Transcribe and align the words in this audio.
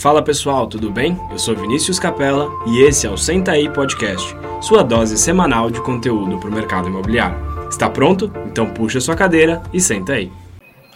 Fala 0.00 0.22
pessoal, 0.22 0.68
tudo 0.68 0.92
bem? 0.92 1.18
Eu 1.28 1.40
sou 1.40 1.56
Vinícius 1.56 1.98
Capella 1.98 2.48
e 2.68 2.82
esse 2.84 3.04
é 3.04 3.10
o 3.10 3.16
Senta 3.16 3.50
aí 3.50 3.68
Podcast, 3.68 4.32
sua 4.62 4.84
dose 4.84 5.18
semanal 5.18 5.72
de 5.72 5.82
conteúdo 5.82 6.38
para 6.38 6.48
o 6.48 6.52
mercado 6.52 6.86
imobiliário. 6.86 7.36
Está 7.68 7.90
pronto? 7.90 8.32
Então 8.46 8.72
puxa 8.72 9.00
sua 9.00 9.16
cadeira 9.16 9.60
e 9.72 9.80
senta 9.80 10.12
aí. 10.12 10.30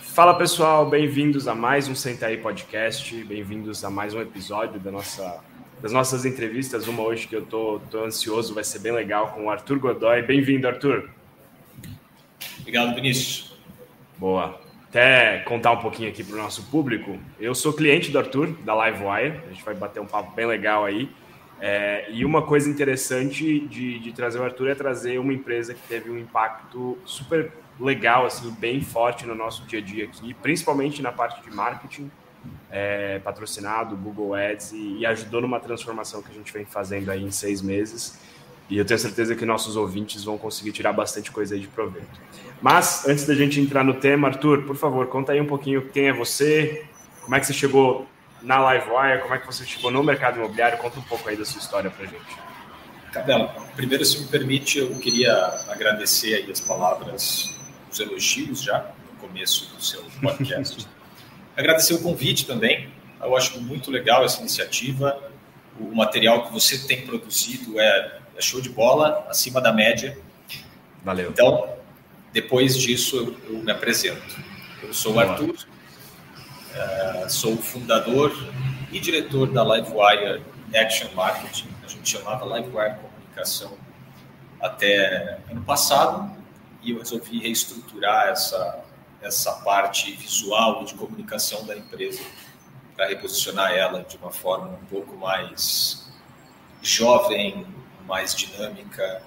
Fala 0.00 0.34
pessoal, 0.34 0.88
bem-vindos 0.88 1.48
a 1.48 1.54
mais 1.54 1.88
um 1.88 1.96
Senta 1.96 2.26
aí 2.26 2.36
Podcast, 2.36 3.12
bem-vindos 3.24 3.84
a 3.84 3.90
mais 3.90 4.14
um 4.14 4.20
episódio 4.20 4.78
da 4.78 4.92
nossa, 4.92 5.40
das 5.82 5.92
nossas 5.92 6.24
entrevistas. 6.24 6.86
Uma 6.86 7.02
hoje 7.02 7.26
que 7.26 7.34
eu 7.34 7.44
tô, 7.44 7.80
tô 7.90 8.04
ansioso, 8.04 8.54
vai 8.54 8.62
ser 8.62 8.78
bem 8.78 8.92
legal 8.92 9.32
com 9.32 9.46
o 9.46 9.50
Arthur 9.50 9.80
Godoy. 9.80 10.22
Bem-vindo, 10.22 10.68
Arthur. 10.68 11.10
Obrigado, 12.60 12.94
Vinícius. 12.94 13.52
Boa 14.16 14.61
até 14.92 15.38
contar 15.38 15.72
um 15.72 15.78
pouquinho 15.78 16.10
aqui 16.10 16.22
para 16.22 16.34
o 16.34 16.38
nosso 16.38 16.64
público. 16.64 17.18
Eu 17.40 17.54
sou 17.54 17.72
cliente 17.72 18.10
do 18.10 18.18
Arthur, 18.18 18.48
da 18.62 18.74
Livewire. 18.74 19.40
A 19.46 19.48
gente 19.48 19.64
vai 19.64 19.74
bater 19.74 20.00
um 20.00 20.06
papo 20.06 20.36
bem 20.36 20.44
legal 20.44 20.84
aí. 20.84 21.10
É, 21.58 22.10
e 22.10 22.26
uma 22.26 22.42
coisa 22.42 22.68
interessante 22.68 23.60
de, 23.60 23.98
de, 23.98 24.12
trazer 24.12 24.38
o 24.38 24.44
Arthur 24.44 24.68
é 24.68 24.74
trazer 24.74 25.18
uma 25.18 25.32
empresa 25.32 25.72
que 25.72 25.80
teve 25.88 26.10
um 26.10 26.18
impacto 26.18 26.98
super 27.06 27.50
legal, 27.80 28.26
assim, 28.26 28.50
bem 28.50 28.82
forte 28.82 29.24
no 29.24 29.34
nosso 29.34 29.64
dia 29.64 29.78
a 29.78 29.82
dia 29.82 30.04
aqui, 30.04 30.34
principalmente 30.34 31.00
na 31.00 31.10
parte 31.10 31.40
de 31.40 31.54
marketing, 31.56 32.10
é, 32.70 33.18
patrocinado, 33.20 33.96
Google 33.96 34.34
Ads, 34.34 34.72
e, 34.72 34.98
e 34.98 35.06
ajudou 35.06 35.40
numa 35.40 35.58
transformação 35.58 36.20
que 36.20 36.30
a 36.30 36.34
gente 36.34 36.52
vem 36.52 36.66
fazendo 36.66 37.10
aí 37.10 37.22
em 37.22 37.30
seis 37.30 37.62
meses. 37.62 38.18
E 38.72 38.78
eu 38.78 38.86
tenho 38.86 38.98
certeza 38.98 39.36
que 39.36 39.44
nossos 39.44 39.76
ouvintes 39.76 40.24
vão 40.24 40.38
conseguir 40.38 40.72
tirar 40.72 40.94
bastante 40.94 41.30
coisa 41.30 41.54
aí 41.54 41.60
de 41.60 41.68
proveito. 41.68 42.08
Mas, 42.62 43.06
antes 43.06 43.26
da 43.26 43.34
gente 43.34 43.60
entrar 43.60 43.84
no 43.84 43.92
tema, 43.92 44.28
Arthur, 44.28 44.62
por 44.62 44.74
favor, 44.74 45.08
conta 45.08 45.32
aí 45.32 45.40
um 45.42 45.46
pouquinho 45.46 45.90
quem 45.90 46.08
é 46.08 46.12
você, 46.14 46.86
como 47.20 47.36
é 47.36 47.40
que 47.40 47.46
você 47.46 47.52
chegou 47.52 48.06
na 48.40 48.72
Livewire, 48.72 49.20
como 49.20 49.34
é 49.34 49.38
que 49.38 49.46
você 49.46 49.66
chegou 49.66 49.90
no 49.90 50.02
mercado 50.02 50.38
imobiliário, 50.38 50.78
conta 50.78 50.98
um 50.98 51.02
pouco 51.02 51.28
aí 51.28 51.36
da 51.36 51.44
sua 51.44 51.60
história 51.60 51.90
pra 51.90 52.06
gente. 52.06 52.34
Cabela, 53.12 53.54
primeiro, 53.76 54.06
se 54.06 54.22
me 54.22 54.28
permite, 54.28 54.78
eu 54.78 54.88
queria 54.94 55.34
agradecer 55.68 56.36
aí 56.36 56.50
as 56.50 56.60
palavras, 56.60 57.54
os 57.90 58.00
elogios 58.00 58.62
já 58.62 58.90
no 59.12 59.28
começo 59.28 59.70
do 59.76 59.84
seu 59.84 60.02
podcast. 60.22 60.88
agradecer 61.54 61.92
o 61.92 62.00
convite 62.00 62.46
também, 62.46 62.88
eu 63.20 63.36
acho 63.36 63.60
muito 63.60 63.90
legal 63.90 64.24
essa 64.24 64.40
iniciativa, 64.40 65.30
o 65.78 65.94
material 65.94 66.46
que 66.46 66.52
você 66.54 66.78
tem 66.86 67.02
produzido 67.04 67.78
é 67.78 68.21
é 68.21 68.21
show 68.40 68.60
de 68.60 68.68
bola, 68.68 69.26
acima 69.28 69.60
da 69.60 69.72
média. 69.72 70.18
Valeu. 71.04 71.30
Então, 71.30 71.68
depois 72.32 72.76
disso, 72.76 73.16
eu, 73.16 73.54
eu 73.54 73.58
me 73.62 73.70
apresento. 73.70 74.40
Eu 74.82 74.94
sou 74.94 75.14
o 75.14 75.20
Arthur, 75.20 75.54
uh, 75.54 77.30
sou 77.30 77.54
o 77.54 77.58
fundador 77.58 78.32
e 78.90 78.98
diretor 78.98 79.50
da 79.50 79.62
Livewire 79.62 80.42
Action 80.74 81.08
Marketing. 81.14 81.68
A 81.84 81.88
gente 81.88 82.08
chamava 82.08 82.44
Livewire 82.44 82.96
Comunicação 82.96 83.76
até 84.60 85.38
ano 85.50 85.62
passado 85.62 86.30
e 86.82 86.92
eu 86.92 86.98
resolvi 86.98 87.38
reestruturar 87.40 88.28
essa, 88.28 88.84
essa 89.20 89.52
parte 89.62 90.12
visual 90.12 90.84
de 90.84 90.94
comunicação 90.94 91.64
da 91.66 91.76
empresa 91.76 92.22
para 92.96 93.06
reposicionar 93.06 93.72
ela 93.72 94.02
de 94.02 94.16
uma 94.16 94.30
forma 94.30 94.68
um 94.68 94.86
pouco 94.86 95.16
mais 95.16 96.10
jovem, 96.82 97.66
mais 98.12 98.34
dinâmica, 98.34 99.22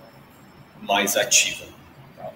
mais 0.79 1.17
ativa. 1.17 1.65
Tá? 2.15 2.29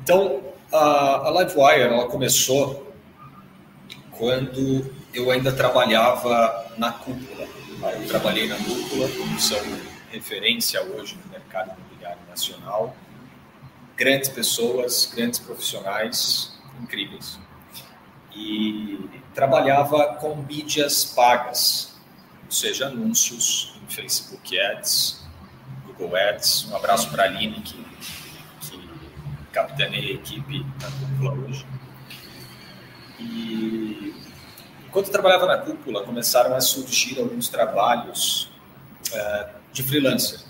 Então, 0.00 0.44
a, 0.70 1.28
a 1.28 1.30
Livewire 1.30 1.80
ela 1.80 2.06
começou 2.08 2.92
quando 4.10 4.94
eu 5.14 5.30
ainda 5.30 5.50
trabalhava 5.50 6.74
na 6.76 6.92
cúpula. 6.92 7.48
Tá? 7.80 7.90
Eu 7.94 8.06
trabalhei 8.06 8.46
na 8.48 8.56
cúpula, 8.56 9.08
são 9.40 9.58
referência 10.10 10.82
hoje 10.82 11.18
no 11.24 11.30
mercado 11.30 11.74
imobiliário 11.78 12.20
nacional. 12.28 12.94
Grandes 13.96 14.28
pessoas, 14.28 15.10
grandes 15.14 15.38
profissionais, 15.38 16.52
incríveis. 16.82 17.40
E 18.36 19.08
trabalhava 19.34 20.16
com 20.16 20.36
mídias 20.36 21.02
pagas, 21.02 21.94
ou 22.44 22.52
seja, 22.52 22.88
anúncios 22.88 23.74
em 23.82 23.90
Facebook 23.90 24.60
Ads, 24.60 25.21
Um 26.06 26.76
abraço 26.76 27.10
para 27.10 27.24
a 27.24 27.26
Aline, 27.26 27.60
que, 27.60 27.84
que 28.60 28.90
capitaneia 29.52 30.10
a 30.10 30.14
equipe 30.14 30.66
na 30.80 30.90
cúpula 30.90 31.32
hoje. 31.32 31.66
E 33.18 34.14
enquanto 34.86 35.06
eu 35.06 35.12
trabalhava 35.12 35.46
na 35.46 35.58
cúpula, 35.58 36.04
começaram 36.04 36.54
a 36.54 36.60
surgir 36.60 37.18
alguns 37.18 37.48
trabalhos 37.48 38.52
uh, 39.12 39.48
de 39.72 39.82
freelancer. 39.82 40.40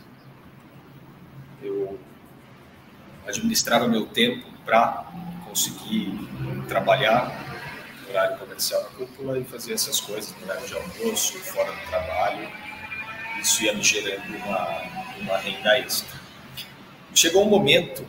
Eu 1.62 1.98
administrava 3.26 3.86
meu 3.86 4.06
tempo 4.06 4.46
para 4.64 5.04
conseguir 5.44 6.18
trabalhar 6.68 7.30
no 8.02 8.10
horário 8.10 8.38
comercial 8.38 8.82
na 8.82 8.88
cúpula 8.90 9.38
e 9.38 9.44
fazer 9.44 9.74
essas 9.74 10.00
coisas 10.00 10.34
no 10.36 10.46
horário 10.46 10.66
de 10.66 10.74
almoço, 10.74 11.38
fora 11.38 11.70
do 11.70 11.86
trabalho. 11.88 12.71
Isso 13.40 13.64
ia 13.64 13.72
me 13.72 13.82
gerando 13.82 14.36
uma 14.36 15.02
uma 15.22 15.38
renda 15.38 15.78
extra. 15.78 16.20
Chegou 17.14 17.44
um 17.44 17.48
momento 17.48 18.04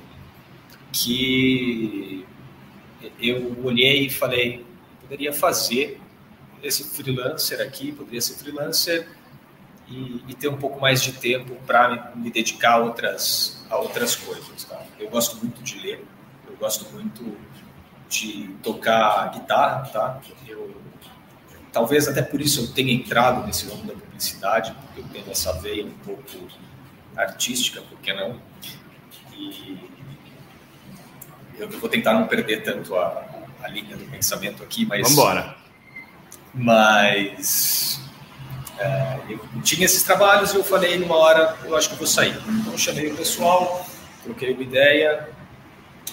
que 0.91 2.25
eu 3.19 3.57
olhei 3.63 4.07
e 4.07 4.09
falei, 4.09 4.65
poderia 5.01 5.33
fazer 5.33 5.99
esse 6.61 6.83
freelancer 6.83 7.61
aqui, 7.61 7.91
poderia 7.91 8.21
ser 8.21 8.35
freelancer 8.35 9.07
e, 9.87 10.23
e 10.27 10.33
ter 10.33 10.47
um 10.47 10.57
pouco 10.57 10.79
mais 10.79 11.01
de 11.01 11.11
tempo 11.13 11.55
para 11.67 12.13
me, 12.15 12.23
me, 12.23 12.31
dedicar 12.31 12.73
a 12.73 12.77
outras, 12.77 13.65
a 13.69 13.77
outras 13.77 14.15
coisas. 14.15 14.63
Tá? 14.63 14.81
Eu 14.99 15.09
gosto 15.09 15.37
muito 15.37 15.61
de 15.61 15.79
ler, 15.79 16.05
eu 16.47 16.55
gosto 16.55 16.85
muito 16.93 17.37
de 18.09 18.49
tocar 18.61 19.31
guitarra, 19.33 19.89
tá? 19.91 20.21
Eu, 20.47 20.73
talvez 21.73 22.07
até 22.07 22.21
por 22.21 22.39
isso 22.39 22.61
eu 22.61 22.67
tenha 22.67 22.93
entrado 22.93 23.45
nesse 23.45 23.67
ramo 23.67 23.83
da 23.83 23.93
publicidade, 23.93 24.73
porque 24.73 25.01
eu 25.01 25.05
tenho 25.11 25.31
essa 25.31 25.51
veia 25.53 25.83
um 25.83 25.91
pouco 26.05 26.23
artística, 27.17 27.81
por 27.81 27.99
que 27.99 28.13
não? 28.13 28.39
E 29.35 29.79
eu 31.57 31.69
vou 31.69 31.89
tentar 31.89 32.13
não 32.13 32.27
perder 32.27 32.63
tanto 32.63 32.95
a, 32.95 33.25
a 33.61 33.67
linha 33.67 33.97
do 33.97 34.05
pensamento 34.05 34.63
aqui, 34.63 34.85
mas. 34.85 35.01
Vamos 35.01 35.13
embora. 35.13 35.55
Mas. 36.53 37.99
É, 38.79 39.19
eu 39.29 39.39
tinha 39.61 39.85
esses 39.85 40.03
trabalhos 40.03 40.53
e 40.53 40.55
eu 40.55 40.63
falei 40.63 40.97
numa 40.97 41.15
hora, 41.15 41.55
eu 41.63 41.75
acho 41.75 41.89
que 41.89 41.93
eu 41.93 41.99
vou 41.99 42.07
sair. 42.07 42.35
Então 42.47 42.77
chamei 42.77 43.11
o 43.11 43.15
pessoal, 43.15 43.85
troquei 44.23 44.53
uma 44.53 44.63
ideia 44.63 45.29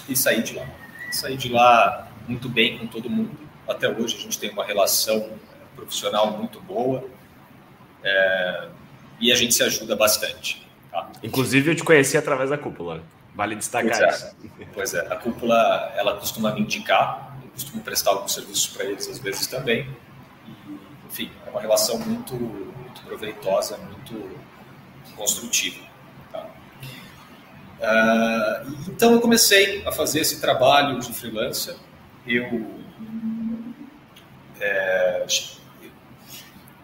e 0.09 0.17
saí 0.17 0.43
de 0.43 0.55
lá. 0.55 0.67
Saí 1.11 1.37
de 1.37 1.49
lá 1.49 2.09
muito 2.29 2.49
bem 2.49 2.79
com 2.79 2.87
todo 2.87 3.09
mundo. 3.09 3.31
Até 3.67 3.89
hoje 3.89 4.17
a 4.17 4.21
gente 4.21 4.39
tem 4.39 4.51
uma 4.51 4.65
relação 4.65 5.31
profissional 5.75 6.37
muito 6.37 6.61
boa 6.61 7.05
é, 8.03 8.69
e 9.21 9.33
a 9.33 9.35
gente 9.35 9.55
se 9.55 9.63
ajuda 9.63 9.97
bastante. 9.97 10.67
Tá? 10.91 11.09
Inclusive, 11.23 11.71
eu 11.71 11.75
te 11.77 11.85
conheci 11.85 12.17
através 12.17 12.51
da 12.51 12.59
cúpula. 12.59 13.03
Vale 13.35 13.55
destacar 13.55 13.91
pois 13.91 14.01
é. 14.01 14.09
isso. 14.09 14.37
Pois 14.75 14.95
é, 14.95 15.01
a 15.01 15.17
cúpula 15.17 15.93
ela 15.97 16.17
costuma 16.17 16.53
me 16.53 16.61
indicar, 16.61 17.37
eu 17.43 17.51
costumo 17.51 17.83
prestar 17.83 18.11
alguns 18.11 18.35
serviços 18.35 18.67
para 18.69 18.85
eles 18.85 19.09
às 19.09 19.19
vezes 19.19 19.47
também. 19.47 19.89
E, 20.47 21.07
enfim, 21.09 21.31
é 21.47 21.51
uma 21.51 21.61
relação 21.61 21.99
muito, 21.99 22.35
muito 22.35 23.03
proveitosa, 23.03 23.79
muito 23.79 24.31
construtiva. 25.17 25.85
Tá? 26.33 26.47
Uh, 27.81 28.77
então 28.89 29.13
eu 29.13 29.21
comecei 29.21 29.87
a 29.87 29.93
fazer 29.93 30.21
esse 30.21 30.41
trabalho 30.41 30.99
de 30.99 31.13
freelancer. 31.13 31.77
Eu, 32.27 32.67
é, 34.61 35.25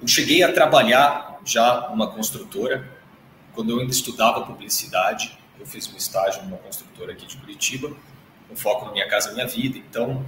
eu 0.01 0.09
cheguei 0.09 0.43
a 0.43 0.53
trabalhar 0.53 1.41
já 1.45 1.89
numa 1.91 2.11
construtora 2.11 2.97
quando 3.57 3.71
eu 3.71 3.81
ainda 3.81 3.91
estudava 3.91 4.43
publicidade, 4.43 5.37
eu 5.59 5.67
fiz 5.67 5.91
um 5.93 5.97
estágio 5.97 6.43
numa 6.43 6.59
construtora 6.59 7.13
aqui 7.13 7.27
de 7.27 7.39
Curitiba, 7.39 7.91
com 8.47 8.55
foco 8.55 8.85
na 8.85 8.93
Minha 8.93 9.09
Casa 9.09 9.33
Minha 9.33 9.47
Vida. 9.47 9.79
Então, 9.79 10.25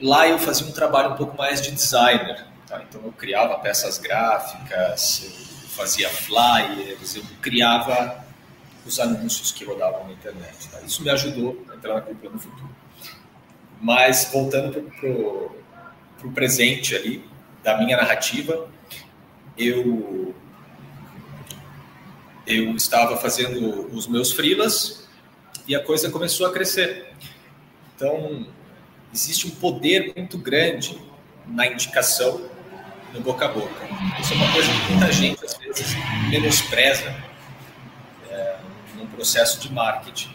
lá 0.00 0.28
eu 0.28 0.38
fazia 0.38 0.66
um 0.66 0.72
trabalho 0.72 1.12
um 1.12 1.16
pouco 1.16 1.36
mais 1.36 1.60
de 1.60 1.72
designer. 1.72 2.46
Tá? 2.68 2.80
Então, 2.88 3.02
eu 3.04 3.12
criava 3.12 3.58
peças 3.58 3.98
gráficas, 3.98 5.24
eu 5.24 5.68
fazia 5.70 6.08
flyers, 6.08 7.16
eu 7.16 7.24
criava 7.42 8.24
os 8.86 9.00
anúncios 9.00 9.50
que 9.50 9.64
rodavam 9.64 10.06
na 10.06 10.12
internet. 10.12 10.68
Tá? 10.68 10.80
Isso 10.82 11.02
me 11.02 11.10
ajudou 11.10 11.66
a 11.68 11.74
entrar 11.74 11.94
na 11.94 12.00
cultura 12.02 12.32
no 12.32 12.38
futuro. 12.38 12.70
Mas, 13.80 14.30
voltando 14.32 14.80
para 15.00 15.08
o 16.28 16.32
presente 16.32 16.94
ali, 16.94 17.28
da 17.62 17.76
minha 17.78 17.96
narrativa, 17.96 18.68
eu 19.56 20.34
eu 22.46 22.74
estava 22.74 23.16
fazendo 23.16 23.88
os 23.94 24.08
meus 24.08 24.32
frilas 24.32 25.08
e 25.68 25.74
a 25.74 25.82
coisa 25.82 26.10
começou 26.10 26.46
a 26.46 26.52
crescer. 26.52 27.12
Então, 27.94 28.46
existe 29.14 29.46
um 29.46 29.50
poder 29.50 30.12
muito 30.16 30.36
grande 30.36 31.00
na 31.46 31.66
indicação 31.66 32.50
no 33.12 33.20
boca 33.20 33.44
a 33.44 33.48
boca. 33.48 33.88
Isso 34.20 34.32
é 34.32 34.36
uma 34.36 34.52
coisa 34.52 34.68
que 34.68 34.92
muita 34.92 35.12
gente, 35.12 35.44
às 35.44 35.54
vezes, 35.54 35.94
menospreza 36.28 37.14
é, 38.28 38.56
num 38.96 39.06
processo 39.06 39.60
de 39.60 39.72
marketing. 39.72 40.34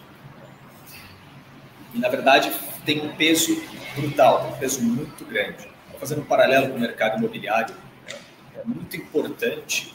E, 1.93 1.99
na 1.99 2.09
verdade, 2.09 2.51
tem 2.85 3.01
um 3.01 3.15
peso 3.15 3.61
brutal, 3.95 4.51
um 4.53 4.59
peso 4.59 4.81
muito 4.81 5.23
grande. 5.25 5.67
Fazendo 5.99 6.21
um 6.21 6.25
paralelo 6.25 6.69
com 6.69 6.75
o 6.75 6.79
mercado 6.79 7.17
imobiliário, 7.17 7.73
é 8.57 8.63
muito 8.65 8.95
importante 8.95 9.93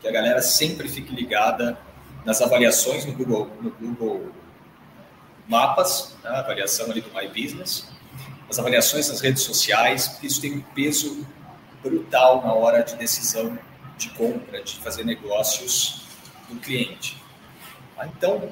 que 0.00 0.08
a 0.08 0.12
galera 0.12 0.40
sempre 0.40 0.88
fique 0.88 1.14
ligada 1.14 1.78
nas 2.24 2.40
avaliações 2.40 3.04
no 3.04 3.12
Google, 3.12 3.50
no 3.60 3.70
Google 3.70 4.32
Mapas, 5.46 6.16
né, 6.22 6.30
avaliação 6.30 6.90
ali 6.90 7.00
do 7.00 7.10
My 7.14 7.26
Business, 7.28 7.88
as 8.48 8.58
avaliações 8.58 9.08
nas 9.08 9.20
redes 9.20 9.42
sociais, 9.42 10.08
porque 10.08 10.26
isso 10.26 10.40
tem 10.40 10.54
um 10.54 10.60
peso 10.60 11.26
brutal 11.82 12.42
na 12.42 12.52
hora 12.52 12.82
de 12.82 12.96
decisão 12.96 13.58
de 13.96 14.10
compra, 14.10 14.62
de 14.62 14.76
fazer 14.76 15.04
negócios 15.04 16.06
do 16.48 16.56
cliente. 16.60 17.22
Então, 18.04 18.50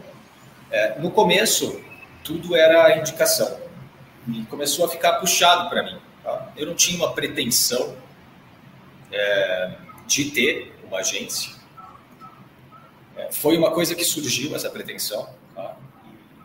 é, 0.70 0.98
no 0.98 1.10
começo, 1.10 1.80
tudo 2.24 2.56
era 2.56 2.98
indicação. 2.98 3.60
E 4.28 4.42
começou 4.46 4.84
a 4.84 4.88
ficar 4.88 5.14
puxado 5.14 5.68
para 5.68 5.82
mim. 5.84 5.98
Tá? 6.22 6.52
Eu 6.56 6.66
não 6.66 6.74
tinha 6.74 6.96
uma 6.98 7.12
pretensão 7.12 7.94
é, 9.16 9.76
de 10.06 10.30
ter 10.30 10.72
uma 10.86 10.98
agência. 10.98 11.52
É, 13.16 13.32
foi 13.32 13.56
uma 13.56 13.70
coisa 13.70 13.94
que 13.94 14.04
surgiu, 14.04 14.54
essa 14.54 14.70
pretensão. 14.70 15.28
Tá? 15.54 15.76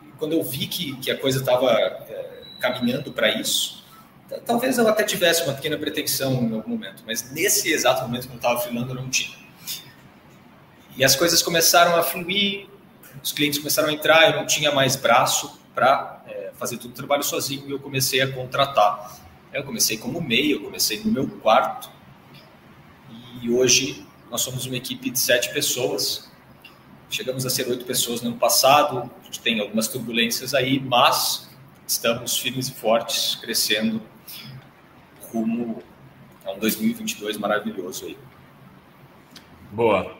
E 0.02 0.12
quando 0.18 0.32
eu 0.32 0.42
vi 0.42 0.66
que, 0.66 0.96
que 0.96 1.10
a 1.10 1.18
coisa 1.18 1.40
estava 1.40 1.70
é, 1.70 2.42
caminhando 2.60 3.12
para 3.12 3.28
isso, 3.28 3.84
talvez 4.46 4.78
eu 4.78 4.88
até 4.88 5.04
tivesse 5.04 5.42
uma 5.44 5.52
pequena 5.52 5.76
pretensão 5.76 6.32
em 6.42 6.54
algum 6.54 6.70
momento, 6.70 7.02
mas 7.06 7.30
nesse 7.30 7.70
exato 7.70 8.02
momento 8.02 8.26
que 8.26 8.32
eu 8.32 8.36
estava 8.36 8.60
filmando, 8.60 8.92
eu 8.92 8.94
não 8.94 9.10
tinha. 9.10 9.36
E 10.96 11.04
as 11.04 11.14
coisas 11.14 11.42
começaram 11.42 11.96
a 11.96 12.02
fluir, 12.02 12.66
os 13.22 13.32
clientes 13.32 13.58
começaram 13.58 13.88
a 13.88 13.92
entrar, 13.92 14.30
eu 14.30 14.36
não 14.36 14.46
tinha 14.46 14.72
mais 14.72 14.96
braço 14.96 15.60
para 15.74 16.22
é, 16.26 16.50
fazer 16.54 16.78
todo 16.78 16.90
o 16.90 16.94
trabalho 16.94 17.22
sozinho 17.22 17.66
e 17.68 17.70
eu 17.70 17.78
comecei 17.78 18.20
a 18.20 18.30
contratar. 18.30 19.20
Eu 19.52 19.64
comecei 19.64 19.98
como 19.98 20.20
MEI, 20.20 20.54
eu 20.54 20.60
comecei 20.62 21.02
no 21.04 21.12
meu 21.12 21.28
quarto 21.28 21.90
e 23.42 23.50
hoje 23.50 24.06
nós 24.30 24.40
somos 24.40 24.64
uma 24.64 24.76
equipe 24.76 25.10
de 25.10 25.18
sete 25.18 25.52
pessoas. 25.52 26.30
Chegamos 27.10 27.44
a 27.44 27.50
ser 27.50 27.68
oito 27.68 27.84
pessoas 27.84 28.22
no 28.22 28.30
ano 28.30 28.38
passado, 28.38 29.10
a 29.20 29.24
gente 29.24 29.40
tem 29.40 29.60
algumas 29.60 29.88
turbulências 29.88 30.54
aí, 30.54 30.80
mas 30.80 31.50
estamos 31.86 32.38
firmes 32.38 32.68
e 32.68 32.72
fortes, 32.72 33.34
crescendo 33.34 34.00
rumo 35.30 35.82
a 36.44 36.52
um 36.52 36.58
2022 36.58 37.36
maravilhoso 37.36 38.06
aí. 38.06 38.16
Boa. 39.72 40.16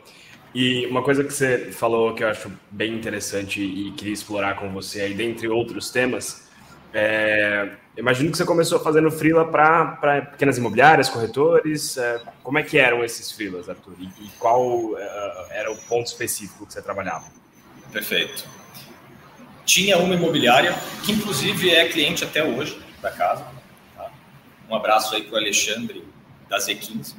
E 0.53 0.85
uma 0.85 1.01
coisa 1.01 1.23
que 1.23 1.33
você 1.33 1.71
falou 1.71 2.13
que 2.13 2.23
eu 2.23 2.27
acho 2.27 2.51
bem 2.69 2.93
interessante 2.93 3.61
e 3.61 3.91
queria 3.93 4.13
explorar 4.13 4.55
com 4.55 4.71
você 4.71 5.01
aí, 5.01 5.13
dentre 5.13 5.47
outros 5.47 5.89
temas, 5.89 6.47
é, 6.93 7.71
imagino 7.97 8.31
que 8.31 8.37
você 8.37 8.45
começou 8.45 8.79
fazendo 8.79 9.09
freela 9.11 9.45
para 9.45 10.21
pequenas 10.31 10.57
imobiliárias, 10.57 11.09
corretores. 11.09 11.97
É, 11.97 12.21
como 12.43 12.57
é 12.57 12.63
que 12.63 12.77
eram 12.77 13.03
esses 13.03 13.31
freelas, 13.31 13.69
Arthur? 13.69 13.95
E, 13.99 14.05
e 14.25 14.29
qual 14.39 14.97
é, 14.97 15.47
era 15.51 15.71
o 15.71 15.77
ponto 15.77 16.07
específico 16.07 16.65
que 16.65 16.73
você 16.73 16.81
trabalhava? 16.81 17.25
Perfeito. 17.91 18.47
Tinha 19.65 19.97
uma 19.97 20.15
imobiliária, 20.15 20.75
que 21.05 21.11
inclusive 21.11 21.69
é 21.69 21.87
cliente 21.87 22.23
até 22.23 22.43
hoje 22.43 22.81
da 23.01 23.11
casa. 23.11 23.45
Tá? 23.95 24.11
Um 24.69 24.75
abraço 24.75 25.15
aí 25.15 25.23
para 25.23 25.35
o 25.35 25.37
Alexandre 25.37 26.03
da 26.49 26.57
Z15. 26.57 27.15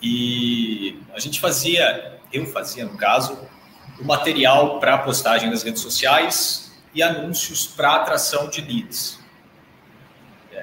E 0.00 1.00
a 1.12 1.18
gente 1.18 1.40
fazia, 1.40 2.18
eu 2.32 2.46
fazia 2.46 2.84
no 2.84 2.96
caso, 2.96 3.38
o 4.00 4.04
material 4.04 4.78
para 4.78 4.96
postagem 4.98 5.50
nas 5.50 5.62
redes 5.62 5.82
sociais 5.82 6.72
e 6.94 7.02
anúncios 7.02 7.66
para 7.66 7.96
atração 7.96 8.48
de 8.48 8.60
leads. 8.60 9.17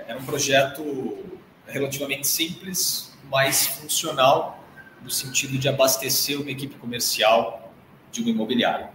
Era 0.07 0.19
um 0.19 0.25
projeto 0.25 1.39
relativamente 1.67 2.27
simples, 2.27 3.11
mas 3.29 3.65
funcional 3.67 4.63
no 5.01 5.09
sentido 5.09 5.57
de 5.57 5.67
abastecer 5.67 6.39
uma 6.39 6.51
equipe 6.51 6.75
comercial 6.75 7.73
de 8.11 8.21
uma 8.21 8.29
imobiliária. 8.29 8.89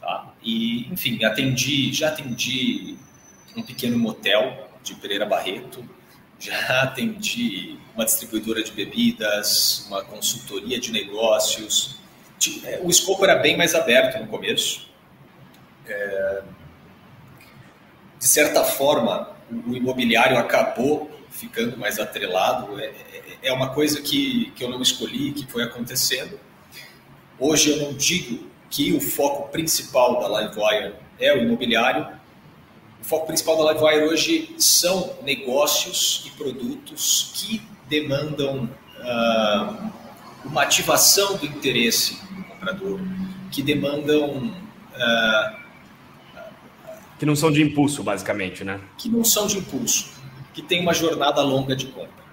Tá? 0.00 0.32
E, 0.42 0.86
enfim, 0.92 1.24
atendi, 1.24 1.92
já 1.92 2.08
atendi 2.08 2.96
um 3.56 3.62
pequeno 3.62 3.98
motel 3.98 4.70
de 4.82 4.94
Pereira 4.94 5.26
Barreto, 5.26 5.84
já 6.38 6.82
atendi 6.82 7.78
uma 7.94 8.04
distribuidora 8.04 8.62
de 8.62 8.72
bebidas, 8.72 9.86
uma 9.88 10.04
consultoria 10.04 10.78
de 10.78 10.92
negócios. 10.92 11.96
É, 12.64 12.80
o 12.82 12.90
escopo 12.90 13.24
era 13.24 13.36
bem 13.36 13.56
mais 13.56 13.74
aberto 13.74 14.20
no 14.20 14.26
começo. 14.26 14.88
É, 15.86 16.42
de 18.18 18.26
certa 18.26 18.64
forma, 18.64 19.35
o 19.50 19.74
imobiliário 19.74 20.38
acabou 20.38 21.10
ficando 21.30 21.76
mais 21.76 21.98
atrelado. 21.98 22.78
É, 22.80 22.92
é 23.42 23.52
uma 23.52 23.70
coisa 23.70 24.00
que, 24.00 24.52
que 24.56 24.64
eu 24.64 24.70
não 24.70 24.82
escolhi, 24.82 25.32
que 25.32 25.46
foi 25.46 25.62
acontecendo. 25.62 26.38
Hoje 27.38 27.70
eu 27.70 27.76
não 27.78 27.92
digo 27.92 28.46
que 28.70 28.92
o 28.92 29.00
foco 29.00 29.50
principal 29.50 30.20
da 30.20 30.40
Livewire 30.40 30.94
é 31.18 31.34
o 31.34 31.42
imobiliário. 31.42 32.08
O 33.00 33.04
foco 33.04 33.26
principal 33.26 33.62
da 33.62 33.72
Livewire 33.72 34.04
hoje 34.04 34.54
são 34.58 35.16
negócios 35.22 36.24
e 36.26 36.30
produtos 36.30 37.30
que 37.34 37.62
demandam 37.88 38.68
uh, 38.98 39.92
uma 40.44 40.62
ativação 40.62 41.36
do 41.36 41.46
interesse 41.46 42.14
do 42.34 42.44
comprador, 42.44 43.00
que 43.52 43.62
demandam. 43.62 44.52
Uh, 44.94 45.65
que 47.18 47.26
não 47.26 47.36
são 47.36 47.50
de 47.50 47.62
impulso, 47.62 48.02
basicamente, 48.02 48.64
né? 48.64 48.80
Que 48.98 49.08
não 49.08 49.24
são 49.24 49.46
de 49.46 49.58
impulso, 49.58 50.10
que 50.52 50.62
tem 50.62 50.80
uma 50.80 50.94
jornada 50.94 51.42
longa 51.42 51.74
de 51.74 51.86
compra. 51.86 52.26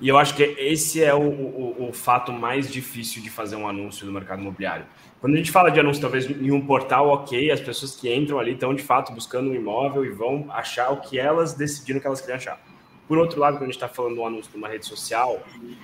E 0.00 0.08
eu 0.08 0.16
acho 0.16 0.34
que 0.34 0.42
esse 0.42 1.02
é 1.02 1.12
o, 1.12 1.20
o, 1.20 1.88
o 1.88 1.92
fato 1.92 2.32
mais 2.32 2.70
difícil 2.70 3.20
de 3.22 3.30
fazer 3.30 3.56
um 3.56 3.66
anúncio 3.66 4.06
no 4.06 4.12
mercado 4.12 4.40
imobiliário 4.40 4.86
quando 5.20 5.34
a 5.34 5.36
gente 5.36 5.50
fala 5.50 5.70
de 5.70 5.80
anúncio, 5.80 6.00
talvez 6.00 6.30
em 6.30 6.52
um 6.52 6.64
portal, 6.64 7.08
ok, 7.08 7.50
as 7.50 7.60
pessoas 7.60 7.96
que 7.96 8.12
entram 8.12 8.38
ali 8.38 8.52
estão 8.52 8.72
de 8.72 8.82
fato 8.82 9.12
buscando 9.12 9.50
um 9.50 9.54
imóvel 9.54 10.04
e 10.04 10.10
vão 10.10 10.46
achar 10.50 10.90
o 10.90 11.00
que 11.00 11.18
elas 11.18 11.54
decidiram 11.54 11.98
que 11.98 12.06
elas 12.06 12.20
querem 12.20 12.36
achar. 12.36 12.60
Por 13.08 13.18
outro 13.18 13.40
lado, 13.40 13.54
quando 13.54 13.62
a 13.62 13.66
gente 13.66 13.74
está 13.74 13.88
falando 13.88 14.14
de 14.14 14.20
um 14.20 14.26
anúncio 14.26 14.50
numa 14.54 14.68
rede 14.68 14.86
social, 14.86 15.42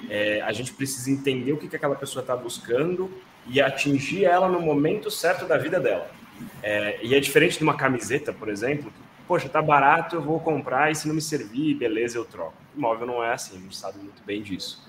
é, 0.08 0.40
a 0.42 0.52
gente 0.52 0.72
precisa 0.72 1.10
entender 1.10 1.52
o 1.52 1.56
que, 1.56 1.66
que 1.66 1.74
aquela 1.74 1.96
pessoa 1.96 2.20
está 2.20 2.36
buscando 2.36 3.10
e 3.48 3.60
atingir 3.60 4.24
ela 4.24 4.48
no 4.48 4.60
momento 4.60 5.10
certo 5.10 5.46
da 5.46 5.56
vida 5.58 5.80
dela. 5.80 6.08
É, 6.62 6.98
e 7.02 7.14
é 7.14 7.20
diferente 7.20 7.58
de 7.58 7.64
uma 7.64 7.76
camiseta, 7.76 8.32
por 8.32 8.48
exemplo, 8.48 8.90
que, 8.90 9.00
poxa, 9.28 9.48
tá 9.48 9.60
barato, 9.60 10.16
eu 10.16 10.22
vou 10.22 10.40
comprar 10.40 10.90
e 10.90 10.94
se 10.94 11.06
não 11.06 11.14
me 11.14 11.20
servir, 11.20 11.74
beleza, 11.74 12.16
eu 12.16 12.24
troco. 12.24 12.54
O 12.74 12.78
imóvel 12.78 13.06
não 13.06 13.22
é 13.22 13.32
assim, 13.32 13.56
a 13.56 13.60
gente 13.60 13.76
sabe 13.76 13.98
muito 13.98 14.22
bem 14.24 14.42
disso. 14.42 14.82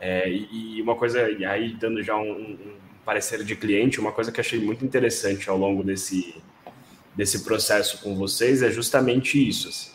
É, 0.00 0.30
e, 0.30 0.80
uma 0.80 0.94
coisa, 0.94 1.28
e 1.30 1.44
aí 1.44 1.74
dando 1.74 2.02
já 2.02 2.16
um, 2.16 2.30
um 2.30 2.76
parecer 3.04 3.42
de 3.42 3.56
cliente, 3.56 4.00
uma 4.00 4.12
coisa 4.12 4.30
que 4.30 4.40
achei 4.40 4.60
muito 4.60 4.84
interessante 4.84 5.48
ao 5.50 5.56
longo 5.56 5.82
desse, 5.82 6.40
desse 7.16 7.42
processo 7.42 8.00
com 8.02 8.14
vocês 8.14 8.62
é 8.62 8.70
justamente 8.70 9.46
isso. 9.46 9.68
Assim. 9.68 9.90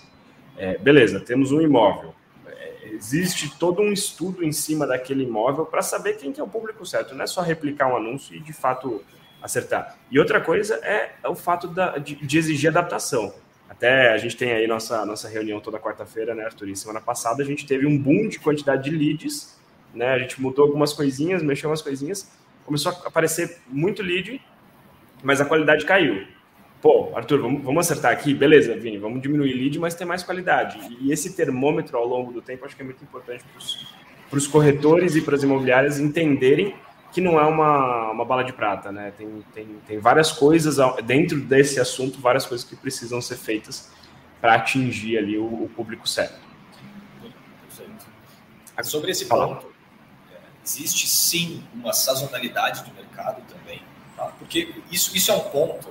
É, 0.57 0.77
beleza, 0.77 1.19
temos 1.19 1.51
um 1.51 1.62
imóvel. 1.62 2.13
É, 2.45 2.89
existe 2.91 3.57
todo 3.57 3.81
um 3.81 3.93
estudo 3.93 4.43
em 4.43 4.51
cima 4.51 4.86
daquele 4.86 5.24
imóvel 5.24 5.65
para 5.65 5.81
saber 5.81 6.17
quem 6.17 6.31
que 6.31 6.41
é 6.41 6.43
o 6.43 6.48
público 6.48 6.86
certo. 6.86 7.15
Não 7.15 7.24
é 7.24 7.27
só 7.27 7.41
replicar 7.41 7.88
um 7.88 7.95
anúncio 7.95 8.36
e 8.36 8.39
de 8.39 8.51
fato 8.51 9.01
acertar. 9.43 9.97
E 10.09 10.17
outra 10.17 10.39
coisa 10.39 10.75
é 10.75 11.12
o 11.27 11.35
fato 11.35 11.67
da, 11.67 11.97
de, 11.97 12.15
de 12.15 12.38
exigir 12.38 12.69
adaptação. 12.69 13.33
Até 13.69 14.13
a 14.13 14.17
gente 14.17 14.38
tem 14.38 14.53
aí 14.53 14.65
nossa, 14.65 15.05
nossa 15.05 15.27
reunião 15.27 15.59
toda 15.59 15.77
quarta-feira, 15.77 16.33
né, 16.33 16.45
Arthur? 16.45 16.69
E 16.69 16.75
semana 16.75 17.01
passada 17.01 17.43
a 17.43 17.45
gente 17.45 17.65
teve 17.65 17.85
um 17.85 17.97
boom 17.97 18.29
de 18.29 18.39
quantidade 18.39 18.89
de 18.89 18.95
leads, 18.95 19.59
né? 19.93 20.13
A 20.13 20.19
gente 20.19 20.41
mudou 20.41 20.65
algumas 20.65 20.93
coisinhas, 20.93 21.43
mexeu 21.43 21.69
umas 21.69 21.81
coisinhas, 21.81 22.31
começou 22.65 22.91
a 22.91 23.07
aparecer 23.07 23.57
muito 23.67 24.01
lead, 24.01 24.41
mas 25.21 25.41
a 25.41 25.45
qualidade 25.45 25.85
caiu. 25.85 26.25
Pô, 26.81 27.12
Arthur, 27.15 27.41
vamos, 27.41 27.63
vamos 27.63 27.85
acertar 27.85 28.12
aqui? 28.12 28.33
Beleza, 28.33 28.75
Vini, 28.75 28.97
vamos 28.97 29.21
diminuir 29.21 29.53
lead, 29.53 29.79
mas 29.79 29.95
ter 29.95 30.05
mais 30.05 30.23
qualidade. 30.23 30.79
E 31.01 31.12
esse 31.12 31.33
termômetro 31.33 31.97
ao 31.97 32.07
longo 32.07 32.31
do 32.31 32.41
tempo 32.41 32.65
acho 32.65 32.75
que 32.75 32.81
é 32.81 32.85
muito 32.85 33.03
importante 33.03 33.43
para 34.29 34.38
os 34.38 34.47
corretores 34.47 35.15
e 35.15 35.21
para 35.21 35.35
as 35.35 35.43
imobiliárias 35.43 36.00
entenderem 36.00 36.75
que 37.13 37.22
não 37.22 37.39
é 37.39 37.46
uma, 37.46 38.10
uma 38.12 38.25
bala 38.25 38.43
de 38.43 38.51
prata, 38.51 38.91
né? 38.91 39.13
Tem, 39.15 39.46
tem, 39.53 39.67
tem 39.86 40.00
várias 40.00 40.32
coisas 40.32 40.77
dentro 41.05 41.39
desse 41.39 41.79
assunto, 41.79 42.20
várias 42.20 42.43
coisas 42.43 42.67
que 42.67 42.75
precisam 42.75 43.22
ser 43.22 43.38
feitas 43.38 43.91
para 44.41 44.55
atingir 44.55 45.20
ali 45.20 45.38
o, 45.38 45.46
o 45.46 45.70
público 45.70 46.10
certo. 46.10 46.41
Sobre 48.82 49.12
esse 49.12 49.27
ponto, 49.27 49.72
existe 50.65 51.08
sim 51.08 51.63
uma 51.75 51.93
sazonalidade 51.93 52.84
do 52.84 52.91
mercado 52.96 53.43
também, 53.48 53.79
tá? 54.17 54.25
porque 54.39 54.74
isso, 54.91 55.15
isso 55.15 55.32
é 55.32 55.36
um 55.36 55.41
ponto 55.41 55.88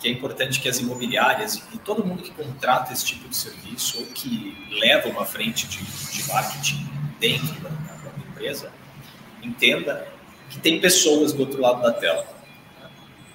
que 0.00 0.08
é 0.08 0.10
importante 0.10 0.60
que 0.60 0.68
as 0.68 0.78
imobiliárias 0.80 1.62
e 1.72 1.78
todo 1.78 2.04
mundo 2.04 2.22
que 2.22 2.32
contrata 2.32 2.92
esse 2.92 3.04
tipo 3.04 3.28
de 3.28 3.36
serviço 3.36 4.00
ou 4.00 4.06
que 4.06 4.56
leva 4.80 5.08
uma 5.08 5.24
frente 5.24 5.68
de, 5.68 5.84
de 5.84 6.28
marketing 6.28 6.88
dentro 7.20 7.60
da, 7.60 7.68
da 7.68 8.10
empresa, 8.28 8.72
entenda 9.42 10.17
que 10.50 10.58
tem 10.58 10.80
pessoas 10.80 11.32
do 11.32 11.40
outro 11.40 11.60
lado 11.60 11.82
da 11.82 11.92
tela. 11.92 12.26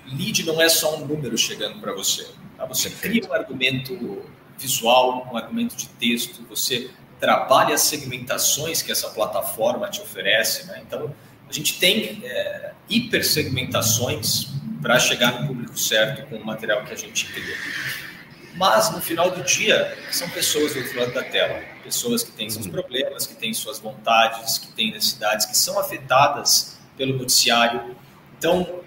Lead 0.08 0.46
não 0.46 0.62
é 0.62 0.70
só 0.70 0.98
um 0.98 1.06
número 1.06 1.38
chegando 1.38 1.80
para 1.80 1.94
você. 1.94 2.28
Tá? 2.58 2.66
Você 2.66 2.90
cria 2.90 3.28
um 3.28 3.34
argumento 3.34 4.24
visual, 4.58 5.30
um 5.32 5.38
argumento 5.38 5.76
de 5.76 5.88
texto, 5.88 6.46
você 6.48 6.90
trabalha 7.20 7.76
as 7.76 7.82
segmentações 7.82 8.82
que 8.82 8.92
essa 8.92 9.10
plataforma 9.10 9.90
te 9.90 10.02
oferece. 10.02 10.68
Né? 10.68 10.84
Então, 10.86 11.14
a 11.48 11.54
gente 11.54 11.80
tem 11.80 12.22
é, 12.24 12.72
hipersegmentações 12.90 14.48
para 14.82 15.00
chegar 15.00 15.42
no 15.42 15.48
público 15.48 15.78
certo 15.80 16.28
com 16.30 16.36
o 16.36 16.46
material 16.46 16.84
que 16.84 16.94
a 16.94 16.98
gente 16.98 17.26
cria. 17.28 17.56
Mas, 18.56 18.92
no 18.92 19.02
final 19.02 19.32
do 19.32 19.42
dia, 19.44 19.98
são 20.12 20.30
pessoas 20.30 20.74
do 20.74 20.80
outro 20.80 21.00
lado 21.00 21.14
da 21.14 21.24
tela. 21.24 21.60
Pessoas 21.84 22.24
que 22.24 22.32
têm 22.32 22.50
seus 22.50 22.66
uhum. 22.66 22.72
problemas, 22.72 23.26
que 23.26 23.34
têm 23.36 23.54
suas 23.54 23.80
vontades, 23.80 24.58
que 24.58 24.68
têm 24.74 24.92
necessidades, 24.92 25.46
que 25.46 25.58
são 25.58 25.80
afetadas 25.80 26.73
pelo 26.98 27.18
noticiário. 27.18 27.96
Então, 28.38 28.82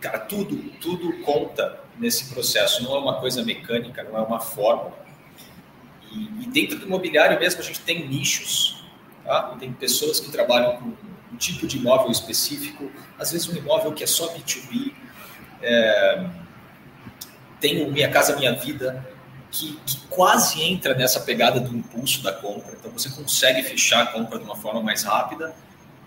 cara, 0.00 0.18
tudo, 0.18 0.56
tudo 0.80 1.22
conta 1.22 1.80
nesse 1.98 2.32
processo. 2.32 2.82
Não 2.82 2.94
é 2.94 2.98
uma 2.98 3.20
coisa 3.20 3.44
mecânica, 3.44 4.02
não 4.02 4.18
é 4.18 4.22
uma 4.22 4.40
fórmula. 4.40 4.98
E, 6.10 6.42
e 6.42 6.46
dentro 6.48 6.78
do 6.78 6.86
imobiliário 6.86 7.38
mesmo, 7.38 7.60
a 7.60 7.64
gente 7.64 7.80
tem 7.80 8.08
nichos. 8.08 8.84
Tá? 9.24 9.54
Tem 9.58 9.72
pessoas 9.72 10.18
que 10.18 10.30
trabalham 10.30 10.76
com 10.76 10.94
um 11.32 11.36
tipo 11.36 11.66
de 11.66 11.78
imóvel 11.78 12.10
específico, 12.10 12.90
às 13.18 13.30
vezes 13.30 13.48
um 13.48 13.56
imóvel 13.56 13.92
que 13.92 14.02
é 14.02 14.06
só 14.06 14.34
B2B. 14.34 14.92
É, 15.62 16.26
tem 17.60 17.84
o 17.84 17.92
Minha 17.92 18.10
Casa 18.10 18.34
Minha 18.36 18.54
Vida, 18.54 19.06
que, 19.50 19.78
que, 19.84 20.00
quase 20.08 20.62
entra 20.62 20.94
nessa 20.94 21.20
pegada 21.20 21.60
do 21.60 21.76
impulso 21.76 22.22
da 22.22 22.32
compra. 22.32 22.76
Então 22.78 22.90
você 22.90 23.10
consegue 23.10 23.62
fechar 23.62 24.02
a 24.02 24.06
compra 24.06 24.38
de 24.38 24.44
uma 24.44 24.56
forma 24.56 24.82
mais 24.82 25.02
rápida. 25.02 25.54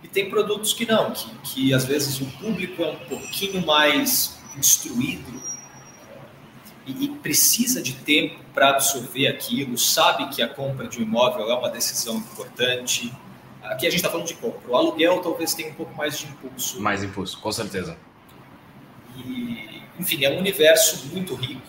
E 0.04 0.08
tem 0.08 0.30
produtos 0.30 0.74
que 0.74 0.86
não, 0.86 1.12
que, 1.12 1.30
que 1.44 1.74
às 1.74 1.86
vezes 1.86 2.20
o 2.20 2.26
público 2.26 2.84
é 2.84 2.92
um 2.92 3.00
pouquinho 3.08 3.66
mais 3.66 4.38
instruído 4.58 5.42
e, 6.86 7.06
e 7.06 7.08
precisa 7.10 7.82
de 7.82 7.94
tempo 7.94 8.44
para 8.54 8.70
absorver 8.70 9.28
aquilo, 9.28 9.78
sabe 9.78 10.30
que 10.30 10.42
a 10.42 10.48
compra 10.48 10.88
de 10.88 11.00
um 11.00 11.04
imóvel 11.04 11.50
é 11.50 11.56
uma 11.56 11.70
decisão 11.70 12.18
importante. 12.18 13.12
Aqui 13.64 13.88
a 13.88 13.90
gente 13.90 14.00
está 14.00 14.10
falando 14.10 14.28
de 14.28 14.36
compra. 14.36 14.70
O 14.70 14.76
aluguel 14.76 15.20
talvez 15.22 15.54
tenha 15.54 15.70
um 15.70 15.74
pouco 15.74 15.96
mais 15.96 16.20
de 16.20 16.26
impulso. 16.26 16.82
Mais 16.82 17.04
impulso, 17.04 17.40
com 17.40 17.52
certeza. 17.52 17.98
E, 19.18 19.82
enfim, 20.00 20.24
é 20.26 20.30
um 20.30 20.38
universo 20.38 21.08
muito 21.08 21.34
rico, 21.36 21.62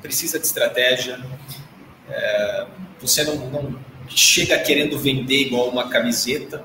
precisa 0.00 0.38
de 0.38 0.46
estratégia. 0.46 1.20
É, 2.08 2.66
você 3.00 3.24
não, 3.24 3.36
não 3.50 3.78
chega 4.08 4.58
querendo 4.58 4.98
vender 4.98 5.46
igual 5.46 5.68
uma 5.68 5.88
camiseta. 5.88 6.64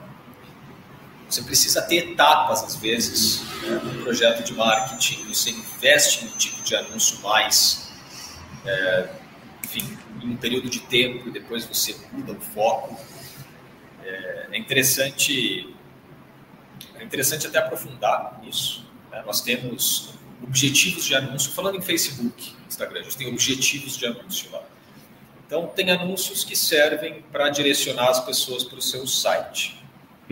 Você 1.34 1.42
precisa 1.42 1.82
ter 1.82 2.12
etapas, 2.12 2.64
às 2.64 2.76
vezes, 2.76 3.42
né, 3.64 3.82
no 3.84 4.04
projeto 4.04 4.44
de 4.44 4.54
marketing. 4.54 5.26
Você 5.30 5.50
investe 5.50 6.26
um 6.26 6.28
tipo 6.38 6.62
de 6.62 6.76
anúncio 6.76 7.20
mais, 7.22 7.92
é, 8.64 9.10
enfim, 9.64 9.98
em 10.22 10.30
um 10.30 10.38
período 10.38 10.70
de 10.70 10.82
tempo 10.82 11.30
e 11.30 11.32
depois 11.32 11.66
você 11.66 11.96
muda 12.12 12.34
o 12.34 12.40
foco. 12.40 12.96
É, 14.04 14.50
é 14.52 14.58
interessante, 14.60 15.76
é 17.00 17.04
interessante 17.04 17.48
até 17.48 17.58
aprofundar 17.58 18.40
isso. 18.48 18.86
Né? 19.12 19.24
Nós 19.26 19.42
temos 19.42 20.14
objetivos 20.44 21.04
de 21.04 21.16
anúncio, 21.16 21.52
falando 21.52 21.78
em 21.78 21.82
Facebook, 21.82 22.54
Instagram, 22.70 23.00
a 23.00 23.04
gente 23.06 23.18
tem 23.18 23.28
objetivos 23.28 23.98
de 23.98 24.06
anúncio 24.06 24.52
lá. 24.52 24.62
Então, 25.48 25.66
tem 25.66 25.90
anúncios 25.90 26.44
que 26.44 26.56
servem 26.56 27.24
para 27.32 27.50
direcionar 27.50 28.10
as 28.10 28.20
pessoas 28.20 28.64
para 28.64 28.78
o 28.78 28.82
seu 28.84 29.08
site. 29.08 29.83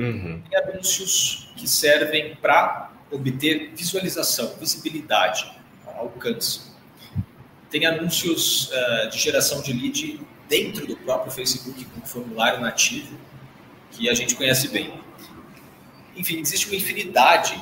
Uhum. 0.01 0.41
Tem 0.49 0.59
anúncios 0.59 1.51
que 1.55 1.67
servem 1.67 2.35
para 2.35 2.91
obter 3.11 3.71
visualização, 3.75 4.55
visibilidade, 4.59 5.51
alcance. 5.97 6.71
Tem 7.69 7.85
anúncios 7.85 8.69
uh, 8.71 9.09
de 9.09 9.17
geração 9.17 9.61
de 9.61 9.73
lead 9.73 10.19
dentro 10.49 10.85
do 10.85 10.97
próprio 10.97 11.31
Facebook 11.31 11.85
com 11.85 12.01
formulário 12.01 12.59
nativo, 12.59 13.17
que 13.91 14.09
a 14.09 14.13
gente 14.13 14.35
conhece 14.35 14.67
bem. 14.67 14.93
Enfim, 16.15 16.39
existe 16.39 16.67
uma 16.67 16.75
infinidade 16.75 17.61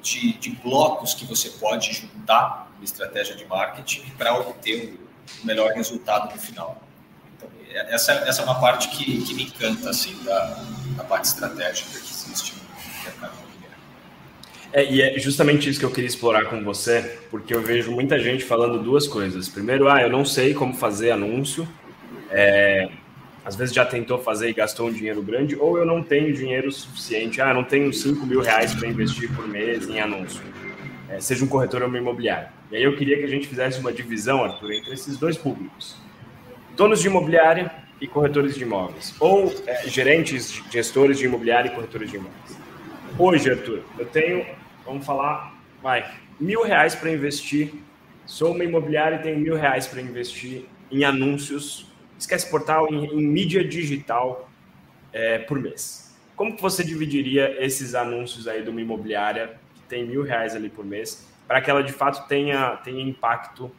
de, 0.00 0.34
de 0.34 0.50
blocos 0.50 1.14
que 1.14 1.24
você 1.24 1.50
pode 1.50 1.92
juntar 1.92 2.70
na 2.78 2.84
estratégia 2.84 3.34
de 3.34 3.44
marketing 3.46 4.02
para 4.16 4.34
obter 4.34 5.00
o 5.42 5.46
melhor 5.46 5.72
resultado 5.72 6.32
no 6.32 6.40
final. 6.40 6.82
Então, 7.36 7.48
essa, 7.72 8.12
essa 8.12 8.42
é 8.42 8.44
uma 8.44 8.60
parte 8.60 8.88
que, 8.88 9.22
que 9.22 9.34
me 9.34 9.44
encanta, 9.44 9.90
assim, 9.90 10.14
da, 10.22 10.64
da 10.96 11.04
parte 11.04 11.26
estratégica 11.26 11.90
que 11.90 12.10
existe 12.10 12.54
no 12.54 13.04
mercado 13.04 13.52
é, 14.72 14.90
e 14.90 15.02
é 15.02 15.18
justamente 15.18 15.68
isso 15.68 15.78
que 15.78 15.84
eu 15.84 15.90
queria 15.90 16.08
explorar 16.08 16.46
com 16.46 16.64
você, 16.64 17.18
porque 17.30 17.54
eu 17.54 17.60
vejo 17.60 17.92
muita 17.92 18.18
gente 18.18 18.42
falando 18.42 18.82
duas 18.82 19.06
coisas. 19.06 19.46
Primeiro, 19.46 19.86
ah, 19.86 20.00
eu 20.00 20.08
não 20.08 20.24
sei 20.24 20.54
como 20.54 20.72
fazer 20.72 21.10
anúncio, 21.10 21.68
é, 22.30 22.88
às 23.44 23.54
vezes 23.54 23.74
já 23.74 23.84
tentou 23.84 24.18
fazer 24.18 24.48
e 24.48 24.54
gastou 24.54 24.88
um 24.88 24.92
dinheiro 24.92 25.20
grande, 25.22 25.54
ou 25.56 25.76
eu 25.76 25.84
não 25.84 26.02
tenho 26.02 26.32
dinheiro 26.32 26.72
suficiente, 26.72 27.38
ah, 27.42 27.52
não 27.52 27.64
tenho 27.64 27.92
5 27.92 28.24
mil 28.24 28.40
reais 28.40 28.74
para 28.74 28.88
investir 28.88 29.30
por 29.34 29.46
mês 29.46 29.86
em 29.90 30.00
anúncio, 30.00 30.40
é, 31.10 31.20
seja 31.20 31.44
um 31.44 31.48
corretor 31.48 31.82
ou 31.82 31.88
uma 31.88 31.98
imobiliária. 31.98 32.50
E 32.70 32.76
aí 32.76 32.82
eu 32.82 32.96
queria 32.96 33.18
que 33.18 33.24
a 33.24 33.28
gente 33.28 33.46
fizesse 33.46 33.78
uma 33.78 33.92
divisão, 33.92 34.42
Arthur, 34.42 34.72
entre 34.72 34.94
esses 34.94 35.18
dois 35.18 35.36
públicos: 35.36 35.96
donos 36.74 37.02
de 37.02 37.08
imobiliária 37.08 37.70
e 38.02 38.08
corretores 38.08 38.56
de 38.56 38.64
imóveis, 38.64 39.14
ou 39.20 39.54
é, 39.66 39.88
gerentes, 39.88 40.62
gestores 40.70 41.16
de 41.18 41.24
imobiliária 41.24 41.70
e 41.70 41.74
corretores 41.74 42.10
de 42.10 42.16
imóveis. 42.16 42.58
Hoje, 43.18 43.50
Arthur, 43.50 43.82
eu 43.98 44.06
tenho, 44.06 44.44
vamos 44.84 45.06
falar, 45.06 45.58
vai, 45.80 46.12
mil 46.38 46.62
reais 46.64 46.94
para 46.94 47.10
investir, 47.10 47.72
sou 48.26 48.52
uma 48.52 48.64
imobiliária 48.64 49.16
e 49.16 49.22
tenho 49.22 49.38
mil 49.38 49.54
reais 49.54 49.86
para 49.86 50.02
investir 50.02 50.66
em 50.90 51.04
anúncios 51.04 51.90
esquece 52.22 52.48
portal 52.50 52.92
em, 52.92 53.04
em 53.06 53.26
mídia 53.26 53.66
digital 53.66 54.48
é, 55.12 55.38
por 55.38 55.58
mês. 55.58 56.16
Como 56.36 56.56
que 56.56 56.62
você 56.62 56.82
dividiria 56.82 57.62
esses 57.64 57.94
anúncios 57.94 58.48
aí 58.48 58.62
de 58.62 58.70
uma 58.70 58.80
imobiliária 58.80 59.58
que 59.74 59.82
tem 59.82 60.06
mil 60.06 60.22
reais 60.22 60.54
ali 60.54 60.68
por 60.68 60.84
mês 60.84 61.28
para 61.46 61.60
que 61.60 61.70
ela 61.70 61.82
de 61.82 61.92
fato 61.92 62.26
tenha, 62.28 62.76
tenha 62.78 63.02
impacto, 63.02 63.70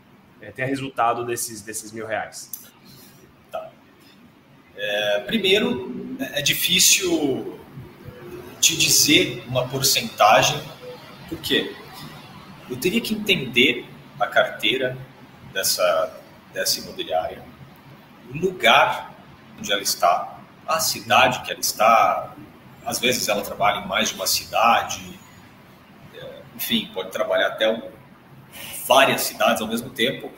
é, 0.41 0.51
tenha 0.51 0.67
resultado 0.67 1.25
desses, 1.25 1.61
desses 1.61 1.91
mil 1.91 2.05
reais? 2.05 2.62
É, 4.85 5.19
primeiro, 5.21 6.17
é 6.19 6.41
difícil 6.41 7.57
te 8.59 8.75
dizer 8.75 9.41
uma 9.47 9.65
porcentagem, 9.65 10.61
por 11.29 11.39
quê? 11.39 11.73
Eu 12.69 12.75
teria 12.75 12.99
que 12.99 13.13
entender 13.13 13.85
a 14.19 14.27
carteira 14.27 14.97
dessa, 15.53 16.21
dessa 16.53 16.81
imobiliária, 16.81 17.41
o 18.29 18.37
lugar 18.37 19.15
onde 19.57 19.71
ela 19.71 19.81
está, 19.81 20.37
a 20.67 20.81
cidade 20.81 21.43
que 21.43 21.51
ela 21.51 21.61
está. 21.61 22.35
Às 22.85 22.99
vezes 22.99 23.29
ela 23.29 23.41
trabalha 23.41 23.85
em 23.85 23.87
mais 23.87 24.09
de 24.09 24.15
uma 24.15 24.27
cidade, 24.27 25.17
é, 26.13 26.41
enfim, 26.57 26.91
pode 26.93 27.09
trabalhar 27.09 27.47
até 27.47 27.89
várias 28.85 29.21
cidades 29.21 29.61
ao 29.61 29.67
mesmo 29.69 29.91
tempo. 29.91 30.29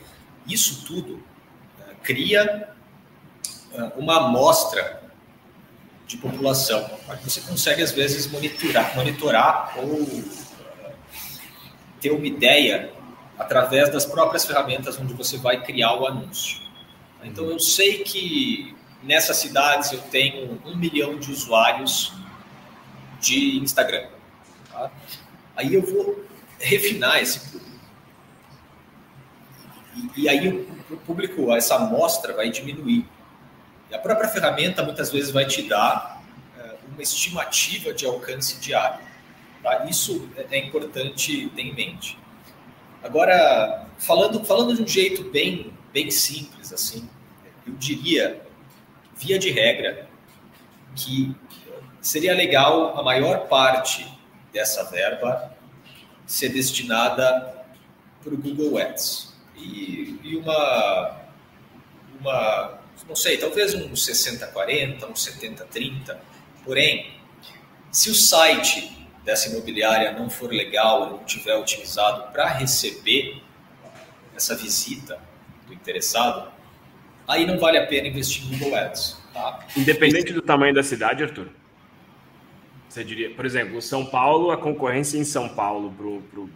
Isso 0.45 0.85
tudo 0.85 1.23
é, 1.79 1.95
cria 2.03 2.74
uma 3.95 4.27
amostra 4.27 5.01
de 6.07 6.17
população. 6.17 6.89
Você 7.23 7.41
consegue, 7.41 7.81
às 7.81 7.91
vezes, 7.91 8.27
monitorar, 8.27 8.95
monitorar 8.95 9.73
ou 9.77 10.07
ter 11.99 12.11
uma 12.11 12.27
ideia 12.27 12.91
através 13.37 13.91
das 13.91 14.05
próprias 14.05 14.45
ferramentas 14.45 14.99
onde 14.99 15.13
você 15.13 15.37
vai 15.37 15.63
criar 15.63 15.95
o 15.95 16.05
anúncio. 16.05 16.61
Então 17.23 17.45
eu 17.45 17.59
sei 17.59 18.03
que 18.03 18.75
nessas 19.03 19.37
cidades 19.37 19.91
eu 19.91 19.99
tenho 19.99 20.61
um 20.65 20.75
milhão 20.75 21.17
de 21.17 21.31
usuários 21.31 22.13
de 23.19 23.57
Instagram. 23.57 24.07
Tá? 24.71 24.91
Aí 25.55 25.73
eu 25.73 25.81
vou 25.81 26.23
refinar 26.59 27.21
esse 27.21 27.39
público. 27.39 27.75
E, 29.95 30.21
e 30.23 30.29
aí 30.29 30.47
o, 30.47 30.93
o, 30.93 30.97
público, 30.97 31.51
essa 31.53 31.75
amostra 31.75 32.33
vai 32.33 32.49
diminuir. 32.49 33.05
A 33.95 33.99
própria 33.99 34.29
ferramenta 34.29 34.83
muitas 34.83 35.11
vezes 35.11 35.31
vai 35.31 35.45
te 35.45 35.63
dar 35.63 36.21
é, 36.57 36.75
uma 36.91 37.01
estimativa 37.01 37.93
de 37.93 38.05
alcance 38.05 38.59
diário. 38.59 38.99
Tá? 39.63 39.85
Isso 39.85 40.29
é, 40.37 40.57
é 40.57 40.65
importante 40.65 41.49
ter 41.55 41.61
em 41.61 41.73
mente. 41.73 42.17
Agora, 43.03 43.87
falando, 43.97 44.43
falando 44.43 44.75
de 44.75 44.83
um 44.83 44.87
jeito 44.87 45.23
bem, 45.29 45.73
bem 45.93 46.09
simples, 46.11 46.73
assim, 46.73 47.09
eu 47.65 47.73
diria, 47.73 48.41
via 49.15 49.39
de 49.39 49.51
regra, 49.51 50.07
que 50.95 51.35
seria 52.01 52.33
legal 52.33 52.97
a 52.97 53.03
maior 53.03 53.47
parte 53.47 54.07
dessa 54.51 54.83
verba 54.89 55.55
ser 56.25 56.49
destinada 56.49 57.65
para 58.23 58.33
o 58.33 58.37
Google 58.37 58.77
Ads. 58.77 59.35
E, 59.55 60.19
e, 60.23 60.37
uma, 60.37 61.21
uma, 62.19 62.79
não 63.07 63.15
sei, 63.15 63.37
talvez 63.37 63.73
um 63.73 63.91
60-40, 63.91 65.03
um 65.09 65.13
70-30, 65.13 66.17
Porém, 66.65 67.11
se 67.91 68.09
o 68.09 68.15
site 68.15 68.91
dessa 69.23 69.49
imobiliária 69.49 70.11
não 70.11 70.29
for 70.29 70.51
legal, 70.51 71.11
não 71.11 71.23
tiver 71.23 71.55
utilizado 71.55 72.31
para 72.33 72.47
receber 72.49 73.41
essa 74.35 74.55
visita 74.55 75.19
do 75.67 75.73
interessado, 75.73 76.51
aí 77.27 77.45
não 77.45 77.59
vale 77.59 77.77
a 77.77 77.85
pena 77.85 78.07
investir 78.07 78.43
em 78.43 78.57
Google 78.57 78.75
Ads. 78.75 79.17
Tá? 79.31 79.59
Independente 79.77 80.33
do 80.33 80.41
tamanho 80.41 80.73
da 80.73 80.83
cidade, 80.83 81.23
Arthur? 81.23 81.49
Você 82.89 83.03
diria, 83.03 83.33
por 83.33 83.45
exemplo, 83.45 83.81
São 83.81 84.05
Paulo, 84.05 84.51
a 84.51 84.57
concorrência 84.57 85.17
em 85.17 85.23
São 85.23 85.49
Paulo, 85.49 85.91
pro, 85.91 86.21
pro, 86.31 86.49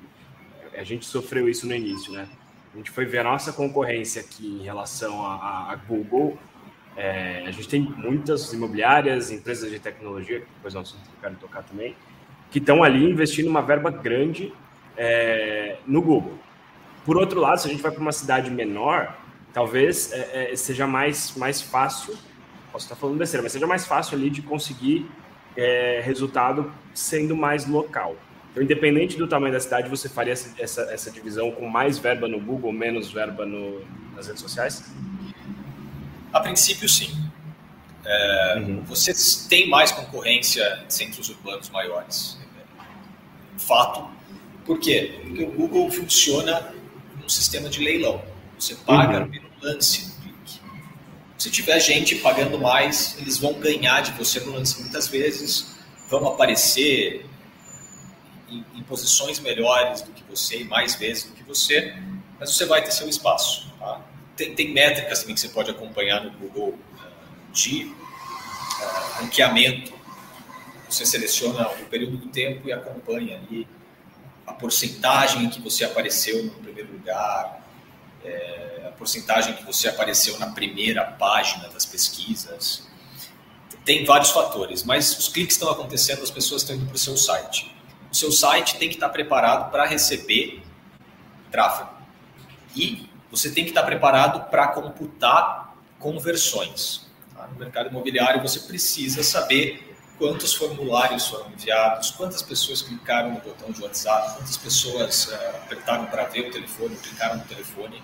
a 0.75 0.83
gente 0.83 1.05
sofreu 1.05 1.47
isso 1.47 1.67
no 1.67 1.75
início, 1.75 2.11
né? 2.11 2.27
A 2.73 2.77
gente 2.77 2.91
foi 2.91 3.05
ver 3.05 3.19
a 3.19 3.23
nossa 3.23 3.51
concorrência 3.51 4.21
aqui 4.21 4.59
em 4.61 4.63
relação 4.63 5.25
a, 5.25 5.71
a 5.71 5.75
Google. 5.75 6.37
É, 6.95 7.43
a 7.47 7.51
gente 7.51 7.67
tem 7.67 7.81
muitas 7.81 8.51
imobiliárias, 8.53 9.31
empresas 9.31 9.71
de 9.71 9.79
tecnologia, 9.79 10.41
que 10.41 10.47
depois 10.55 10.73
nós 10.73 10.95
quero 11.21 11.35
tocar 11.35 11.63
também, 11.63 11.95
que 12.51 12.59
estão 12.59 12.83
ali 12.83 13.09
investindo 13.09 13.47
uma 13.47 13.61
verba 13.61 13.89
grande 13.89 14.53
é, 14.97 15.77
no 15.87 16.01
Google. 16.01 16.37
Por 17.05 17.17
outro 17.17 17.39
lado, 17.39 17.59
se 17.59 17.67
a 17.67 17.71
gente 17.71 17.81
vai 17.81 17.91
para 17.91 18.01
uma 18.01 18.11
cidade 18.11 18.51
menor, 18.51 19.17
talvez 19.53 20.11
é, 20.11 20.51
é, 20.51 20.55
seja 20.55 20.85
mais, 20.85 21.35
mais 21.35 21.61
fácil, 21.61 22.15
posso 22.71 22.85
estar 22.85 22.95
falando 22.95 23.17
besteira, 23.17 23.41
mas 23.41 23.51
seja 23.51 23.65
mais 23.65 23.87
fácil 23.87 24.17
ali 24.17 24.29
de 24.29 24.41
conseguir 24.41 25.09
é, 25.55 26.01
resultado 26.03 26.71
sendo 26.93 27.35
mais 27.35 27.65
local. 27.65 28.15
Então, 28.51 28.63
independente 28.63 29.17
do 29.17 29.27
tamanho 29.27 29.53
da 29.53 29.59
cidade, 29.59 29.89
você 29.89 30.09
faria 30.09 30.33
essa, 30.33 30.53
essa, 30.61 30.81
essa 30.91 31.11
divisão 31.11 31.51
com 31.51 31.67
mais 31.67 31.99
verba 31.99 32.27
no 32.27 32.39
Google, 32.39 32.71
menos 32.71 33.11
verba 33.11 33.45
no, 33.45 33.81
nas 34.15 34.27
redes 34.27 34.41
sociais? 34.41 34.83
A 36.33 36.39
princípio, 36.39 36.89
sim. 36.89 37.09
É, 38.05 38.55
uhum. 38.57 38.83
Você 38.85 39.13
tem 39.47 39.69
mais 39.69 39.91
concorrência 39.91 40.83
em 40.85 40.89
centros 40.89 41.29
urbanos 41.29 41.69
maiores. 41.69 42.37
Fato. 43.57 44.09
Por 44.65 44.79
quê? 44.79 45.19
Porque 45.23 45.43
o 45.43 45.51
Google 45.51 45.91
funciona 45.91 46.73
um 47.23 47.29
sistema 47.29 47.69
de 47.69 47.83
leilão. 47.83 48.21
Você 48.57 48.75
paga 48.75 49.21
uhum. 49.21 49.29
pelo 49.29 49.49
lance 49.61 50.07
do 50.07 50.21
clique. 50.21 50.59
Se 51.37 51.51
tiver 51.51 51.79
gente 51.79 52.15
pagando 52.15 52.57
mais, 52.59 53.15
eles 53.19 53.37
vão 53.37 53.53
ganhar 53.53 54.01
de 54.01 54.11
você 54.13 54.39
no 54.39 54.53
lance 54.53 54.81
muitas 54.81 55.07
vezes, 55.07 55.75
vão 56.09 56.27
aparecer 56.27 57.25
em, 58.51 58.65
em 58.75 58.83
posições 58.83 59.39
melhores 59.39 60.01
do 60.01 60.11
que 60.11 60.23
você 60.23 60.61
e 60.61 60.63
mais 60.63 60.95
vezes 60.95 61.25
do 61.25 61.33
que 61.33 61.43
você, 61.43 61.95
mas 62.39 62.55
você 62.55 62.65
vai 62.65 62.83
ter 62.83 62.91
seu 62.91 63.07
espaço. 63.07 63.71
Tá? 63.79 64.01
Tem, 64.35 64.55
tem, 64.55 64.73
métricas 64.73 65.19
também 65.19 65.35
que 65.35 65.41
você 65.41 65.49
pode 65.49 65.69
acompanhar 65.69 66.23
no 66.23 66.31
Google 66.31 66.77
de 67.51 67.85
uh, 67.85 69.21
ranqueamento. 69.21 69.93
Você 70.89 71.05
seleciona 71.05 71.67
o 71.67 71.85
período 71.85 72.17
do 72.17 72.27
tempo 72.27 72.67
e 72.67 72.73
acompanha 72.73 73.37
ali 73.37 73.67
a 74.47 74.53
porcentagem 74.53 75.43
em 75.43 75.49
que 75.49 75.61
você 75.61 75.85
apareceu 75.85 76.43
no 76.43 76.51
primeiro 76.51 76.91
lugar, 76.91 77.63
é, 78.23 78.85
a 78.87 78.91
porcentagem 78.91 79.55
que 79.55 79.63
você 79.63 79.87
apareceu 79.87 80.37
na 80.39 80.47
primeira 80.47 81.05
página 81.05 81.69
das 81.69 81.85
pesquisas. 81.85 82.87
Tem 83.85 84.03
vários 84.05 84.31
fatores, 84.31 84.83
mas 84.83 85.17
os 85.17 85.27
cliques 85.27 85.55
estão 85.55 85.69
acontecendo, 85.69 86.23
as 86.23 86.31
pessoas 86.31 86.63
estão 86.63 86.75
indo 86.75 86.85
para 86.85 86.95
o 86.95 86.99
seu 86.99 87.15
site. 87.15 87.78
O 88.11 88.15
seu 88.15 88.31
site 88.31 88.77
tem 88.77 88.89
que 88.89 88.95
estar 88.95 89.09
preparado 89.09 89.71
para 89.71 89.85
receber 89.85 90.63
tráfego. 91.51 91.89
E 92.75 93.09
você 93.31 93.51
tem 93.51 93.63
que 93.63 93.71
estar 93.71 93.83
preparado 93.83 94.49
para 94.49 94.67
computar 94.69 95.75
conversões. 95.99 97.07
Tá? 97.35 97.47
No 97.47 97.59
mercado 97.59 97.89
imobiliário, 97.89 98.41
você 98.41 98.61
precisa 98.61 99.21
saber 99.21 99.95
quantos 100.17 100.53
formulários 100.53 101.27
foram 101.27 101.49
enviados, 101.51 102.11
quantas 102.11 102.41
pessoas 102.41 102.81
clicaram 102.81 103.31
no 103.31 103.39
botão 103.39 103.71
de 103.71 103.81
WhatsApp, 103.81 104.35
quantas 104.35 104.57
pessoas 104.57 105.27
uh, 105.27 105.33
apertaram 105.63 106.05
para 106.07 106.25
ver 106.25 106.49
o 106.49 106.51
telefone, 106.51 106.95
clicaram 106.97 107.37
no 107.37 107.45
telefone 107.45 108.03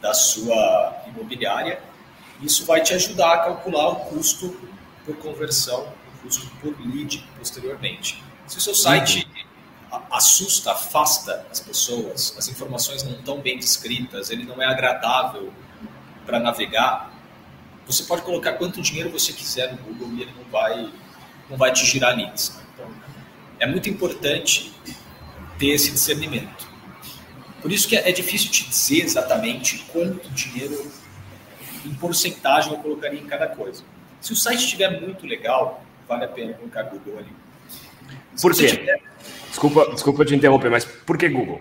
da 0.00 0.12
sua 0.12 1.04
imobiliária. 1.06 1.80
Isso 2.40 2.66
vai 2.66 2.82
te 2.82 2.92
ajudar 2.94 3.34
a 3.34 3.38
calcular 3.38 3.88
o 3.88 3.96
custo 4.06 4.58
por 5.04 5.16
conversão, 5.18 5.92
o 6.14 6.22
custo 6.22 6.46
por 6.60 6.74
lead 6.80 7.24
posteriormente. 7.38 8.22
Se 8.46 8.58
o 8.58 8.60
seu 8.60 8.74
site 8.74 9.26
assusta, 10.10 10.72
afasta 10.72 11.46
as 11.50 11.60
pessoas, 11.60 12.34
as 12.38 12.48
informações 12.48 13.02
não 13.02 13.12
estão 13.12 13.40
bem 13.40 13.58
descritas, 13.58 14.30
ele 14.30 14.44
não 14.44 14.62
é 14.62 14.66
agradável 14.66 15.52
para 16.24 16.38
navegar, 16.38 17.12
você 17.86 18.02
pode 18.04 18.22
colocar 18.22 18.54
quanto 18.54 18.82
dinheiro 18.82 19.10
você 19.10 19.32
quiser 19.32 19.72
no 19.72 19.78
Google 19.78 20.12
e 20.14 20.22
ele 20.22 20.32
não 20.36 20.44
vai 20.50 20.92
não 21.48 21.56
vai 21.56 21.72
te 21.72 21.86
girar 21.86 22.16
leads. 22.16 22.56
Né? 22.56 22.62
Então, 22.74 22.90
é 23.60 23.66
muito 23.66 23.88
importante 23.88 24.72
ter 25.58 25.68
esse 25.68 25.92
discernimento. 25.92 26.68
Por 27.62 27.72
isso 27.72 27.88
que 27.88 27.96
é 27.96 28.12
difícil 28.12 28.50
te 28.50 28.68
dizer 28.68 29.02
exatamente 29.02 29.78
quanto 29.92 30.28
dinheiro 30.30 30.90
em 31.84 31.94
porcentagem 31.94 32.72
eu 32.72 32.78
colocaria 32.78 33.20
em 33.20 33.26
cada 33.26 33.46
coisa. 33.46 33.84
Se 34.20 34.32
o 34.32 34.36
site 34.36 34.64
estiver 34.64 35.00
muito 35.00 35.24
legal, 35.26 35.84
vale 36.08 36.24
a 36.24 36.28
pena 36.28 36.52
colocar 36.54 36.82
Google 36.84 37.18
ali. 37.18 37.45
Por 38.40 38.54
quê? 38.54 38.68
Tiver... 38.68 39.00
Desculpa, 39.48 39.90
desculpa 39.92 40.24
te 40.24 40.34
interromper, 40.34 40.70
mas 40.70 40.84
por 40.84 41.16
que 41.16 41.28
Google? 41.28 41.60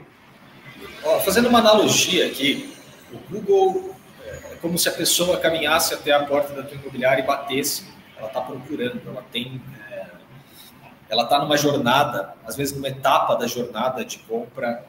Ó, 1.04 1.20
fazendo 1.22 1.48
uma 1.48 1.60
analogia 1.60 2.28
aqui, 2.28 2.74
o 3.14 3.18
Google 3.32 3.96
é 4.26 4.56
como 4.62 4.78
se 4.78 4.90
a 4.90 4.92
pessoa 4.92 5.38
caminhasse 5.40 5.94
até 5.94 6.12
a 6.12 6.24
porta 6.26 6.54
da 6.54 6.64
tua 6.64 6.78
imobiliária 6.78 7.22
e 7.22 7.26
batesse 7.26 7.96
ela 8.18 8.28
está 8.28 8.42
procurando, 8.42 9.02
ela 9.06 9.24
tem, 9.32 9.62
é, 9.92 10.06
ela 11.10 11.24
está 11.24 11.40
numa 11.40 11.58
jornada, 11.58 12.34
às 12.46 12.56
vezes 12.56 12.74
numa 12.74 12.88
etapa 12.88 13.36
da 13.36 13.48
jornada 13.48 14.04
de 14.06 14.20
compra 14.20 14.86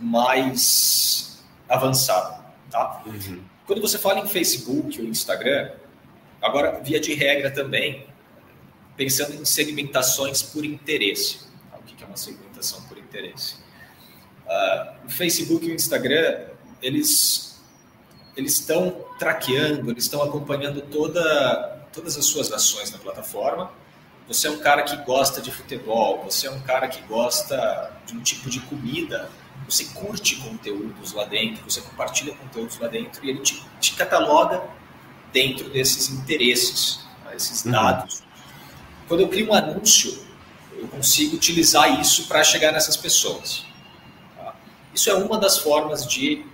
mais 0.00 1.44
avançada, 1.68 2.40
tá? 2.70 3.02
Uhum. 3.06 3.42
Quando 3.66 3.80
você 3.80 3.98
fala 3.98 4.20
em 4.20 4.26
Facebook 4.26 5.00
ou 5.00 5.06
Instagram, 5.06 5.70
agora 6.40 6.80
via 6.82 7.00
de 7.00 7.14
regra 7.14 7.50
também, 7.50 8.06
pensando 8.96 9.34
em 9.34 9.44
segmentações 9.44 10.42
por 10.42 10.64
interesse. 10.64 11.40
Tá? 11.70 11.78
O 11.78 11.82
que 11.82 12.02
é 12.02 12.06
uma 12.06 12.16
segmentação 12.16 12.82
por 12.82 12.98
interesse? 12.98 13.56
Uh, 14.46 15.06
o 15.06 15.10
Facebook 15.10 15.66
e 15.66 15.72
o 15.72 15.74
Instagram, 15.74 16.46
eles 16.80 17.46
eles 18.36 18.52
estão 18.52 19.04
traqueando, 19.18 19.90
eles 19.90 20.04
estão 20.04 20.22
acompanhando 20.22 20.82
toda 20.82 21.76
todas 21.92 22.16
as 22.18 22.26
suas 22.26 22.52
ações 22.52 22.90
na 22.90 22.98
plataforma. 22.98 23.72
Você 24.28 24.48
é 24.48 24.50
um 24.50 24.58
cara 24.58 24.82
que 24.82 24.96
gosta 25.04 25.40
de 25.40 25.50
futebol, 25.50 26.22
você 26.24 26.46
é 26.46 26.50
um 26.50 26.60
cara 26.60 26.88
que 26.88 27.00
gosta 27.02 27.92
de 28.04 28.14
um 28.14 28.20
tipo 28.20 28.50
de 28.50 28.60
comida, 28.60 29.30
você 29.66 29.84
curte 29.86 30.36
conteúdos 30.36 31.12
lá 31.12 31.24
dentro, 31.24 31.62
você 31.64 31.80
compartilha 31.80 32.34
conteúdos 32.34 32.78
lá 32.78 32.88
dentro 32.88 33.24
e 33.24 33.30
ele 33.30 33.40
te, 33.40 33.64
te 33.80 33.94
cataloga 33.94 34.62
dentro 35.32 35.70
desses 35.70 36.10
interesses, 36.10 37.00
tá? 37.24 37.34
esses 37.34 37.64
uhum. 37.64 37.72
dados. 37.72 38.25
Quando 39.08 39.20
eu 39.20 39.28
crio 39.28 39.50
um 39.50 39.54
anúncio, 39.54 40.26
eu 40.72 40.88
consigo 40.88 41.36
utilizar 41.36 42.00
isso 42.00 42.26
para 42.26 42.42
chegar 42.42 42.72
nessas 42.72 42.96
pessoas. 42.96 43.64
Tá? 44.36 44.54
Isso 44.94 45.08
é 45.08 45.14
uma 45.14 45.38
das 45.38 45.58
formas 45.58 46.06
de 46.06 46.44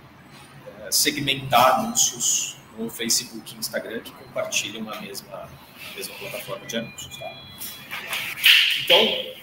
eh, 0.81 0.91
segmentar 0.91 1.79
anúncios 1.79 2.57
no 2.77 2.89
Facebook 2.89 3.53
e 3.53 3.57
Instagram 3.57 4.01
que 4.01 4.11
compartilham 4.11 4.89
a 4.89 5.01
mesma, 5.01 5.35
a 5.35 5.95
mesma 5.95 6.15
plataforma 6.15 6.65
de 6.65 6.77
anúncios. 6.77 7.17
Tá? 7.17 7.31
Então, 8.83 9.33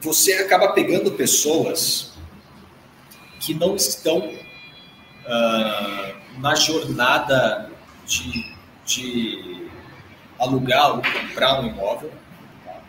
você 0.00 0.34
acaba 0.34 0.72
pegando 0.72 1.12
pessoas 1.12 2.12
que 3.40 3.54
não 3.54 3.74
estão 3.74 4.18
uh, 4.18 4.40
na 6.38 6.54
jornada 6.54 7.70
de, 8.06 8.54
de 8.84 9.63
alugar 10.44 10.96
ou 10.96 11.02
comprar 11.02 11.60
um 11.60 11.66
imóvel. 11.66 12.12
Tá? 12.64 12.80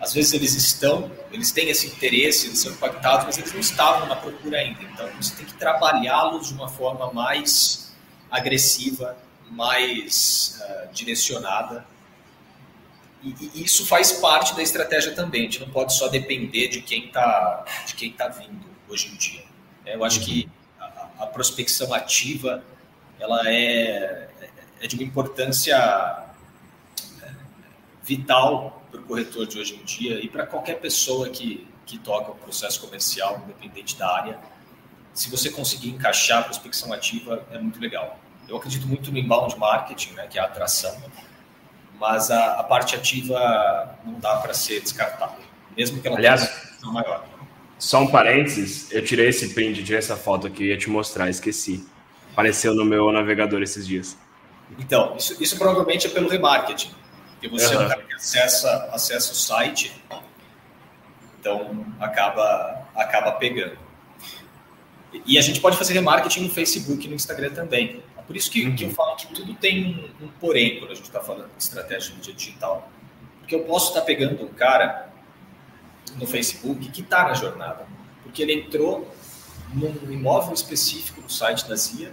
Às 0.00 0.12
vezes 0.12 0.32
eles 0.32 0.54
estão, 0.54 1.10
eles 1.30 1.52
têm 1.52 1.68
esse 1.68 1.86
interesse, 1.86 2.48
eles 2.48 2.58
são 2.58 2.72
impactados, 2.72 3.26
mas 3.26 3.38
eles 3.38 3.52
não 3.52 3.60
estavam 3.60 4.06
na 4.06 4.16
procura 4.16 4.58
ainda. 4.58 4.82
Então, 4.82 5.08
você 5.20 5.34
tem 5.36 5.46
que 5.46 5.54
trabalhá-los 5.54 6.48
de 6.48 6.54
uma 6.54 6.68
forma 6.68 7.12
mais 7.12 7.92
agressiva, 8.30 9.16
mais 9.50 10.60
uh, 10.60 10.92
direcionada. 10.92 11.86
E, 13.22 13.50
e, 13.54 13.62
isso 13.62 13.86
faz 13.86 14.12
parte 14.12 14.56
da 14.56 14.62
estratégia 14.62 15.12
também. 15.12 15.42
A 15.42 15.44
gente 15.44 15.60
não 15.60 15.68
pode 15.68 15.94
só 15.94 16.08
depender 16.08 16.68
de 16.68 16.80
quem 16.80 17.06
está 17.06 17.64
de 17.86 17.94
quem 17.94 18.12
tá 18.12 18.28
vindo 18.28 18.66
hoje 18.88 19.08
em 19.08 19.16
dia. 19.16 19.44
É, 19.84 19.94
eu 19.94 20.04
acho 20.04 20.20
que 20.20 20.48
a, 20.80 21.08
a, 21.20 21.26
prospecção 21.26 21.92
ativa 21.92 22.64
ela 23.18 23.42
é, 23.48 24.28
é 24.80 24.86
de 24.86 24.96
uma 24.96 25.04
importância 25.04 25.76
é, 25.76 26.21
vital 28.02 28.82
para 28.90 29.00
o 29.00 29.04
corretor 29.04 29.46
de 29.46 29.58
hoje 29.58 29.74
em 29.74 29.84
dia 29.84 30.22
e 30.22 30.28
para 30.28 30.46
qualquer 30.46 30.80
pessoa 30.80 31.28
que, 31.28 31.66
que 31.86 31.98
toca 31.98 32.32
o 32.32 32.34
processo 32.34 32.80
comercial, 32.80 33.42
independente 33.44 33.96
da 33.96 34.14
área. 34.14 34.38
Se 35.12 35.30
você 35.30 35.50
conseguir 35.50 35.90
encaixar 35.90 36.40
a 36.40 36.42
prospecção 36.42 36.92
ativa, 36.92 37.46
é 37.50 37.58
muito 37.58 37.80
legal. 37.80 38.18
Eu 38.48 38.56
acredito 38.56 38.86
muito 38.86 39.10
no 39.10 39.18
inbound 39.18 39.58
marketing, 39.58 40.14
né, 40.14 40.26
que 40.26 40.38
é 40.38 40.42
a 40.42 40.46
atração, 40.46 41.00
mas 41.98 42.30
a, 42.30 42.60
a 42.60 42.64
parte 42.64 42.96
ativa 42.96 43.98
não 44.04 44.18
dá 44.18 44.36
para 44.36 44.52
ser 44.52 44.80
descartada, 44.80 45.36
mesmo 45.76 46.00
que 46.00 46.08
ela 46.08 46.16
Aliás, 46.16 46.48
tenha 46.80 46.90
uma 46.90 47.02
maior. 47.02 47.24
Só 47.78 48.00
um 48.00 48.06
parênteses, 48.06 48.90
eu 48.92 49.04
tirei 49.04 49.28
esse 49.28 49.54
print, 49.54 49.82
tirei 49.82 49.98
essa 49.98 50.16
foto 50.16 50.46
aqui, 50.46 50.64
ia 50.64 50.78
te 50.78 50.88
mostrar, 50.88 51.28
esqueci. 51.28 51.86
Apareceu 52.32 52.74
no 52.74 52.84
meu 52.84 53.10
navegador 53.12 53.60
esses 53.60 53.86
dias. 53.86 54.16
Então, 54.78 55.14
isso, 55.16 55.42
isso 55.42 55.58
provavelmente 55.58 56.06
é 56.06 56.10
pelo 56.10 56.28
remarketing. 56.28 56.92
Porque 57.42 57.48
você 57.48 57.74
uhum. 57.74 57.82
é 57.82 57.86
um 57.86 57.88
cara 57.88 58.02
que 58.02 58.14
acessa, 58.14 58.88
acessa 58.92 59.32
o 59.32 59.34
site, 59.34 59.92
então 61.40 61.84
acaba, 61.98 62.86
acaba 62.94 63.32
pegando. 63.32 63.76
E 65.26 65.36
a 65.36 65.40
gente 65.40 65.60
pode 65.60 65.76
fazer 65.76 65.92
remarketing 65.92 66.42
no 66.42 66.50
Facebook 66.50 67.04
e 67.04 67.08
no 67.08 67.16
Instagram 67.16 67.52
também. 67.52 68.00
É 68.16 68.22
por 68.22 68.36
isso 68.36 68.48
que, 68.48 68.64
uhum. 68.64 68.76
que 68.76 68.84
eu 68.84 68.88
uhum. 68.88 68.94
falo 68.94 69.16
que 69.16 69.26
tudo 69.34 69.52
tem 69.54 70.12
um, 70.20 70.26
um 70.26 70.28
porém 70.40 70.78
quando 70.78 70.92
a 70.92 70.94
gente 70.94 71.06
está 71.06 71.20
falando 71.20 71.50
de 71.56 71.62
estratégia 71.64 72.10
de 72.10 72.16
mídia 72.16 72.32
digital. 72.32 72.88
Porque 73.40 73.56
eu 73.56 73.64
posso 73.64 73.88
estar 73.88 74.00
tá 74.00 74.06
pegando 74.06 74.44
um 74.44 74.54
cara 74.54 75.12
no 76.14 76.26
Facebook 76.28 76.90
que 76.90 77.00
está 77.00 77.24
na 77.24 77.34
jornada, 77.34 77.86
porque 78.22 78.40
ele 78.40 78.52
entrou 78.52 79.12
num 79.74 80.12
imóvel 80.12 80.54
específico 80.54 81.20
do 81.22 81.32
site 81.32 81.68
da 81.68 81.74
Zia, 81.74 82.12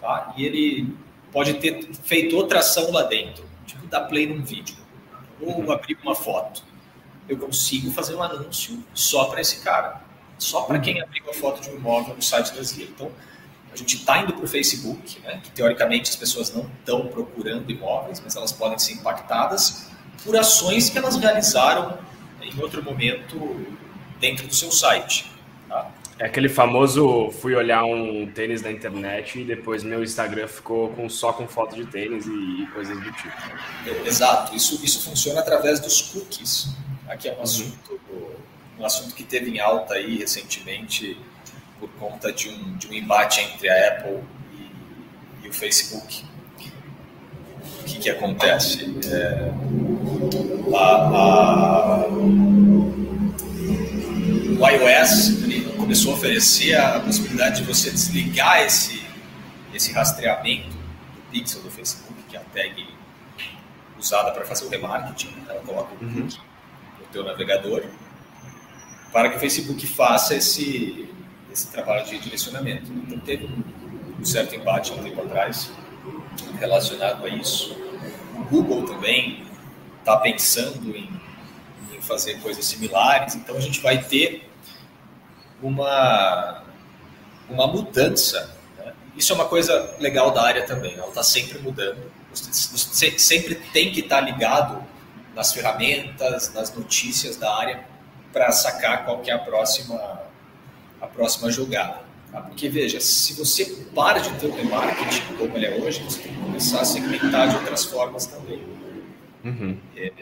tá? 0.00 0.34
e 0.36 0.44
ele 0.44 0.96
pode 1.30 1.54
ter 1.54 1.94
feito 2.02 2.36
outra 2.36 2.58
ação 2.58 2.90
lá 2.90 3.04
dentro, 3.04 3.47
dar 3.88 4.02
play 4.02 4.26
num 4.26 4.42
vídeo, 4.42 4.76
ou 5.40 5.70
abrir 5.72 5.98
uma 6.02 6.14
foto. 6.14 6.62
Eu 7.28 7.36
consigo 7.36 7.90
fazer 7.90 8.14
um 8.14 8.22
anúncio 8.22 8.82
só 8.94 9.26
para 9.26 9.40
esse 9.40 9.60
cara, 9.60 10.02
só 10.38 10.62
para 10.62 10.78
quem 10.78 11.00
abriu 11.00 11.28
a 11.28 11.34
foto 11.34 11.60
de 11.60 11.70
um 11.70 11.76
imóvel 11.76 12.14
no 12.14 12.22
site 12.22 12.62
Zia. 12.62 12.84
Então, 12.84 13.10
a 13.72 13.76
gente 13.76 13.96
está 13.96 14.18
indo 14.18 14.32
para 14.32 14.44
o 14.44 14.48
Facebook, 14.48 15.20
né, 15.20 15.40
que 15.42 15.50
teoricamente 15.50 16.10
as 16.10 16.16
pessoas 16.16 16.52
não 16.54 16.66
estão 16.78 17.06
procurando 17.08 17.70
imóveis, 17.70 18.20
mas 18.24 18.34
elas 18.34 18.50
podem 18.50 18.78
ser 18.78 18.94
impactadas 18.94 19.88
por 20.24 20.36
ações 20.36 20.88
que 20.88 20.98
elas 20.98 21.16
realizaram 21.16 21.98
em 22.40 22.60
outro 22.60 22.82
momento 22.82 23.66
dentro 24.18 24.46
do 24.46 24.54
seu 24.54 24.72
site. 24.72 25.30
É 26.18 26.26
aquele 26.26 26.48
famoso 26.48 27.30
fui 27.30 27.54
olhar 27.54 27.84
um 27.84 28.26
tênis 28.26 28.60
na 28.60 28.72
internet 28.72 29.40
e 29.40 29.44
depois 29.44 29.84
meu 29.84 30.02
Instagram 30.02 30.48
ficou 30.48 30.88
com, 30.88 31.08
só 31.08 31.32
com 31.32 31.46
foto 31.46 31.76
de 31.76 31.86
tênis 31.86 32.26
e, 32.26 32.66
coisas 32.74 32.98
do 32.98 33.12
tipo. 33.12 33.36
É, 33.86 34.08
exato, 34.08 34.54
isso, 34.54 34.84
isso 34.84 35.08
funciona 35.08 35.38
através 35.40 35.78
dos 35.78 36.02
cookies. 36.02 36.70
Aqui 37.08 37.28
é 37.28 37.32
um 37.32 37.36
uhum. 37.36 37.42
assunto, 37.42 38.00
um 38.80 38.84
assunto 38.84 39.14
que 39.14 39.22
teve 39.22 39.50
em 39.50 39.60
alta 39.60 39.94
aí 39.94 40.18
recentemente 40.18 41.16
por 41.78 41.88
conta 42.00 42.32
de 42.32 42.48
um, 42.48 42.76
de 42.76 42.88
um 42.88 42.92
embate 42.92 43.40
entre 43.40 43.68
a 43.68 43.88
Apple 43.88 44.18
e, 44.52 45.46
e 45.46 45.48
o 45.48 45.52
Facebook. 45.52 46.24
O 47.80 47.84
que, 47.84 47.98
que 48.00 48.10
acontece? 48.10 48.98
É, 49.06 49.52
a, 50.74 50.78
a, 50.78 52.06
o 54.58 54.68
iOS 54.68 55.38
começou 55.78 56.12
a 56.12 56.16
oferecer 56.16 56.74
a 56.74 57.00
possibilidade 57.00 57.62
de 57.62 57.66
você 57.66 57.90
desligar 57.90 58.60
esse, 58.62 59.02
esse 59.72 59.92
rastreamento 59.92 60.68
do 60.68 61.22
pixel 61.30 61.62
do 61.62 61.70
Facebook, 61.70 62.14
que 62.28 62.36
é 62.36 62.40
a 62.40 62.42
tag 62.44 62.86
usada 63.98 64.30
para 64.32 64.44
fazer 64.44 64.66
o 64.66 64.68
remarketing. 64.68 65.34
Ela 65.48 65.60
coloca 65.60 65.94
o 65.94 66.04
uhum. 66.04 66.28
no 67.00 67.06
teu 67.12 67.24
navegador 67.24 67.84
para 69.12 69.30
que 69.30 69.36
o 69.36 69.40
Facebook 69.40 69.86
faça 69.86 70.34
esse, 70.34 71.08
esse 71.50 71.68
trabalho 71.68 72.04
de 72.04 72.18
direcionamento. 72.18 72.90
Então 72.92 73.18
teve 73.20 73.46
um, 73.46 74.20
um 74.20 74.24
certo 74.24 74.54
embate 74.54 74.92
há 74.92 74.94
um 74.94 75.02
tempo 75.02 75.20
atrás 75.22 75.70
relacionado 76.58 77.24
a 77.24 77.28
isso. 77.28 77.76
O 78.34 78.44
Google 78.44 78.84
também 78.84 79.46
está 79.98 80.16
pensando 80.18 80.96
em, 80.96 81.08
em, 81.92 82.00
fazer 82.00 82.40
coisas 82.40 82.64
similares, 82.64 83.34
então 83.34 83.56
a 83.56 83.60
gente 83.60 83.80
vai 83.80 84.02
ter 84.02 84.47
uma, 85.62 86.62
uma 87.48 87.66
mudança. 87.66 88.54
Né? 88.78 88.92
Isso 89.16 89.32
é 89.32 89.34
uma 89.34 89.46
coisa 89.46 89.96
legal 89.98 90.30
da 90.30 90.42
área 90.42 90.64
também, 90.64 90.94
ela 90.94 91.08
está 91.08 91.22
sempre 91.22 91.58
mudando. 91.58 92.10
Você 92.32 93.18
sempre 93.18 93.54
tem 93.72 93.90
que 93.90 94.00
estar 94.00 94.16
tá 94.16 94.22
ligado 94.22 94.84
nas 95.34 95.52
ferramentas, 95.52 96.52
nas 96.52 96.74
notícias 96.74 97.36
da 97.36 97.54
área 97.56 97.84
para 98.32 98.52
sacar 98.52 99.04
qual 99.04 99.20
que 99.20 99.30
é 99.30 99.34
a 99.34 99.38
próxima, 99.38 100.20
a 101.00 101.06
próxima 101.06 101.50
jogada. 101.50 102.02
Tá? 102.30 102.42
Porque 102.42 102.68
veja, 102.68 103.00
se 103.00 103.32
você 103.34 103.64
para 103.94 104.18
de 104.18 104.30
ter 104.34 104.46
o 104.46 104.54
remarketing 104.54 105.36
como 105.36 105.56
ele 105.56 105.66
é 105.66 105.76
hoje, 105.76 106.02
você 106.02 106.20
tem 106.20 106.34
que 106.34 106.40
começar 106.40 106.80
a 106.80 106.84
segmentar 106.84 107.48
de 107.48 107.56
outras 107.56 107.84
formas 107.84 108.26
também. 108.26 108.62
Uhum. 109.44 109.78
É, 109.96 110.12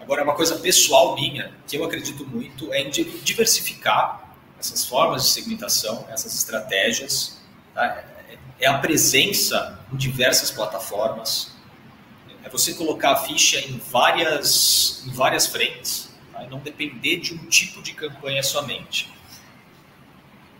agora, 0.00 0.24
uma 0.24 0.34
coisa 0.34 0.56
pessoal 0.56 1.14
minha, 1.14 1.52
que 1.66 1.76
eu 1.76 1.84
acredito 1.84 2.26
muito, 2.26 2.72
é 2.72 2.80
em 2.80 2.90
diversificar 2.90 4.23
essas 4.64 4.84
formas 4.86 5.24
de 5.24 5.30
segmentação, 5.30 6.06
essas 6.08 6.34
estratégias. 6.34 7.38
Tá? 7.74 8.02
É 8.58 8.66
a 8.66 8.78
presença 8.78 9.78
em 9.92 9.96
diversas 9.96 10.50
plataformas. 10.50 11.52
É 12.42 12.48
você 12.48 12.72
colocar 12.72 13.12
a 13.12 13.16
ficha 13.16 13.58
em 13.60 13.78
várias, 13.78 15.04
em 15.06 15.12
várias 15.12 15.46
frentes. 15.46 16.10
Tá? 16.32 16.44
E 16.44 16.48
não 16.48 16.60
depender 16.60 17.18
de 17.18 17.34
um 17.34 17.46
tipo 17.46 17.82
de 17.82 17.92
campanha 17.92 18.42
somente. 18.42 19.12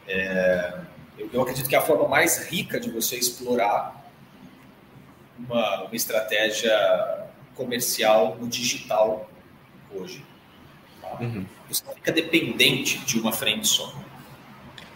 É, 0.06 0.80
eu, 1.16 1.30
eu 1.32 1.42
acredito 1.42 1.66
que 1.66 1.74
é 1.74 1.78
a 1.78 1.82
forma 1.82 2.06
mais 2.06 2.46
rica 2.48 2.78
de 2.78 2.90
você 2.90 3.16
explorar 3.16 4.04
uma, 5.38 5.84
uma 5.84 5.96
estratégia 5.96 7.26
comercial 7.54 8.36
no 8.38 8.48
digital 8.48 9.30
hoje. 9.90 10.22
Uhum. 11.20 11.44
Você 11.68 11.84
fica 11.94 12.12
dependente 12.12 12.98
de 12.98 13.18
uma 13.18 13.32
frente 13.32 13.66
só. 13.66 13.94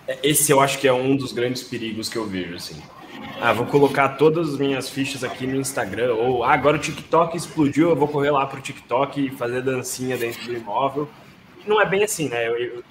É, 0.06 0.18
esse 0.22 0.50
eu 0.50 0.60
acho 0.60 0.78
que 0.78 0.88
é 0.88 0.92
um 0.92 1.16
dos 1.16 1.32
grandes 1.32 1.62
perigos 1.62 2.08
que 2.08 2.16
eu 2.16 2.26
vejo, 2.26 2.56
assim. 2.56 2.80
Ah, 3.40 3.52
vou 3.52 3.66
colocar 3.66 4.10
todas 4.10 4.54
as 4.54 4.58
minhas 4.58 4.88
fichas 4.88 5.22
aqui 5.22 5.46
no 5.46 5.56
Instagram, 5.56 6.14
ou 6.14 6.44
ah, 6.44 6.52
agora 6.52 6.76
o 6.76 6.80
TikTok 6.80 7.36
explodiu, 7.36 7.90
eu 7.90 7.96
vou 7.96 8.08
correr 8.08 8.30
lá 8.30 8.46
pro 8.46 8.60
TikTok 8.60 9.26
e 9.26 9.30
fazer 9.30 9.62
dancinha 9.62 10.16
dentro 10.16 10.44
do 10.44 10.54
imóvel. 10.54 11.08
não 11.66 11.80
é 11.80 11.86
bem 11.86 12.02
assim, 12.02 12.28
né? 12.28 12.48
Eu, 12.48 12.56
eu, 12.56 12.84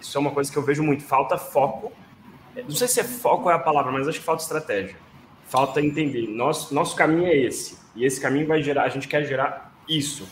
isso 0.00 0.18
é 0.18 0.20
uma 0.20 0.32
coisa 0.32 0.50
que 0.50 0.58
eu 0.58 0.62
vejo 0.62 0.82
muito. 0.82 1.04
Falta 1.04 1.38
foco. 1.38 1.92
Não 2.56 2.70
sei 2.72 2.88
se 2.88 3.00
é 3.00 3.04
foco 3.04 3.48
é 3.48 3.54
a 3.54 3.58
palavra, 3.58 3.92
mas 3.92 4.08
acho 4.08 4.18
que 4.18 4.24
falta 4.24 4.42
estratégia. 4.42 4.96
Falta 5.46 5.80
entender. 5.80 6.26
Nosso, 6.28 6.74
nosso 6.74 6.96
caminho 6.96 7.26
é 7.26 7.36
esse. 7.36 7.78
E 7.94 8.04
esse 8.04 8.20
caminho 8.20 8.46
vai 8.46 8.62
gerar, 8.62 8.82
a 8.84 8.88
gente 8.88 9.06
quer 9.06 9.24
gerar 9.24 9.72
isso. 9.88 10.28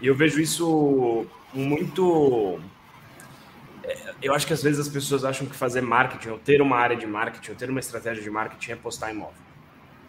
E 0.00 0.06
eu 0.06 0.14
vejo 0.14 0.40
isso 0.40 1.26
muito. 1.52 2.60
É, 3.82 4.14
eu 4.22 4.34
acho 4.34 4.46
que 4.46 4.52
às 4.52 4.62
vezes 4.62 4.80
as 4.80 4.88
pessoas 4.88 5.24
acham 5.24 5.46
que 5.46 5.56
fazer 5.56 5.80
marketing, 5.80 6.28
ou 6.30 6.38
ter 6.38 6.60
uma 6.60 6.76
área 6.76 6.96
de 6.96 7.06
marketing, 7.06 7.50
ou 7.50 7.56
ter 7.56 7.70
uma 7.70 7.80
estratégia 7.80 8.22
de 8.22 8.30
marketing 8.30 8.72
é 8.72 8.76
postar 8.76 9.10
imóvel. 9.10 9.34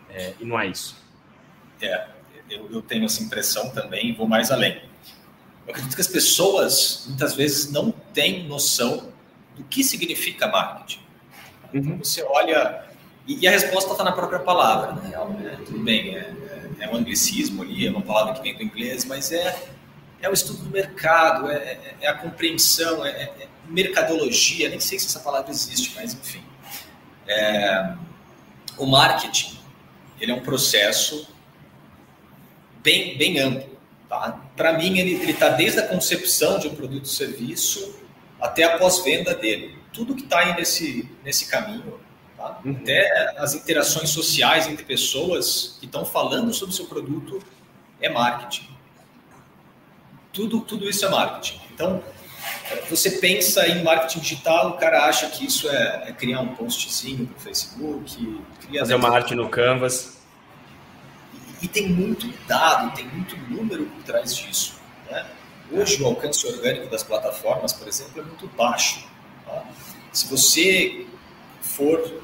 É, 0.09 0.33
e 0.39 0.45
não 0.45 0.59
é 0.59 0.67
isso. 0.67 0.97
É, 1.81 2.07
eu, 2.49 2.69
eu 2.71 2.81
tenho 2.81 3.05
essa 3.05 3.23
impressão 3.23 3.69
também 3.69 4.09
e 4.09 4.11
vou 4.11 4.27
mais 4.27 4.51
além. 4.51 4.81
Eu 5.65 5.71
acredito 5.71 5.95
que 5.95 6.01
as 6.01 6.07
pessoas 6.07 7.05
muitas 7.07 7.33
vezes 7.33 7.71
não 7.71 7.91
têm 8.13 8.47
noção 8.47 9.11
do 9.55 9.63
que 9.63 9.83
significa 9.83 10.47
marketing. 10.47 10.99
Então, 11.73 11.97
você 11.97 12.23
olha. 12.23 12.85
E, 13.27 13.47
a 13.47 13.51
resposta 13.51 13.91
está 13.91 14.03
na 14.03 14.11
própria 14.11 14.39
palavra, 14.39 14.93
né? 14.93 15.57
Tudo 15.65 15.79
bem, 15.79 16.17
é, 16.17 16.33
é 16.79 16.89
um 16.89 16.95
anglicismo 16.95 17.61
ali, 17.61 17.87
é 17.87 17.89
uma 17.89 18.01
palavra 18.01 18.33
que 18.33 18.41
vem 18.41 18.57
do 18.57 18.63
inglês, 18.63 19.05
mas 19.05 19.31
é, 19.31 19.55
é 20.21 20.29
o 20.29 20.33
estudo 20.33 20.63
do 20.63 20.69
mercado, 20.69 21.49
é, 21.49 21.55
é, 21.55 21.95
é 22.01 22.07
a 22.07 22.13
compreensão, 22.13 23.05
é, 23.05 23.09
é, 23.09 23.23
é, 23.23 23.47
mercadologia, 23.67 24.69
nem 24.69 24.79
sei 24.79 24.99
se 24.99 25.07
essa 25.07 25.19
palavra 25.19 25.51
existe, 25.51 25.93
mas 25.95 26.13
enfim. 26.13 26.43
É, 27.27 27.93
o 28.77 28.85
marketing, 28.85 29.57
ele 30.19 30.31
é 30.31 30.35
um 30.35 30.41
processo 30.41 31.27
bem, 32.81 33.17
bem 33.17 33.39
amplo. 33.39 33.77
Tá? 34.09 34.41
Para 34.55 34.73
mim, 34.73 34.97
ele 34.97 35.31
está 35.31 35.49
desde 35.49 35.79
a 35.79 35.87
concepção 35.87 36.59
de 36.59 36.67
um 36.67 36.75
produto 36.75 37.05
ou 37.05 37.11
serviço 37.11 37.95
até 38.39 38.63
a 38.63 38.77
pós-venda 38.77 39.33
dele. 39.33 39.77
Tudo 39.93 40.15
que 40.15 40.23
está 40.23 40.39
aí 40.39 40.55
nesse, 40.55 41.09
nesse 41.23 41.47
caminho 41.47 41.99
Tá? 42.41 42.59
Uhum. 42.65 42.71
Até 42.71 43.35
as 43.37 43.53
interações 43.53 44.09
sociais 44.09 44.67
entre 44.67 44.83
pessoas 44.83 45.77
que 45.79 45.85
estão 45.85 46.03
falando 46.03 46.51
sobre 46.51 46.73
o 46.73 46.75
seu 46.75 46.87
produto 46.87 47.39
é 48.01 48.09
marketing. 48.09 48.67
Tudo, 50.33 50.61
tudo 50.61 50.89
isso 50.89 51.05
é 51.05 51.09
marketing. 51.09 51.59
Então, 51.73 52.03
você 52.89 53.11
pensa 53.11 53.67
em 53.67 53.83
marketing 53.83 54.19
digital, 54.19 54.69
o 54.69 54.73
cara 54.73 55.05
acha 55.05 55.27
que 55.29 55.45
isso 55.45 55.69
é, 55.69 56.05
é 56.07 56.11
criar 56.11 56.39
um 56.41 56.55
postzinho 56.55 57.27
para 57.27 57.37
o 57.37 57.39
Facebook, 57.39 58.39
fazer 58.77 58.95
uma 58.95 59.09
arte 59.09 59.35
no 59.35 59.49
Canvas. 59.49 60.21
E, 61.61 61.65
e, 61.65 61.67
tem 61.67 61.89
muito 61.89 62.27
dado, 62.47 62.93
tem 62.95 63.05
muito 63.07 63.35
número 63.49 63.85
por 63.85 64.03
trás 64.03 64.35
disso. 64.35 64.75
Né? 65.09 65.25
Hoje 65.71 66.01
o 66.01 66.05
alcance 66.05 66.45
orgânico 66.47 66.89
das 66.89 67.03
plataformas, 67.03 67.73
por 67.73 67.87
exemplo, 67.87 68.21
é 68.21 68.23
muito 68.23 68.47
baixo. 68.55 69.05
Tá? 69.45 69.63
Se 70.11 70.27
você 70.27 71.05
for 71.61 72.21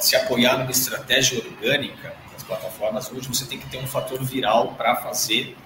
se 0.00 0.16
apoiar 0.16 0.58
numa 0.58 0.70
estratégia 0.70 1.38
orgânica 1.38 2.14
das 2.32 2.42
plataformas, 2.42 3.10
hoje 3.10 3.28
você 3.28 3.44
tem 3.44 3.58
que 3.58 3.68
ter 3.68 3.78
um 3.78 3.86
fator 3.86 4.22
viral 4.22 4.74
para 4.74 4.96
fazer 4.96 5.56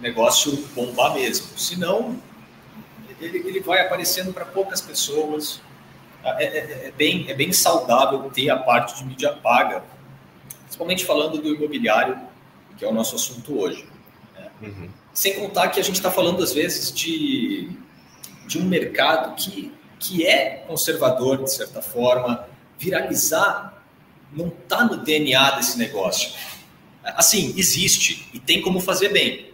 negócio 0.00 0.56
bombar 0.74 1.14
mesmo. 1.14 1.58
Senão, 1.58 2.16
ele, 3.20 3.38
ele 3.38 3.60
vai 3.60 3.80
aparecendo 3.80 4.32
para 4.32 4.44
poucas 4.44 4.80
pessoas. 4.80 5.60
É, 6.24 6.44
é, 6.44 6.86
é, 6.88 6.92
bem, 6.96 7.26
é 7.28 7.34
bem 7.34 7.52
saudável 7.52 8.30
ter 8.34 8.50
a 8.50 8.56
parte 8.56 8.96
de 8.96 9.04
mídia 9.04 9.32
paga, 9.32 9.84
principalmente 10.62 11.04
falando 11.04 11.38
do 11.38 11.54
imobiliário, 11.54 12.18
que 12.76 12.84
é 12.84 12.88
o 12.88 12.92
nosso 12.92 13.14
assunto 13.14 13.58
hoje. 13.58 13.86
Né? 14.34 14.50
Uhum. 14.62 14.88
Sem 15.14 15.34
contar 15.34 15.68
que 15.68 15.78
a 15.78 15.82
gente 15.84 15.96
está 15.96 16.10
falando, 16.10 16.42
às 16.42 16.52
vezes, 16.52 16.92
de, 16.92 17.70
de 18.46 18.58
um 18.58 18.64
mercado 18.64 19.36
que, 19.36 19.72
que 19.98 20.26
é 20.26 20.64
conservador, 20.66 21.42
de 21.42 21.52
certa 21.52 21.80
forma. 21.80 22.48
Viralizar 22.78 23.82
não 24.32 24.48
está 24.48 24.84
no 24.84 24.98
DNA 24.98 25.52
desse 25.52 25.78
negócio. 25.78 26.32
Assim, 27.02 27.54
existe 27.56 28.28
e 28.34 28.40
tem 28.40 28.60
como 28.60 28.80
fazer 28.80 29.10
bem, 29.10 29.52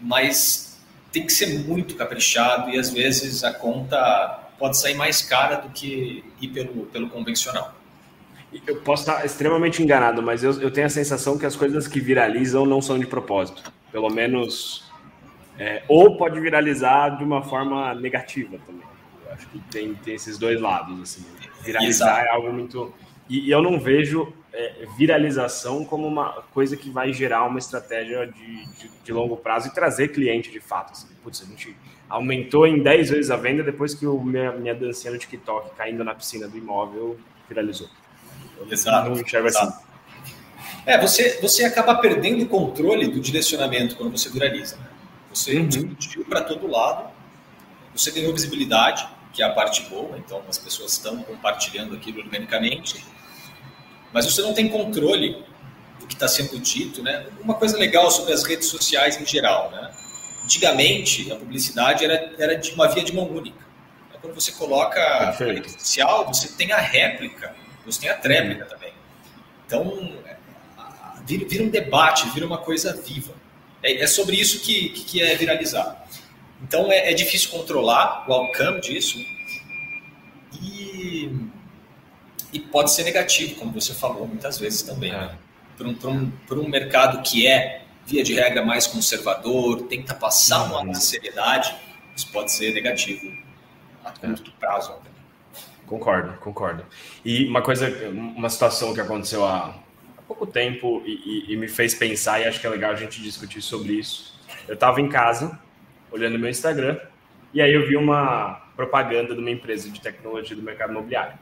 mas 0.00 0.80
tem 1.12 1.26
que 1.26 1.32
ser 1.32 1.60
muito 1.60 1.96
caprichado 1.96 2.70
e 2.70 2.78
às 2.78 2.90
vezes 2.90 3.44
a 3.44 3.52
conta 3.52 4.40
pode 4.58 4.78
sair 4.78 4.94
mais 4.94 5.22
cara 5.22 5.56
do 5.56 5.70
que 5.70 6.24
ir 6.40 6.48
pelo, 6.48 6.86
pelo 6.86 7.08
convencional. 7.08 7.74
Eu 8.66 8.80
posso 8.80 9.02
estar 9.02 9.24
extremamente 9.24 9.82
enganado, 9.82 10.22
mas 10.22 10.42
eu, 10.42 10.60
eu 10.60 10.70
tenho 10.70 10.86
a 10.86 10.90
sensação 10.90 11.38
que 11.38 11.46
as 11.46 11.54
coisas 11.54 11.86
que 11.86 12.00
viralizam 12.00 12.66
não 12.66 12.82
são 12.82 12.98
de 12.98 13.06
propósito. 13.06 13.72
Pelo 13.92 14.10
menos. 14.10 14.84
É, 15.58 15.82
ou 15.88 16.16
pode 16.16 16.40
viralizar 16.40 17.10
de 17.10 17.24
uma 17.24 17.42
forma 17.42 17.94
negativa 17.94 18.58
também. 18.66 18.86
Eu 19.24 19.32
acho 19.32 19.46
que 19.48 19.58
tem, 19.70 19.94
tem 19.94 20.14
esses 20.14 20.36
dois 20.36 20.60
lados. 20.60 21.00
Assim. 21.00 21.24
Viralizar 21.62 22.08
Exato. 22.08 22.26
é 22.26 22.30
algo 22.30 22.52
muito. 22.52 22.92
E, 23.30 23.50
eu 23.50 23.62
não 23.62 23.78
vejo 23.78 24.32
é, 24.52 24.84
viralização 24.98 25.84
como 25.84 26.06
uma 26.06 26.42
coisa 26.52 26.76
que 26.76 26.90
vai 26.90 27.12
gerar 27.12 27.44
uma 27.44 27.58
estratégia 27.58 28.26
de, 28.26 28.66
de, 28.74 28.90
de 29.04 29.12
longo 29.12 29.36
prazo 29.36 29.68
e 29.68 29.70
trazer 29.70 30.08
cliente 30.08 30.50
de 30.50 30.60
fato. 30.60 30.92
Assim. 30.92 31.06
Putz, 31.22 31.40
a 31.42 31.46
gente 31.46 31.74
aumentou 32.08 32.66
em 32.66 32.82
10 32.82 33.10
vezes 33.10 33.30
a 33.30 33.36
venda 33.36 33.62
depois 33.62 33.94
que 33.94 34.04
o 34.04 34.20
minha, 34.20 34.50
minha 34.52 34.74
dancinha 34.74 35.12
no 35.12 35.18
TikTok 35.18 35.76
caindo 35.76 36.02
na 36.02 36.14
piscina 36.14 36.48
do 36.48 36.58
imóvel 36.58 37.16
viralizou. 37.48 37.88
Exato. 38.68 39.08
Não 39.08 39.20
enxergo 39.20 39.48
assim. 39.48 39.58
exato. 39.58 39.78
assim. 39.78 39.90
É, 40.84 41.00
você, 41.00 41.40
você 41.40 41.64
acaba 41.64 41.94
perdendo 41.96 42.42
o 42.42 42.48
controle 42.48 43.06
do 43.08 43.20
direcionamento 43.20 43.96
quando 43.96 44.10
você 44.10 44.28
viraliza. 44.28 44.76
Né? 44.76 44.86
Você 45.32 45.58
uhum. 45.58 46.24
para 46.28 46.42
todo 46.42 46.66
lado, 46.66 47.08
você 47.94 48.10
ganhou 48.10 48.32
visibilidade, 48.32 49.06
que 49.32 49.42
é 49.42 49.46
a 49.46 49.50
parte 49.50 49.82
boa, 49.88 50.18
então 50.18 50.42
as 50.48 50.58
pessoas 50.58 50.92
estão 50.92 51.22
compartilhando 51.22 51.94
aquilo 51.94 52.20
organicamente, 52.20 53.04
mas 54.12 54.24
você 54.26 54.42
não 54.42 54.52
tem 54.54 54.68
controle 54.68 55.44
do 55.98 56.06
que 56.06 56.14
está 56.14 56.28
sendo 56.28 56.58
dito. 56.58 57.02
Né? 57.02 57.26
Uma 57.40 57.54
coisa 57.54 57.76
legal 57.76 58.10
sobre 58.10 58.32
as 58.32 58.44
redes 58.44 58.68
sociais 58.68 59.20
em 59.20 59.26
geral, 59.26 59.70
né? 59.70 59.90
antigamente 60.44 61.30
a 61.30 61.36
publicidade 61.36 62.04
era, 62.04 62.32
era 62.38 62.56
de 62.56 62.72
uma 62.72 62.88
via 62.88 63.04
de 63.04 63.14
mão 63.14 63.26
única. 63.26 63.70
Quando 64.20 64.34
você 64.34 64.52
coloca 64.52 65.00
a 65.00 65.30
rede 65.30 65.70
social, 65.70 66.26
você 66.26 66.48
tem 66.48 66.72
a 66.72 66.78
réplica 66.78 67.54
você 67.84 68.02
tem 68.02 68.10
a 68.10 68.16
tréplica 68.16 68.64
também. 68.66 68.92
Então, 69.66 70.12
vira, 71.24 71.48
vira, 71.48 71.64
um 71.64 71.68
debate, 71.68 72.28
vira 72.30 72.46
uma 72.46 72.58
coisa 72.58 72.94
viva. 72.94 73.32
É, 73.82 74.02
é 74.02 74.06
sobre 74.06 74.36
isso 74.36 74.60
que, 74.60 74.90
que 74.90 75.22
é 75.22 75.34
viralizar. 75.34 76.04
Então, 76.62 76.90
é, 76.90 77.10
é, 77.10 77.14
difícil 77.14 77.50
controlar 77.50 78.28
o 78.28 78.32
outcome 78.32 78.80
disso 78.80 79.18
e, 80.62 81.30
e 82.52 82.58
pode 82.58 82.92
ser 82.92 83.04
negativo, 83.04 83.54
como 83.56 83.72
você 83.72 83.94
falou 83.94 84.26
muitas 84.26 84.58
vezes 84.58 84.82
também. 84.82 85.12
Né? 85.12 85.36
Para 85.76 85.88
um, 85.88 85.96
um, 86.04 86.60
um 86.62 86.68
mercado 86.68 87.22
que 87.22 87.46
é, 87.46 87.82
via 88.06 88.22
de 88.22 88.34
regra, 88.34 88.64
mais 88.64 88.86
conservador, 88.86 89.82
tenta 89.82 90.14
passar 90.14 90.64
uma 90.64 90.82
uhum. 90.82 90.94
seriedade, 90.94 91.74
isso 92.16 92.30
pode 92.32 92.52
ser 92.52 92.74
negativo 92.74 93.32
a 94.04 94.10
curto 94.10 94.52
prazo. 94.58 94.94
Concordo, 95.86 96.32
concordo. 96.38 96.86
E 97.24 97.46
uma 97.46 97.62
coisa, 97.62 97.88
uma 98.10 98.48
situação 98.48 98.94
que 98.94 99.00
aconteceu 99.00 99.44
há, 99.44 99.74
há 100.18 100.22
pouco 100.22 100.46
tempo 100.46 101.02
e, 101.04 101.46
e, 101.48 101.52
e, 101.52 101.56
me 101.56 101.66
fez 101.66 101.94
pensar, 101.94 102.40
e 102.40 102.44
acho 102.44 102.60
que 102.60 102.66
é 102.66 102.70
legal 102.70 102.92
a 102.92 102.94
gente 102.94 103.20
discutir 103.20 103.60
sobre 103.60 103.94
isso. 103.94 104.38
Eu 104.68 104.74
estava 104.74 105.00
em 105.00 105.08
casa, 105.08 105.58
olhando 106.12 106.38
meu 106.38 106.48
Instagram, 106.48 106.98
e 107.52 107.60
aí 107.60 107.72
eu 107.72 107.86
vi 107.88 107.96
uma 107.96 108.62
propaganda 108.76 109.34
de 109.34 109.40
uma 109.40 109.50
empresa 109.50 109.90
de 109.90 110.00
tecnologia 110.00 110.54
do 110.54 110.62
mercado 110.62 110.90
imobiliário. 110.90 111.36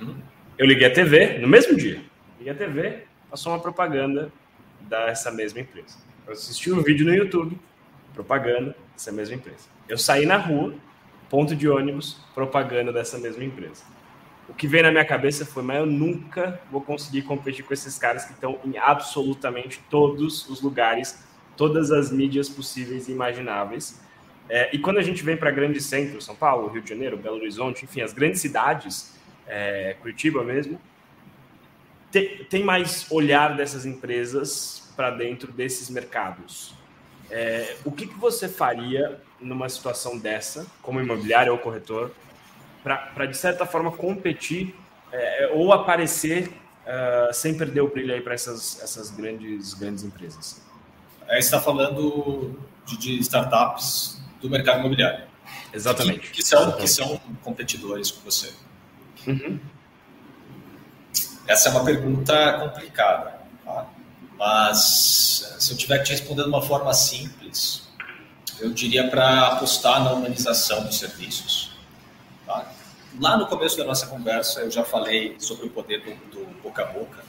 Uhum. 0.00 0.22
Eu 0.60 0.66
liguei 0.66 0.86
a 0.86 0.92
TV 0.92 1.38
no 1.38 1.48
mesmo 1.48 1.74
dia. 1.74 2.02
Liguei 2.36 2.52
a 2.52 2.54
TV, 2.54 3.04
passou 3.30 3.50
uma 3.50 3.58
propaganda 3.58 4.30
dessa 4.82 5.30
mesma 5.30 5.60
empresa. 5.60 5.96
Eu 6.26 6.34
assisti 6.34 6.70
um 6.70 6.82
vídeo 6.82 7.06
no 7.06 7.14
YouTube, 7.14 7.58
propaganda 8.12 8.76
dessa 8.92 9.10
mesma 9.10 9.36
empresa. 9.36 9.70
Eu 9.88 9.96
saí 9.96 10.26
na 10.26 10.36
rua, 10.36 10.74
ponto 11.30 11.56
de 11.56 11.66
ônibus, 11.66 12.20
propaganda 12.34 12.92
dessa 12.92 13.16
mesma 13.16 13.42
empresa. 13.42 13.84
O 14.50 14.52
que 14.52 14.68
veio 14.68 14.82
na 14.82 14.90
minha 14.90 15.04
cabeça 15.06 15.46
foi, 15.46 15.62
mas 15.62 15.78
eu 15.78 15.86
nunca 15.86 16.60
vou 16.70 16.82
conseguir 16.82 17.22
competir 17.22 17.64
com 17.64 17.72
esses 17.72 17.96
caras 17.96 18.26
que 18.26 18.34
estão 18.34 18.60
em 18.62 18.76
absolutamente 18.76 19.80
todos 19.88 20.46
os 20.50 20.60
lugares, 20.60 21.26
todas 21.56 21.90
as 21.90 22.12
mídias 22.12 22.50
possíveis 22.50 23.08
e 23.08 23.12
imagináveis. 23.12 23.98
É, 24.46 24.68
e 24.76 24.78
quando 24.78 24.98
a 24.98 25.02
gente 25.02 25.22
vem 25.22 25.38
para 25.38 25.50
grandes 25.50 25.86
centros, 25.86 26.26
São 26.26 26.36
Paulo, 26.36 26.68
Rio 26.68 26.82
de 26.82 26.90
Janeiro, 26.90 27.16
Belo 27.16 27.36
Horizonte, 27.36 27.86
enfim, 27.86 28.02
as 28.02 28.12
grandes 28.12 28.42
cidades, 28.42 29.18
é, 29.50 29.96
Curitiba 30.00 30.44
mesmo, 30.44 30.80
tem, 32.10 32.44
tem 32.44 32.64
mais 32.64 33.06
olhar 33.10 33.56
dessas 33.56 33.84
empresas 33.84 34.92
para 34.96 35.10
dentro 35.10 35.52
desses 35.52 35.90
mercados. 35.90 36.74
É, 37.30 37.76
o 37.84 37.92
que, 37.92 38.06
que 38.06 38.18
você 38.18 38.48
faria 38.48 39.20
numa 39.40 39.68
situação 39.68 40.18
dessa, 40.18 40.66
como 40.82 41.00
imobiliário 41.00 41.52
ou 41.52 41.58
corretor, 41.58 42.12
para, 42.82 43.26
de 43.26 43.36
certa 43.36 43.66
forma, 43.66 43.92
competir 43.92 44.74
é, 45.12 45.50
ou 45.52 45.72
aparecer 45.72 46.48
uh, 46.48 47.32
sem 47.32 47.56
perder 47.56 47.82
o 47.82 47.88
brilho 47.88 48.14
aí 48.14 48.20
para 48.20 48.34
essas, 48.34 48.80
essas 48.82 49.10
grandes, 49.10 49.74
grandes 49.74 50.02
empresas? 50.02 50.62
Aí 51.28 51.38
está 51.38 51.60
falando 51.60 52.58
de, 52.86 52.96
de, 52.96 53.18
startups 53.20 54.20
do 54.40 54.48
mercado 54.48 54.80
imobiliário. 54.80 55.24
Exatamente. 55.72 56.20
Que, 56.20 56.30
que 56.30 56.42
são, 56.42 56.60
Exatamente. 56.62 56.82
que 56.82 56.88
são 56.88 57.20
competidores 57.42 58.10
com 58.10 58.22
você. 58.28 58.52
Uhum. 59.26 59.58
Essa 61.46 61.68
é 61.68 61.72
uma 61.72 61.84
pergunta 61.84 62.58
complicada. 62.60 63.40
Tá? 63.64 63.86
Mas 64.38 65.56
se 65.58 65.72
eu 65.72 65.76
tiver 65.76 65.98
que 65.98 66.04
te 66.04 66.12
responder 66.12 66.44
de 66.44 66.48
uma 66.48 66.62
forma 66.62 66.92
simples, 66.94 67.88
eu 68.60 68.72
diria 68.72 69.08
para 69.08 69.48
apostar 69.48 70.02
na 70.04 70.12
humanização 70.12 70.84
dos 70.84 70.98
serviços. 70.98 71.72
Tá? 72.46 72.70
Lá 73.20 73.36
no 73.36 73.46
começo 73.46 73.76
da 73.76 73.84
nossa 73.84 74.06
conversa, 74.06 74.60
eu 74.60 74.70
já 74.70 74.84
falei 74.84 75.36
sobre 75.38 75.66
o 75.66 75.70
poder 75.70 76.02
do, 76.02 76.14
do 76.30 76.62
boca 76.62 76.82
a 76.82 76.86
boca. 76.86 77.24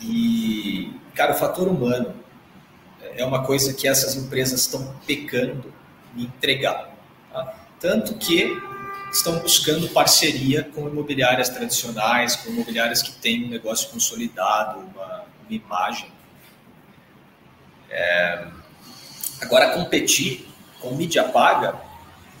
E, 0.00 0.98
cara, 1.14 1.32
o 1.32 1.36
fator 1.36 1.68
humano 1.68 2.14
é 3.14 3.24
uma 3.24 3.44
coisa 3.44 3.74
que 3.74 3.86
essas 3.86 4.16
empresas 4.16 4.60
estão 4.60 4.96
pecando 5.06 5.72
em 6.16 6.22
entregar. 6.22 6.90
Tá? 7.32 7.54
Tanto 7.78 8.14
que 8.14 8.60
estão 9.16 9.38
buscando 9.38 9.88
parceria 9.88 10.64
com 10.74 10.88
imobiliárias 10.88 11.48
tradicionais, 11.48 12.36
com 12.36 12.50
imobiliárias 12.50 13.02
que 13.02 13.12
têm 13.12 13.44
um 13.44 13.48
negócio 13.48 13.90
consolidado, 13.90 14.80
uma, 14.80 15.24
uma 15.46 15.52
imagem. 15.52 16.10
É, 17.90 18.46
Agora, 19.42 19.70
competir 19.70 20.46
com 20.80 20.94
mídia 20.94 21.24
paga, 21.24 21.74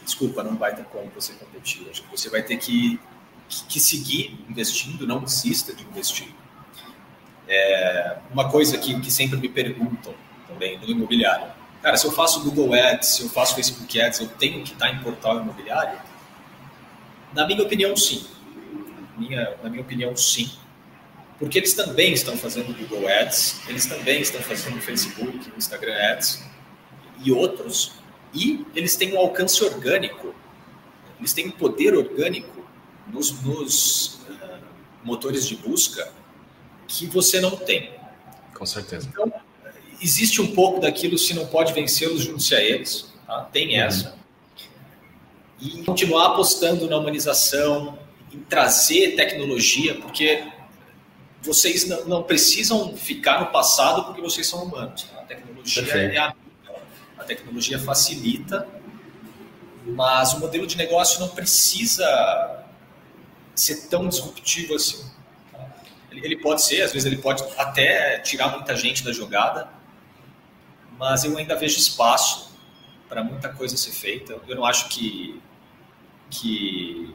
desculpa, 0.04 0.42
não 0.42 0.56
vai 0.56 0.74
ter 0.74 0.84
como 0.84 1.10
você 1.10 1.32
competir. 1.32 1.84
Acho 1.90 2.02
que 2.02 2.10
você 2.16 2.30
vai 2.30 2.42
ter 2.42 2.56
que, 2.58 2.98
que 3.68 3.80
seguir 3.80 4.38
investindo, 4.48 5.04
não 5.04 5.18
desista 5.18 5.74
de 5.74 5.82
investir. 5.82 6.32
É, 7.48 8.18
uma 8.30 8.48
coisa 8.48 8.78
que, 8.78 8.98
que 9.00 9.10
sempre 9.10 9.36
me 9.36 9.48
perguntam 9.48 10.14
também 10.46 10.78
no 10.78 10.86
imobiliário. 10.86 11.48
Cara, 11.82 11.96
se 11.96 12.06
eu 12.06 12.12
faço 12.12 12.40
Google 12.44 12.72
Ads, 12.72 13.08
se 13.08 13.22
eu 13.22 13.28
faço 13.28 13.56
Facebook 13.56 14.00
Ads, 14.00 14.20
eu 14.20 14.28
tenho 14.28 14.62
que 14.62 14.72
estar 14.72 14.88
em 14.88 15.00
portal 15.00 15.40
imobiliário? 15.40 15.98
Na 17.34 17.46
minha 17.46 17.62
opinião, 17.62 17.96
sim. 17.96 18.24
Minha, 19.16 19.56
na 19.62 19.70
minha 19.70 19.82
opinião, 19.82 20.16
sim. 20.16 20.50
Porque 21.38 21.58
eles 21.58 21.74
também 21.74 22.12
estão 22.12 22.36
fazendo 22.36 22.72
Google 22.76 23.08
Ads, 23.08 23.60
eles 23.68 23.86
também 23.86 24.20
estão 24.20 24.40
fazendo 24.40 24.80
Facebook, 24.80 25.52
Instagram 25.56 25.94
Ads, 26.12 26.42
e 27.24 27.32
outros, 27.32 27.92
e 28.34 28.64
eles 28.74 28.96
têm 28.96 29.14
um 29.14 29.18
alcance 29.18 29.62
orgânico, 29.64 30.34
eles 31.18 31.32
têm 31.32 31.48
um 31.48 31.50
poder 31.50 31.94
orgânico 31.94 32.64
nos, 33.06 33.42
nos 33.42 34.20
uh, 34.28 34.58
motores 35.04 35.46
de 35.46 35.56
busca 35.56 36.12
que 36.86 37.06
você 37.06 37.40
não 37.40 37.56
tem. 37.56 37.92
Com 38.54 38.66
certeza. 38.66 39.08
Então, 39.10 39.32
existe 40.00 40.40
um 40.40 40.54
pouco 40.54 40.80
daquilo, 40.80 41.16
se 41.18 41.34
não 41.34 41.46
pode 41.46 41.72
vencê-los, 41.72 42.22
junte-se 42.22 42.54
a 42.54 42.60
eles, 42.60 43.12
tá? 43.26 43.42
tem 43.52 43.80
uhum. 43.80 43.86
E 45.62 45.84
continuar 45.84 46.32
apostando 46.32 46.90
na 46.90 46.96
humanização, 46.96 47.96
em 48.32 48.40
trazer 48.40 49.14
tecnologia, 49.14 49.94
porque 49.94 50.44
vocês 51.40 51.86
não, 51.86 52.04
não, 52.04 52.22
precisam 52.24 52.96
ficar 52.96 53.38
no 53.38 53.46
passado 53.46 54.04
porque 54.04 54.20
vocês 54.20 54.44
são 54.46 54.64
humanos. 54.64 55.04
Tá? 55.04 55.20
A 55.20 55.24
tecnologia 55.24 55.82
Perfeito. 55.84 56.14
é 56.14 56.18
a, 56.18 56.34
a 57.16 57.24
tecnologia 57.24 57.78
facilita, 57.78 58.66
mas 59.86 60.32
o 60.32 60.40
modelo 60.40 60.66
de 60.66 60.76
negócio 60.76 61.20
não 61.20 61.28
precisa 61.28 62.64
ser 63.54 63.88
tão 63.88 64.08
disruptivo 64.08 64.74
assim. 64.74 65.04
Tá? 65.52 65.64
Ele 66.10 66.38
pode 66.38 66.62
ser, 66.62 66.82
às 66.82 66.92
vezes 66.92 67.06
ele 67.06 67.22
pode 67.22 67.44
até 67.56 68.18
tirar 68.18 68.48
muita 68.48 68.74
gente 68.74 69.04
da 69.04 69.12
jogada, 69.12 69.68
mas 70.98 71.22
eu 71.22 71.38
ainda 71.38 71.54
vejo 71.54 71.78
espaço 71.78 72.52
para 73.08 73.22
muita 73.22 73.48
coisa 73.48 73.76
ser 73.76 73.92
feita. 73.92 74.36
Eu 74.48 74.56
não 74.56 74.64
acho 74.64 74.88
que 74.88 75.40
que 76.32 77.14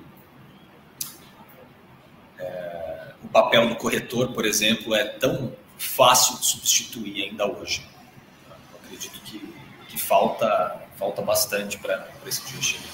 é, 2.37 3.07
o 3.23 3.27
papel 3.27 3.67
do 3.67 3.75
corretor, 3.75 4.31
por 4.31 4.45
exemplo, 4.45 4.93
é 4.93 5.03
tão 5.03 5.51
fácil 5.77 6.39
de 6.39 6.45
substituir 6.45 7.23
ainda 7.23 7.47
hoje. 7.47 7.83
Eu 8.47 8.79
acredito 8.83 9.19
que, 9.21 9.53
que 9.89 9.99
falta, 9.99 10.81
falta 10.95 11.21
bastante 11.21 11.77
para 11.79 12.07
esse 12.25 12.45
dia 12.47 12.61
chegar. 12.61 12.93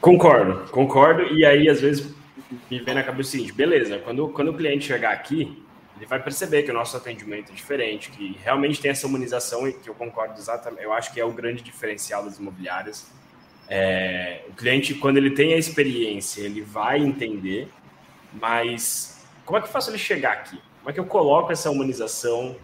Concordo, 0.00 0.70
concordo. 0.70 1.22
E 1.34 1.46
aí, 1.46 1.68
às 1.68 1.80
vezes, 1.80 2.14
me 2.70 2.80
vem 2.80 2.94
na 2.94 3.02
cabeça 3.02 3.30
o 3.30 3.32
seguinte: 3.32 3.52
beleza, 3.52 3.98
quando, 4.00 4.28
quando 4.28 4.48
o 4.48 4.56
cliente 4.56 4.84
chegar 4.84 5.12
aqui, 5.12 5.64
ele 5.96 6.06
vai 6.06 6.22
perceber 6.22 6.64
que 6.64 6.70
o 6.70 6.74
nosso 6.74 6.96
atendimento 6.96 7.52
é 7.52 7.54
diferente, 7.54 8.10
que 8.10 8.36
realmente 8.42 8.80
tem 8.80 8.90
essa 8.90 9.06
humanização 9.06 9.66
e 9.66 9.72
que 9.72 9.88
eu 9.88 9.94
concordo 9.94 10.38
exatamente. 10.38 10.82
Eu 10.82 10.92
acho 10.92 11.12
que 11.12 11.20
é 11.20 11.24
o 11.24 11.32
grande 11.32 11.62
diferencial 11.62 12.24
das 12.24 12.38
imobiliárias 12.38 13.10
é, 13.68 14.42
o 14.48 14.52
cliente, 14.52 14.94
quando 14.94 15.16
ele 15.16 15.30
tem 15.30 15.54
a 15.54 15.56
experiência, 15.56 16.42
ele 16.42 16.60
vai 16.60 16.98
entender, 16.98 17.68
mas 18.32 19.24
como 19.44 19.58
é 19.58 19.60
que 19.60 19.68
eu 19.68 19.72
faço 19.72 19.90
ele 19.90 19.98
chegar 19.98 20.32
aqui? 20.32 20.60
Como 20.78 20.90
é 20.90 20.92
que 20.92 21.00
eu 21.00 21.06
coloco 21.06 21.52
essa 21.52 21.70
humanização 21.70 22.56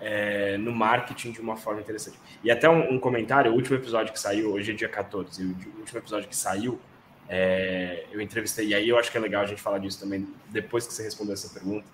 é, 0.00 0.56
no 0.58 0.72
marketing 0.72 1.32
de 1.32 1.40
uma 1.40 1.56
forma 1.56 1.80
interessante? 1.80 2.18
E 2.42 2.50
até 2.50 2.68
um, 2.68 2.94
um, 2.94 2.98
comentário, 2.98 3.52
o 3.52 3.54
último 3.54 3.76
episódio 3.76 4.12
que 4.12 4.20
saiu, 4.20 4.52
hoje 4.52 4.72
é 4.72 4.74
dia 4.74 4.88
14, 4.88 5.44
o 5.44 5.78
último 5.78 5.98
episódio 5.98 6.28
que 6.28 6.36
saiu, 6.36 6.80
é, 7.28 8.04
eu 8.12 8.20
entrevistei, 8.20 8.68
e 8.68 8.74
aí 8.74 8.88
eu 8.88 8.98
acho 8.98 9.10
que 9.10 9.18
é 9.18 9.20
legal 9.20 9.42
a 9.42 9.46
gente 9.46 9.60
falar 9.60 9.78
disso 9.78 10.00
também, 10.00 10.26
depois 10.48 10.86
que 10.86 10.92
você 10.92 11.02
respondeu 11.02 11.34
essa 11.34 11.52
pergunta. 11.52 11.86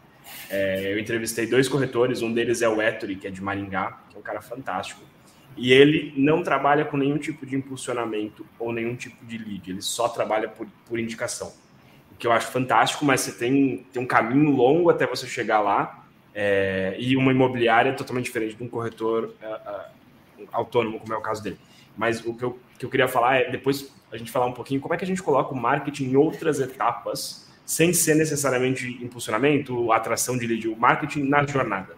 É, 0.48 0.92
eu 0.92 0.98
entrevistei 0.98 1.46
dois 1.46 1.68
corretores, 1.68 2.22
um 2.22 2.33
deles 2.33 2.62
é 2.62 2.68
o 2.68 2.81
Ettore, 2.81 3.16
que 3.16 3.27
é 3.27 3.31
de 3.31 3.42
Maringá, 3.42 3.98
que 4.09 4.16
é 4.16 4.18
um 4.18 4.22
cara 4.22 4.40
fantástico. 4.40 5.01
E 5.57 5.73
ele 5.73 6.12
não 6.17 6.43
trabalha 6.43 6.85
com 6.85 6.97
nenhum 6.97 7.19
tipo 7.19 7.45
de 7.45 7.55
impulsionamento 7.57 8.47
ou 8.59 8.73
nenhum 8.73 8.97
tipo 8.97 9.25
de 9.25 9.38
lead, 9.38 9.71
ele 9.71 9.83
só 9.83 10.09
trabalha 10.09 10.49
por, 10.49 10.67
por 10.87 10.99
indicação. 10.99 11.53
O 12.11 12.15
que 12.17 12.27
eu 12.27 12.33
acho 12.33 12.49
fantástico, 12.49 13.05
mas 13.05 13.21
você 13.21 13.33
tem, 13.33 13.85
tem 13.93 14.03
um 14.03 14.07
caminho 14.07 14.51
longo 14.51 14.88
até 14.91 15.07
você 15.07 15.27
chegar 15.27 15.61
lá, 15.61 16.03
é, 16.35 16.97
e 16.99 17.17
uma 17.17 17.31
imobiliária 17.31 17.91
é 17.91 17.93
totalmente 17.93 18.25
diferente 18.25 18.57
de 18.57 18.62
um 18.62 18.69
corretor 18.69 19.35
uh, 19.43 20.43
uh, 20.43 20.49
autônomo, 20.51 20.99
como 20.99 21.12
é 21.12 21.17
o 21.17 21.21
caso 21.21 21.43
dele. 21.43 21.59
Mas 21.97 22.25
o 22.25 22.35
que 22.35 22.43
eu, 22.43 22.59
que 22.79 22.87
eu 22.87 22.91
queria 22.91 23.07
falar 23.07 23.37
é, 23.37 23.51
depois 23.51 23.93
a 24.11 24.17
gente 24.17 24.31
falar 24.31 24.47
um 24.47 24.53
pouquinho 24.53 24.81
como 24.81 24.95
é 24.95 24.97
que 24.97 25.05
a 25.05 25.07
gente 25.07 25.23
coloca 25.23 25.53
o 25.53 25.57
marketing 25.57 26.11
em 26.11 26.17
outras 26.17 26.61
etapas, 26.61 27.51
sem 27.65 27.93
ser 27.93 28.15
necessariamente 28.15 28.87
impulsionamento, 29.03 29.93
atração 29.93 30.37
de 30.37 30.47
lead, 30.47 30.69
o 30.69 30.77
marketing 30.77 31.25
na 31.25 31.47
jornada. 31.47 31.97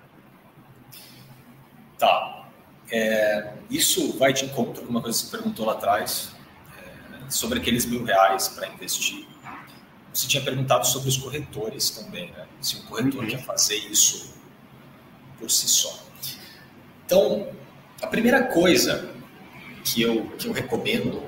Tá. 1.98 2.43
É, 2.90 3.54
isso 3.70 4.16
vai 4.18 4.32
de 4.32 4.44
encontro 4.44 4.82
com 4.84 4.90
uma 4.90 5.00
coisa 5.00 5.18
que 5.18 5.24
você 5.26 5.36
perguntou 5.36 5.66
lá 5.66 5.72
atrás, 5.72 6.32
é, 6.78 7.30
sobre 7.30 7.58
aqueles 7.58 7.86
mil 7.86 8.04
reais 8.04 8.48
para 8.48 8.68
investir. 8.68 9.26
Você 10.12 10.28
tinha 10.28 10.42
perguntado 10.42 10.86
sobre 10.86 11.08
os 11.08 11.16
corretores 11.16 11.90
também, 11.90 12.30
né? 12.30 12.46
Se 12.60 12.76
um 12.76 12.82
corretor 12.82 13.24
uhum. 13.24 13.28
quer 13.28 13.44
fazer 13.44 13.76
isso 13.76 14.34
por 15.38 15.50
si 15.50 15.66
só. 15.66 16.04
Então, 17.04 17.48
a 18.00 18.06
primeira 18.06 18.44
coisa 18.44 19.10
que 19.82 20.02
eu, 20.02 20.26
que 20.38 20.46
eu 20.46 20.52
recomendo 20.52 21.20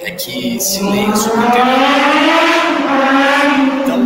é 0.00 0.12
que 0.12 0.60
se 0.60 0.82
leia 0.82 1.14
sobre 1.16 1.44
o 1.44 1.50
tema. 1.50 1.72
Então, 3.82 3.98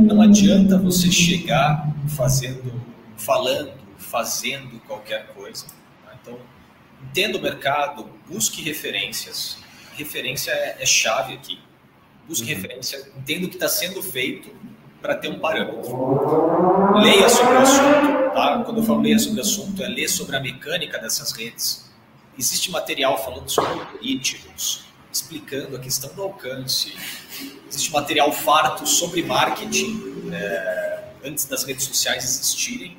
não 0.00 0.22
adianta 0.22 0.78
você 0.78 1.10
chegar 1.10 1.86
fazendo, 2.16 2.72
falando 3.16 3.72
fazendo 3.98 4.80
qualquer 4.80 5.26
coisa. 5.34 5.66
Tá? 6.04 6.16
Então, 6.22 6.38
entenda 7.02 7.36
o 7.36 7.42
mercado, 7.42 8.08
busque 8.26 8.62
referências. 8.62 9.58
Referência 9.94 10.52
é, 10.52 10.76
é 10.80 10.86
chave 10.86 11.34
aqui. 11.34 11.58
Busque 12.26 12.50
uhum. 12.50 12.56
referência, 12.56 13.10
entenda 13.16 13.46
o 13.46 13.48
que 13.48 13.56
está 13.56 13.68
sendo 13.68 14.02
feito 14.02 14.54
para 15.00 15.14
ter 15.14 15.28
um 15.28 15.38
parâmetro. 15.38 16.98
Leia 17.00 17.28
sobre 17.28 17.54
o 17.54 17.58
assunto. 17.58 18.34
Tá? 18.34 18.62
Quando 18.64 18.78
eu 18.78 18.84
falo 18.84 19.00
leia 19.00 19.18
sobre 19.18 19.38
o 19.38 19.42
assunto, 19.42 19.82
é 19.82 19.88
ler 19.88 20.08
sobre 20.08 20.36
a 20.36 20.40
mecânica 20.40 20.98
dessas 20.98 21.32
redes. 21.32 21.90
Existe 22.38 22.70
material 22.70 23.16
falando 23.22 23.48
sobre 23.48 23.72
algoritmos, 23.72 24.84
explicando 25.12 25.76
a 25.76 25.80
questão 25.80 26.14
do 26.14 26.22
alcance. 26.22 26.94
Existe 27.68 27.92
material 27.92 28.30
farto 28.32 28.86
sobre 28.86 29.22
marketing 29.22 30.30
é, 30.32 31.04
antes 31.24 31.46
das 31.46 31.64
redes 31.64 31.84
sociais 31.84 32.24
existirem 32.24 32.96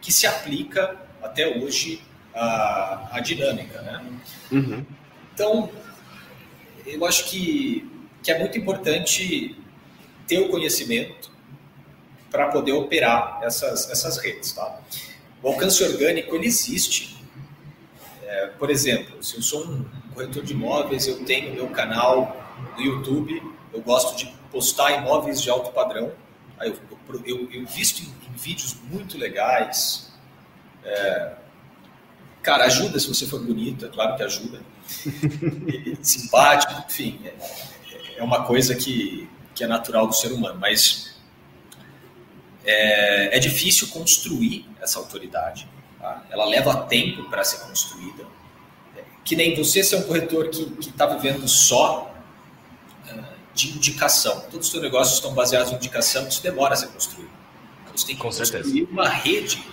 que 0.00 0.12
se 0.12 0.26
aplica 0.26 0.96
até 1.22 1.58
hoje 1.58 2.02
à, 2.34 3.08
à 3.12 3.20
dinâmica. 3.20 3.80
Né? 3.82 4.04
Uhum. 4.52 4.86
Então, 5.34 5.70
eu 6.86 7.04
acho 7.04 7.24
que, 7.28 7.90
que 8.22 8.30
é 8.30 8.38
muito 8.38 8.58
importante 8.58 9.56
ter 10.26 10.40
o 10.40 10.48
conhecimento 10.48 11.30
para 12.30 12.48
poder 12.48 12.72
operar 12.72 13.40
essas, 13.42 13.90
essas 13.90 14.18
redes. 14.18 14.52
Tá? 14.52 14.80
O 15.42 15.48
alcance 15.48 15.82
orgânico 15.82 16.34
ele 16.34 16.46
existe. 16.46 17.16
É, 18.22 18.46
por 18.58 18.70
exemplo, 18.70 19.22
se 19.22 19.36
eu 19.36 19.42
sou 19.42 19.64
um 19.64 19.84
corretor 20.14 20.42
de 20.42 20.52
imóveis, 20.52 21.06
eu 21.06 21.24
tenho 21.24 21.54
meu 21.54 21.68
canal 21.68 22.36
no 22.76 22.82
YouTube, 22.82 23.42
eu 23.72 23.80
gosto 23.80 24.16
de 24.16 24.26
postar 24.50 24.92
imóveis 24.98 25.40
de 25.40 25.48
alto 25.48 25.70
padrão. 25.72 26.12
Eu, 26.60 26.76
eu, 27.24 27.48
eu, 27.52 27.66
visto 27.66 28.02
em 28.02 28.36
vídeos 28.36 28.76
muito 28.90 29.16
legais. 29.16 30.12
É, 30.84 31.32
cara, 32.42 32.64
ajuda 32.64 32.98
se 32.98 33.08
você 33.08 33.26
for 33.26 33.40
bonito, 33.40 33.86
é 33.86 33.88
claro 33.88 34.16
que 34.16 34.22
ajuda. 34.22 34.60
simpático, 36.02 36.84
enfim, 36.88 37.20
é, 37.24 37.34
é, 38.16 38.22
uma 38.22 38.44
coisa 38.44 38.74
que, 38.74 39.28
que 39.54 39.62
é 39.62 39.66
natural 39.66 40.06
do 40.06 40.14
ser 40.14 40.32
humano, 40.32 40.58
mas 40.58 41.14
é, 42.64 43.36
é 43.36 43.38
difícil 43.38 43.88
construir 43.88 44.66
essa 44.80 44.98
autoridade. 44.98 45.68
Tá? 45.98 46.24
Ela 46.30 46.46
leva 46.46 46.84
tempo 46.86 47.24
para 47.28 47.44
ser 47.44 47.60
construída. 47.66 48.26
Que 49.24 49.36
nem 49.36 49.54
você 49.54 49.84
ser 49.84 49.96
um 49.96 50.02
corretor 50.02 50.48
que 50.48 50.74
está 50.80 51.06
vivendo 51.06 51.46
só 51.46 52.17
de 53.58 53.76
indicação. 53.76 54.40
Todos 54.52 54.66
os 54.66 54.70
seus 54.70 54.82
negócios 54.82 55.16
estão 55.16 55.34
baseados 55.34 55.72
em 55.72 55.74
indicação, 55.74 56.28
isso 56.28 56.40
demora 56.40 56.74
a 56.74 56.76
ser 56.76 56.86
construído. 56.88 57.30
Você 57.92 58.06
tem 58.06 58.14
que 58.14 58.22
Com 58.22 58.28
construir 58.28 58.46
certeza. 58.46 58.86
uma 58.88 59.08
rede 59.08 59.66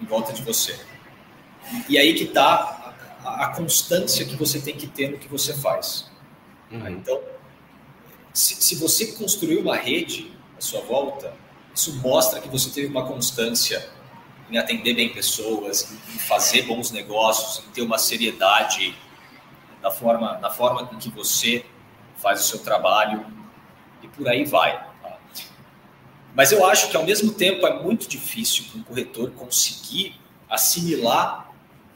em 0.00 0.06
volta 0.06 0.32
de 0.32 0.40
você. 0.40 0.78
E 1.90 1.98
aí 1.98 2.14
que 2.14 2.24
está 2.24 2.94
a, 3.22 3.44
a, 3.44 3.48
constância 3.48 4.24
que 4.24 4.34
você 4.34 4.58
tem 4.60 4.74
que 4.74 4.86
ter 4.86 5.10
no 5.10 5.18
que 5.18 5.28
você 5.28 5.52
faz. 5.52 6.10
Uhum. 6.70 6.88
Então, 6.88 7.20
se, 8.32 8.54
se 8.62 8.76
você 8.76 9.12
construir 9.12 9.58
uma 9.58 9.76
rede 9.76 10.32
à 10.56 10.60
sua 10.62 10.80
volta, 10.80 11.34
isso 11.74 11.94
mostra 11.96 12.40
que 12.40 12.48
você 12.48 12.70
teve 12.70 12.86
uma 12.86 13.06
constância 13.06 13.90
em 14.50 14.56
atender 14.56 14.94
bem 14.94 15.10
pessoas, 15.10 15.92
em 16.14 16.18
fazer 16.18 16.62
bons 16.62 16.90
negócios, 16.90 17.62
em 17.66 17.70
ter 17.72 17.82
uma 17.82 17.98
seriedade 17.98 18.96
na 19.82 19.90
forma, 19.90 20.38
na 20.38 20.50
forma 20.50 20.86
com 20.86 20.96
que 20.96 21.10
você 21.10 21.66
faz 22.16 22.40
o 22.40 22.44
seu 22.44 22.58
trabalho 22.60 23.24
e 24.02 24.08
por 24.08 24.28
aí 24.28 24.44
vai. 24.44 24.86
Mas 26.34 26.52
eu 26.52 26.66
acho 26.66 26.90
que, 26.90 26.96
ao 26.96 27.04
mesmo 27.04 27.32
tempo, 27.32 27.66
é 27.66 27.82
muito 27.82 28.06
difícil 28.06 28.64
para 28.64 28.80
um 28.80 28.82
corretor 28.82 29.30
conseguir 29.30 30.20
assimilar 30.50 31.50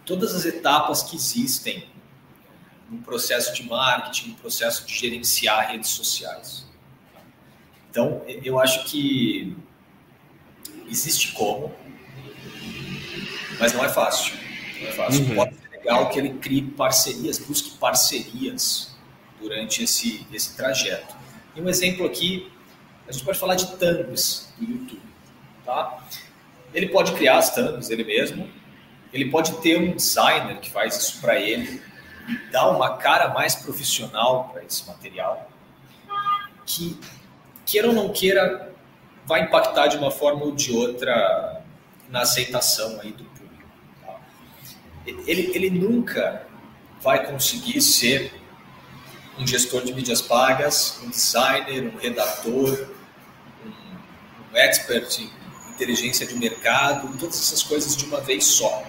todas 0.07 0.34
as 0.34 0.47
etapas 0.47 1.03
que 1.03 1.14
existem 1.14 1.86
no 2.88 2.99
processo 3.03 3.55
de 3.55 3.62
marketing, 3.62 4.30
no 4.30 4.36
processo 4.36 4.86
de 4.86 4.94
gerenciar 4.94 5.70
redes 5.70 5.90
sociais. 5.90 6.66
Então, 7.90 8.22
eu 8.26 8.59
acho 8.59 8.84
que 8.84 9.55
existe 10.88 11.32
como, 11.32 11.74
mas 13.59 13.74
não 13.74 13.84
é 13.84 13.90
fácil. 13.90 14.34
Não 14.80 14.88
é 14.88 14.92
fácil. 14.92 15.24
Uhum. 15.26 15.34
Pode 15.34 15.55
ser 15.55 15.68
legal 15.70 16.09
que 16.09 16.18
ele 16.18 16.34
crie 16.38 16.62
parcerias, 16.62 17.38
busque 17.38 17.76
parcerias 17.76 18.89
durante 19.41 19.82
esse, 19.82 20.26
esse 20.32 20.57
trajeto. 20.57 21.14
E 21.55 21.61
um 21.61 21.68
exemplo 21.68 22.07
aqui 22.07 22.51
a 23.09 23.12
gente 23.12 23.24
pode 23.24 23.38
falar 23.38 23.57
de 23.57 23.66
thumbs 23.76 24.53
do 24.57 24.64
YouTube, 24.64 25.03
tá? 25.64 25.99
Ele 26.72 26.88
pode 26.88 27.12
criar 27.12 27.38
as 27.38 27.53
thumbs 27.53 27.91
ele 27.91 28.05
mesmo, 28.05 28.49
ele 29.12 29.30
pode 29.30 29.53
ter 29.59 29.76
um 29.78 29.97
designer 29.97 30.61
que 30.61 30.70
faz 30.70 30.97
isso 30.97 31.20
para 31.20 31.41
ele, 31.41 31.82
dar 32.53 32.70
uma 32.70 32.97
cara 32.99 33.28
mais 33.28 33.57
profissional 33.57 34.51
para 34.51 34.62
esse 34.62 34.86
material, 34.86 35.51
que 36.64 36.99
queira 37.66 37.88
ou 37.88 37.95
não 37.95 38.12
queira, 38.12 38.72
vai 39.26 39.43
impactar 39.43 39.88
de 39.88 39.97
uma 39.97 40.12
forma 40.12 40.45
ou 40.45 40.53
de 40.53 40.72
outra 40.72 41.62
na 42.09 42.20
aceitação 42.20 43.01
aí 43.01 43.11
do 43.11 43.24
público. 43.24 43.68
Tá? 44.05 44.20
Ele, 45.05 45.51
ele 45.55 45.70
nunca 45.70 46.47
vai 47.01 47.26
conseguir 47.26 47.80
ser 47.80 48.39
um 49.39 49.47
gestor 49.47 49.85
de 49.85 49.93
mídias 49.93 50.20
pagas, 50.20 51.01
um 51.03 51.11
designer, 51.11 51.93
um 51.95 51.99
redator, 51.99 52.89
um, 53.64 54.53
um 54.53 54.57
expert 54.57 55.18
em 55.20 55.31
inteligência 55.81 56.26
de 56.26 56.35
mercado, 56.35 57.16
todas 57.18 57.37
essas 57.37 57.62
coisas 57.62 57.97
de 57.97 58.05
uma 58.05 58.20
vez 58.20 58.45
só. 58.45 58.83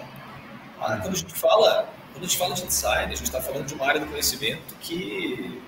Ah, 0.78 0.98
quando 0.98 1.14
a 1.14 1.18
gente 1.18 1.34
fala, 1.34 1.88
quando 2.12 2.24
a 2.24 2.26
gente 2.26 2.36
fala 2.36 2.54
de 2.54 2.66
design, 2.66 3.12
a 3.12 3.16
gente 3.16 3.22
está 3.22 3.40
falando 3.40 3.66
de 3.66 3.74
uma 3.74 3.86
área 3.86 4.00
do 4.00 4.06
conhecimento 4.06 4.74
que 4.80 5.62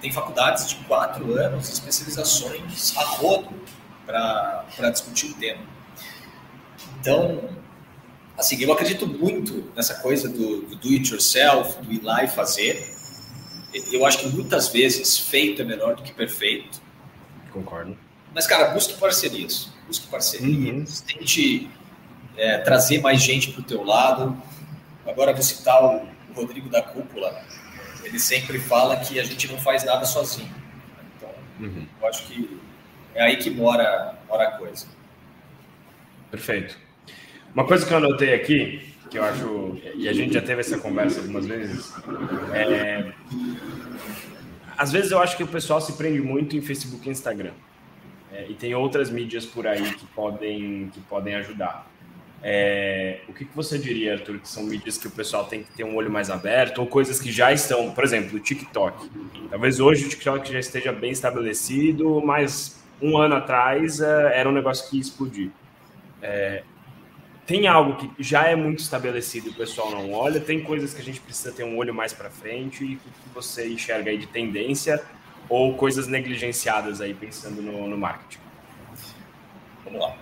tem 0.00 0.10
faculdades 0.10 0.68
de 0.68 0.74
quatro 0.86 1.34
anos, 1.34 1.68
especializações 1.68 2.96
a 2.96 3.04
rodo 3.04 3.54
para 4.04 4.90
discutir 4.90 5.26
o 5.26 5.34
tema. 5.34 5.62
Então, 6.98 7.50
assim, 8.36 8.60
eu 8.60 8.72
acredito 8.72 9.06
muito 9.06 9.70
nessa 9.76 9.94
coisa 9.94 10.28
do, 10.28 10.62
do 10.62 10.76
do 10.76 10.88
it 10.88 11.08
yourself, 11.08 11.80
do 11.82 11.92
ir 11.92 12.02
lá 12.02 12.24
e 12.24 12.28
fazer. 12.28 12.96
Eu 13.90 14.04
acho 14.04 14.18
que 14.18 14.28
muitas 14.28 14.68
vezes 14.68 15.18
feito 15.18 15.62
é 15.62 15.64
melhor 15.64 15.96
do 15.96 16.02
que 16.02 16.12
perfeito. 16.12 16.80
Concordo. 17.50 17.96
Mas, 18.34 18.46
cara, 18.46 18.68
busque 18.72 18.94
parcerias. 18.94 19.70
Busque 19.86 20.06
parcerias. 20.08 21.00
Uhum. 21.00 21.06
Tente 21.06 21.70
é, 22.36 22.58
trazer 22.58 23.00
mais 23.00 23.20
gente 23.22 23.50
para 23.52 23.60
o 23.60 23.64
teu 23.64 23.82
lado. 23.84 24.40
Agora 25.06 25.32
vou 25.32 25.42
citar 25.42 25.82
o 25.82 26.06
Rodrigo 26.34 26.68
da 26.68 26.82
Cúpula. 26.82 27.44
Ele 28.04 28.18
sempre 28.18 28.58
fala 28.58 28.96
que 28.96 29.18
a 29.18 29.24
gente 29.24 29.48
não 29.48 29.58
faz 29.58 29.84
nada 29.84 30.04
sozinho. 30.04 30.54
Então, 31.16 31.30
uhum. 31.60 31.86
eu 32.00 32.08
acho 32.08 32.26
que 32.26 32.60
é 33.14 33.22
aí 33.22 33.36
que 33.36 33.50
mora, 33.50 34.18
mora 34.28 34.48
a 34.48 34.50
coisa. 34.52 34.86
Perfeito. 36.30 36.78
Uma 37.54 37.66
coisa 37.66 37.86
que 37.86 37.92
eu 37.92 37.98
anotei 37.98 38.34
aqui, 38.34 38.80
que 39.10 39.18
eu 39.18 39.24
acho, 39.24 39.78
e 39.94 40.08
a 40.08 40.12
gente 40.12 40.32
já 40.32 40.40
teve 40.40 40.60
essa 40.60 40.78
conversa 40.78 41.20
algumas 41.20 41.46
vezes, 41.46 41.92
é, 42.54 43.12
às 44.76 44.90
vezes 44.90 45.10
eu 45.10 45.20
acho 45.20 45.36
que 45.36 45.42
o 45.42 45.46
pessoal 45.46 45.80
se 45.80 45.92
prende 45.92 46.20
muito 46.20 46.56
em 46.56 46.62
Facebook 46.62 47.06
e 47.06 47.12
Instagram. 47.12 47.52
É, 48.32 48.46
e 48.48 48.54
tem 48.54 48.74
outras 48.74 49.10
mídias 49.10 49.44
por 49.44 49.66
aí 49.66 49.94
que 49.94 50.06
podem, 50.06 50.90
que 50.94 51.00
podem 51.02 51.34
ajudar. 51.34 51.86
É, 52.42 53.20
o 53.28 53.32
que, 53.32 53.44
que 53.44 53.54
você 53.54 53.78
diria, 53.78 54.14
Arthur, 54.14 54.38
que 54.38 54.48
são 54.48 54.64
mídias 54.64 54.98
que 54.98 55.06
o 55.06 55.10
pessoal 55.10 55.44
tem 55.44 55.62
que 55.62 55.72
ter 55.72 55.84
um 55.84 55.94
olho 55.94 56.10
mais 56.10 56.30
aberto, 56.30 56.78
ou 56.78 56.86
coisas 56.86 57.20
que 57.20 57.30
já 57.30 57.52
estão, 57.52 57.92
por 57.92 58.02
exemplo, 58.02 58.38
o 58.38 58.40
TikTok. 58.40 59.10
Talvez 59.50 59.78
hoje 59.78 60.06
o 60.06 60.08
TikTok 60.08 60.50
já 60.50 60.58
esteja 60.58 60.90
bem 60.90 61.12
estabelecido, 61.12 62.20
mas 62.24 62.82
um 63.00 63.18
ano 63.18 63.36
atrás 63.36 64.00
é, 64.00 64.40
era 64.40 64.48
um 64.48 64.52
negócio 64.52 64.88
que 64.88 64.96
ia 64.96 65.02
explodir. 65.02 65.50
É, 66.20 66.64
tem 67.46 67.66
algo 67.66 67.96
que 67.96 68.22
já 68.22 68.46
é 68.46 68.54
muito 68.54 68.78
estabelecido 68.78 69.48
e 69.48 69.50
o 69.50 69.54
pessoal 69.54 69.90
não 69.90 70.12
olha, 70.12 70.40
tem 70.40 70.62
coisas 70.62 70.94
que 70.94 71.00
a 71.00 71.04
gente 71.04 71.20
precisa 71.20 71.52
ter 71.52 71.64
um 71.64 71.76
olho 71.76 71.92
mais 71.92 72.12
para 72.12 72.30
frente 72.30 72.84
e 72.84 72.96
que 72.96 73.10
você 73.34 73.68
enxerga 73.68 74.10
aí 74.10 74.18
de 74.18 74.26
tendência 74.26 75.02
ou 75.48 75.74
coisas 75.74 76.06
negligenciadas 76.06 77.00
aí 77.00 77.12
pensando 77.12 77.60
no, 77.60 77.88
no 77.88 77.98
marketing. 77.98 78.38
Vamos 79.84 80.00
lá. 80.00 80.16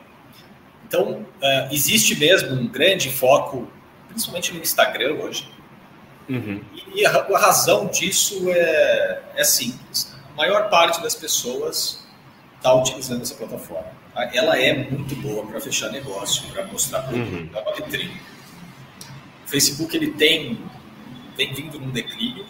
Então, 0.86 1.20
uh, 1.20 1.68
existe 1.70 2.16
mesmo 2.16 2.52
um 2.54 2.66
grande 2.66 3.10
foco, 3.10 3.68
principalmente 4.08 4.52
no 4.54 4.60
Instagram 4.60 5.14
hoje. 5.14 5.48
Uhum. 6.28 6.60
E 6.94 7.04
a, 7.06 7.10
a, 7.10 7.38
razão 7.38 7.86
disso 7.86 8.50
é, 8.50 9.22
é 9.36 9.44
simples. 9.44 10.16
A 10.32 10.36
maior 10.36 10.68
parte 10.70 11.00
das 11.02 11.14
pessoas 11.14 12.04
está 12.56 12.74
utilizando 12.74 13.22
essa 13.22 13.34
plataforma. 13.34 13.99
Ela 14.14 14.58
é 14.58 14.90
muito 14.90 15.14
boa 15.16 15.46
para 15.46 15.60
fechar 15.60 15.90
negócio, 15.90 16.50
para 16.52 16.66
mostrar 16.66 17.02
produto, 17.02 17.32
uhum. 17.32 17.50
é 17.54 17.60
uma 17.60 17.74
vitrine. 17.74 18.20
O 19.46 19.48
Facebook 19.48 19.96
ele 19.96 20.12
tem 20.12 20.58
vem 21.40 21.54
vindo 21.54 21.80
num 21.80 21.90
declínio. 21.90 22.44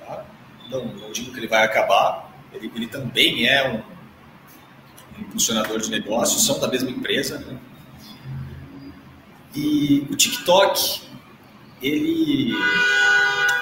Tá? 0.00 0.24
Não, 0.68 0.84
não 0.86 1.12
digo 1.12 1.32
que 1.32 1.38
ele 1.38 1.46
vai 1.46 1.64
acabar. 1.64 2.32
Ele, 2.52 2.70
ele 2.74 2.86
também 2.88 3.46
é 3.46 3.70
um 3.70 3.82
impulsionador 5.20 5.78
de 5.80 5.90
negócios, 5.90 6.44
são 6.44 6.58
da 6.58 6.66
mesma 6.66 6.90
empresa. 6.90 7.38
Né? 7.38 7.58
E 9.54 10.06
o 10.10 10.16
TikTok, 10.16 11.02
ele, 11.80 12.52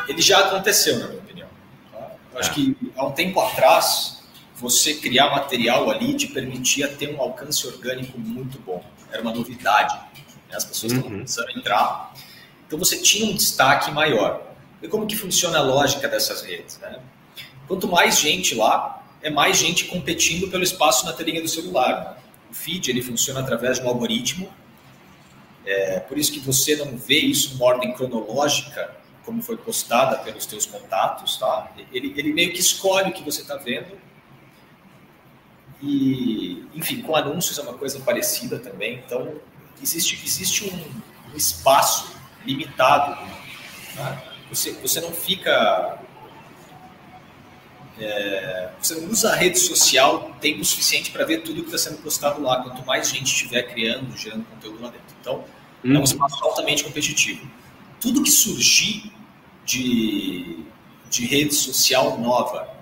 ele 0.08 0.22
já 0.22 0.40
aconteceu, 0.40 0.98
na 0.98 1.08
minha 1.08 1.20
opinião. 1.20 1.48
Tá? 1.92 2.10
Eu 2.32 2.40
acho 2.40 2.50
é. 2.50 2.54
que 2.54 2.76
há 2.96 3.06
um 3.06 3.12
tempo 3.12 3.40
atrás, 3.40 4.15
você 4.57 4.94
criar 4.94 5.30
material 5.30 5.90
ali 5.90 6.14
te 6.14 6.26
permitia 6.28 6.88
ter 6.88 7.14
um 7.14 7.20
alcance 7.20 7.66
orgânico 7.66 8.18
muito 8.18 8.59
bom. 8.61 8.84
Era 9.12 9.22
uma 9.22 9.32
novidade. 9.32 9.94
Né? 10.48 10.57
As 10.57 10.64
pessoas 10.64 10.92
uhum. 10.92 10.98
estavam 10.98 11.18
começando 11.18 11.48
a 11.48 11.52
entrar. 11.52 12.14
Então 12.66 12.78
você 12.78 12.98
tinha 12.98 13.30
um 13.30 13.34
destaque 13.34 13.90
maior. 13.90 14.42
E 14.82 14.88
como 14.88 15.07
que 15.07 15.16
funciona 15.16 15.59
a 15.59 15.62
lógica 15.62 16.09
dessas 16.09 16.42
redes? 16.42 16.78
Né? 16.78 16.98
Quanto 17.68 17.86
mais 17.86 18.18
gente 18.18 18.54
lá, 18.54 19.04
é 19.22 19.30
mais 19.30 19.57
gente 19.57 19.84
competindo 19.84 20.48
pelo 20.50 20.62
espaço 20.62 21.04
na 21.04 21.12
telinha 21.12 21.42
do 21.42 21.48
celular. 21.48 22.22
O 22.50 22.54
feed 22.54 22.90
ele 22.90 23.02
funciona 23.02 23.40
através 23.40 23.78
de 23.78 23.84
um 23.84 23.88
algoritmo, 23.88 24.48
é, 25.66 25.98
por 25.98 26.16
isso 26.16 26.32
que 26.32 26.38
você 26.38 26.76
não 26.76 26.96
vê 26.96 27.18
isso 27.18 27.54
numa 27.54 27.66
ordem 27.66 27.92
cronológica, 27.92 28.94
como 29.24 29.42
foi 29.42 29.57
postada 29.57 30.18
pelos 30.18 30.46
teus 30.46 30.64
contatos, 30.64 31.36
tá? 31.36 31.72
Ele, 31.92 32.14
ele 32.16 32.32
meio 32.32 32.52
que 32.52 32.61
escolhe 32.61 33.11
o 33.11 33.12
que 33.12 33.24
você 33.24 33.42
está 33.42 33.57
vendo. 33.57 33.98
E, 35.82 36.64
enfim, 36.74 37.02
com 37.02 37.14
anúncios 37.14 37.58
é 37.58 37.62
uma 37.62 37.74
coisa 37.74 38.00
parecida 38.00 38.58
também. 38.58 39.02
Então, 39.04 39.34
existe, 39.82 40.20
existe 40.24 40.64
um, 40.64 41.32
um 41.32 41.36
espaço 41.36 42.16
limitado. 42.44 43.16
Tá? 43.94 44.22
Você, 44.50 44.72
você 44.72 45.00
não 45.00 45.12
fica 45.12 45.98
é, 47.98 48.70
você 48.80 48.94
não 48.94 49.08
usa 49.08 49.32
a 49.32 49.34
rede 49.34 49.58
social 49.58 50.36
tempo 50.40 50.62
suficiente 50.64 51.10
para 51.10 51.24
ver 51.24 51.38
tudo 51.42 51.62
que 51.62 51.74
está 51.74 51.90
sendo 51.90 52.02
postado 52.02 52.42
lá. 52.42 52.62
Quanto 52.62 52.84
mais 52.84 53.08
gente 53.08 53.26
estiver 53.26 53.62
criando, 53.62 54.16
gerando 54.16 54.44
conteúdo 54.44 54.82
lá 54.82 54.90
dentro. 54.90 55.16
Então, 55.20 55.44
é 55.84 55.88
um 55.88 55.96
uhum. 55.96 56.02
espaço 56.02 56.44
altamente 56.44 56.84
competitivo. 56.84 57.48
Tudo 58.00 58.22
que 58.22 58.30
surgir 58.30 59.12
de, 59.64 60.64
de 61.08 61.26
rede 61.26 61.54
social 61.54 62.18
nova 62.18 62.75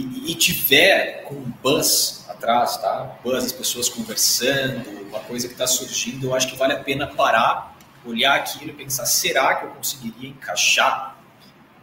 e, 0.00 0.32
e 0.32 0.34
tiver 0.34 1.24
com 1.24 1.34
um 1.34 1.52
buzz 1.62 2.24
atrás, 2.28 2.76
tá? 2.76 3.18
Buzz, 3.24 3.44
as 3.44 3.52
pessoas 3.52 3.88
conversando, 3.88 4.88
uma 5.08 5.20
coisa 5.20 5.48
que 5.48 5.54
está 5.54 5.66
surgindo, 5.66 6.26
eu 6.26 6.34
acho 6.34 6.48
que 6.48 6.56
vale 6.56 6.74
a 6.74 6.82
pena 6.82 7.06
parar, 7.06 7.76
olhar 8.04 8.36
aquilo 8.36 8.70
e 8.70 8.74
pensar: 8.74 9.06
será 9.06 9.54
que 9.56 9.66
eu 9.66 9.70
conseguiria 9.70 10.28
encaixar 10.28 11.18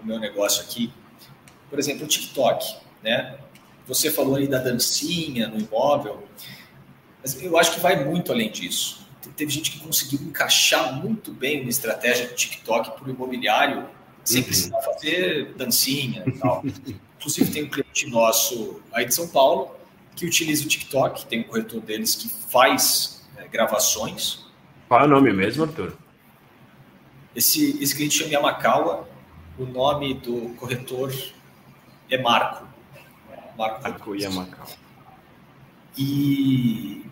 o 0.02 0.06
meu 0.06 0.20
negócio 0.20 0.62
aqui? 0.64 0.94
por 1.74 1.80
exemplo, 1.80 2.06
o 2.06 2.08
TikTok, 2.08 2.78
né? 3.02 3.36
Você 3.88 4.12
falou 4.12 4.36
aí 4.36 4.48
da 4.48 4.60
dancinha 4.60 5.48
no 5.48 5.60
imóvel, 5.60 6.24
mas 7.20 7.42
eu 7.42 7.58
acho 7.58 7.74
que 7.74 7.80
vai 7.80 8.06
muito 8.06 8.32
além 8.32 8.52
disso. 8.52 9.08
Teve 9.36 9.52
gente 9.52 9.72
que 9.72 9.80
conseguiu 9.80 10.20
encaixar 10.22 10.94
muito 10.94 11.32
bem 11.32 11.62
uma 11.62 11.72
estratégia 11.72 12.28
de 12.28 12.36
TikTok 12.36 12.92
para 12.92 13.08
o 13.08 13.10
imobiliário, 13.10 13.90
sem 14.24 14.42
uhum. 14.42 14.44
precisar 14.46 14.82
fazer 14.82 15.56
dancinha 15.56 16.24
e 16.28 16.32
tal. 16.34 16.64
Inclusive, 17.24 17.52
tem 17.52 17.64
um 17.64 17.70
cliente 17.70 18.10
nosso 18.10 18.82
aí 18.92 19.06
de 19.06 19.16
São 19.16 19.30
Paulo 19.30 19.74
que 20.14 20.26
utiliza 20.26 20.66
o 20.66 20.68
TikTok, 20.68 21.26
tem 21.26 21.40
um 21.40 21.44
corretor 21.44 21.80
deles 21.80 22.16
que 22.16 22.28
faz 22.28 23.26
é, 23.38 23.48
gravações. 23.48 24.46
Qual 24.90 25.00
é 25.00 25.06
o 25.06 25.08
nome 25.08 25.32
mesmo, 25.32 25.64
Arthur? 25.64 25.96
Esse, 27.34 27.82
esse 27.82 27.96
cliente 27.96 28.18
chama 28.18 28.30
Yamakawa, 28.32 29.08
o 29.58 29.66
nome 29.66 30.16
do 30.16 30.54
corretor 30.56 31.14
é 32.10 32.22
Marco. 32.22 32.68
Marco 33.58 33.88
Akuya 33.88 34.30
Macau. 34.30 34.68
E, 35.98 37.06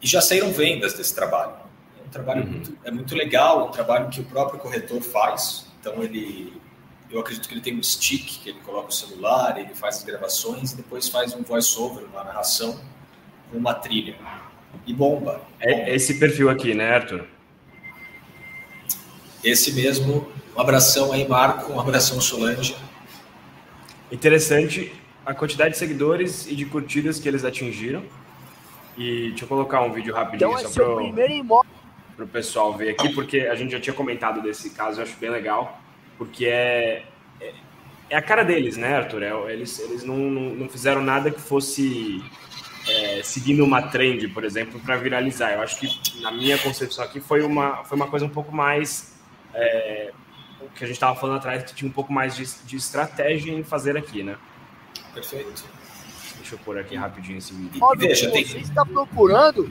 e 0.00 0.06
já 0.06 0.20
saíram 0.20 0.52
vendas 0.52 0.94
desse 0.94 1.12
trabalho. 1.16 1.56
É 2.00 2.06
um 2.06 2.10
trabalho 2.10 2.44
uhum. 2.44 2.50
muito, 2.50 2.78
é 2.84 2.90
muito 2.92 3.16
legal, 3.16 3.62
é 3.62 3.64
um 3.64 3.70
trabalho 3.72 4.08
que 4.08 4.20
o 4.20 4.24
próprio 4.24 4.60
corretor 4.60 5.02
faz. 5.02 5.66
Então 5.80 6.00
ele, 6.00 6.52
eu 7.10 7.20
acredito 7.20 7.48
que 7.48 7.54
ele 7.54 7.60
tem 7.60 7.76
um 7.76 7.82
stick 7.82 8.42
que 8.42 8.50
ele 8.50 8.60
coloca 8.60 8.88
o 8.88 8.92
celular, 8.92 9.58
ele 9.58 9.74
faz 9.74 9.96
as 9.96 10.04
gravações 10.04 10.72
e 10.72 10.76
depois 10.76 11.08
faz 11.08 11.34
um 11.34 11.42
voice-over, 11.42 12.04
uma 12.04 12.24
narração 12.24 12.80
com 13.50 13.58
uma 13.58 13.74
trilha. 13.74 14.16
E 14.86 14.92
bomba. 14.92 15.40
É 15.60 15.94
esse 15.94 16.18
perfil 16.18 16.50
aqui, 16.50 16.74
né, 16.74 16.94
Arthur? 16.94 17.26
Esse 19.42 19.72
mesmo. 19.72 20.30
Um 20.54 20.60
abração 20.60 21.12
aí, 21.12 21.26
Marco. 21.26 21.72
Um 21.72 21.80
abração, 21.80 22.20
Solange. 22.20 22.76
Interessante 24.10 24.92
a 25.24 25.32
quantidade 25.34 25.72
de 25.72 25.78
seguidores 25.78 26.46
e 26.46 26.54
de 26.54 26.64
curtidas 26.64 27.18
que 27.18 27.28
eles 27.28 27.44
atingiram. 27.44 28.02
E 28.96 29.28
deixa 29.28 29.44
eu 29.44 29.48
colocar 29.48 29.82
um 29.82 29.92
vídeo 29.92 30.12
rapidinho 30.12 30.50
então, 30.58 30.70
só 30.70 31.62
para 32.16 32.24
o 32.24 32.28
pessoal 32.28 32.76
ver 32.76 32.90
aqui, 32.90 33.14
porque 33.14 33.42
a 33.42 33.54
gente 33.54 33.70
já 33.70 33.78
tinha 33.78 33.94
comentado 33.94 34.42
desse 34.42 34.70
caso, 34.70 34.98
eu 34.98 35.04
acho 35.04 35.16
bem 35.18 35.30
legal, 35.30 35.77
porque 36.18 36.46
é, 36.46 37.04
é, 37.40 37.54
é 38.10 38.16
a 38.16 38.20
cara 38.20 38.42
deles, 38.42 38.76
né, 38.76 38.96
Arthur? 38.96 39.22
É, 39.22 39.52
eles 39.52 39.78
eles 39.78 40.04
não, 40.04 40.16
não, 40.16 40.54
não, 40.54 40.68
fizeram 40.68 41.00
nada 41.00 41.30
que 41.30 41.40
fosse 41.40 42.22
é, 42.88 43.22
seguindo 43.22 43.64
uma 43.64 43.80
trend, 43.80 44.28
por 44.28 44.44
exemplo, 44.44 44.80
para 44.80 44.96
viralizar. 44.96 45.52
Eu 45.52 45.62
acho 45.62 45.78
que, 45.78 46.20
na 46.20 46.32
minha 46.32 46.58
concepção 46.58 47.04
aqui, 47.04 47.20
foi 47.20 47.42
uma, 47.42 47.84
foi 47.84 47.96
uma 47.96 48.08
coisa 48.08 48.26
um 48.26 48.30
pouco 48.30 48.54
mais. 48.54 49.16
É, 49.54 50.12
o 50.60 50.68
que 50.70 50.84
a 50.84 50.86
gente 50.86 50.96
estava 50.96 51.18
falando 51.18 51.36
atrás, 51.36 51.62
que 51.62 51.74
tinha 51.74 51.88
um 51.88 51.92
pouco 51.92 52.12
mais 52.12 52.36
de, 52.36 52.44
de 52.64 52.76
estratégia 52.76 53.52
em 53.52 53.62
fazer 53.62 53.96
aqui, 53.96 54.22
né? 54.22 54.36
Perfeito. 55.14 55.64
Deixa 56.36 56.54
eu 56.54 56.58
pôr 56.58 56.78
aqui 56.78 56.96
rapidinho 56.96 57.38
esse 57.38 57.52
vídeo. 57.52 57.82
Óbvio, 57.82 58.08
Veja, 58.08 58.30
tem... 58.30 58.44
você 58.44 58.58
está 58.58 58.84
procurando 58.84 59.70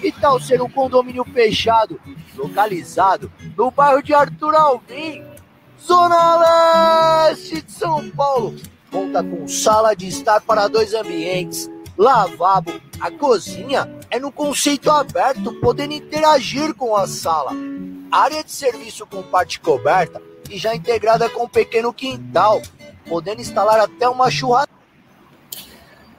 que 0.00 0.12
tal 0.12 0.38
ser 0.40 0.60
um 0.60 0.68
condomínio 0.68 1.24
fechado, 1.24 2.00
localizado 2.36 3.32
no 3.56 3.70
bairro 3.70 4.02
de 4.02 4.12
Arthur 4.12 4.54
Alvim, 4.54 5.24
Zona 5.80 7.28
Leste 7.28 7.62
de 7.62 7.72
São 7.72 8.10
Paulo? 8.10 8.56
Conta 8.90 9.22
com 9.22 9.46
sala 9.46 9.94
de 9.94 10.08
estar 10.08 10.40
para 10.40 10.68
dois 10.68 10.94
ambientes, 10.94 11.70
lavabo, 11.96 12.80
a 13.00 13.10
cozinha 13.10 13.88
é 14.10 14.18
no 14.18 14.32
conceito 14.32 14.90
aberto, 14.90 15.52
podendo 15.60 15.94
interagir 15.94 16.74
com 16.74 16.96
a 16.96 17.06
sala. 17.06 17.52
Área 18.10 18.42
de 18.42 18.50
serviço 18.50 19.06
com 19.06 19.22
parte 19.22 19.60
coberta 19.60 20.20
e 20.50 20.58
já 20.58 20.74
integrada 20.74 21.28
com 21.28 21.44
um 21.44 21.48
pequeno 21.48 21.92
quintal, 21.92 22.62
podendo 23.06 23.40
instalar 23.40 23.78
até 23.78 24.08
uma 24.08 24.30
churrasqueira. 24.30 24.78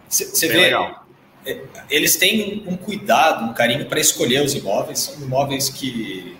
Você 0.07 0.47
vê, 0.47 0.57
legal. 0.57 1.05
É, 1.45 1.61
eles 1.89 2.15
têm 2.15 2.63
um 2.67 2.77
cuidado, 2.77 3.45
um 3.45 3.53
carinho 3.53 3.87
para 3.87 3.99
escolher 3.99 4.43
os 4.43 4.53
imóveis. 4.53 4.99
São 4.99 5.15
imóveis 5.23 5.69
que 5.69 6.37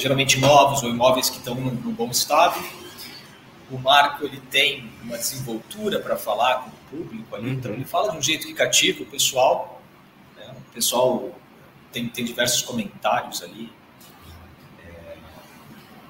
geralmente 0.00 0.38
novos 0.38 0.82
ou 0.82 0.90
imóveis 0.90 1.28
que 1.28 1.38
estão 1.38 1.54
num 1.54 1.92
bom 1.92 2.10
estado. 2.10 2.58
O 3.70 3.78
Marco 3.78 4.24
ele 4.24 4.40
tem 4.50 4.90
uma 5.02 5.18
desenvoltura 5.18 6.00
para 6.00 6.16
falar 6.16 6.62
com 6.62 6.70
o 6.70 7.02
público 7.02 7.36
ali, 7.36 7.50
então 7.50 7.72
ele 7.72 7.84
fala 7.84 8.12
de 8.12 8.18
um 8.18 8.22
jeito 8.22 8.46
que 8.46 8.54
cativa 8.54 9.02
o 9.02 9.06
pessoal. 9.06 9.82
Né? 10.36 10.54
O 10.56 10.72
pessoal 10.72 11.38
tem, 11.92 12.08
tem 12.08 12.24
diversos 12.24 12.62
comentários 12.62 13.42
ali, 13.42 13.70
é, 14.86 15.16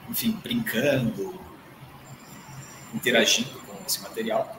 enfim, 0.08 0.32
brincando, 0.42 1.40
interagindo 2.94 3.50
com 3.60 3.76
esse 3.84 4.00
material. 4.02 4.56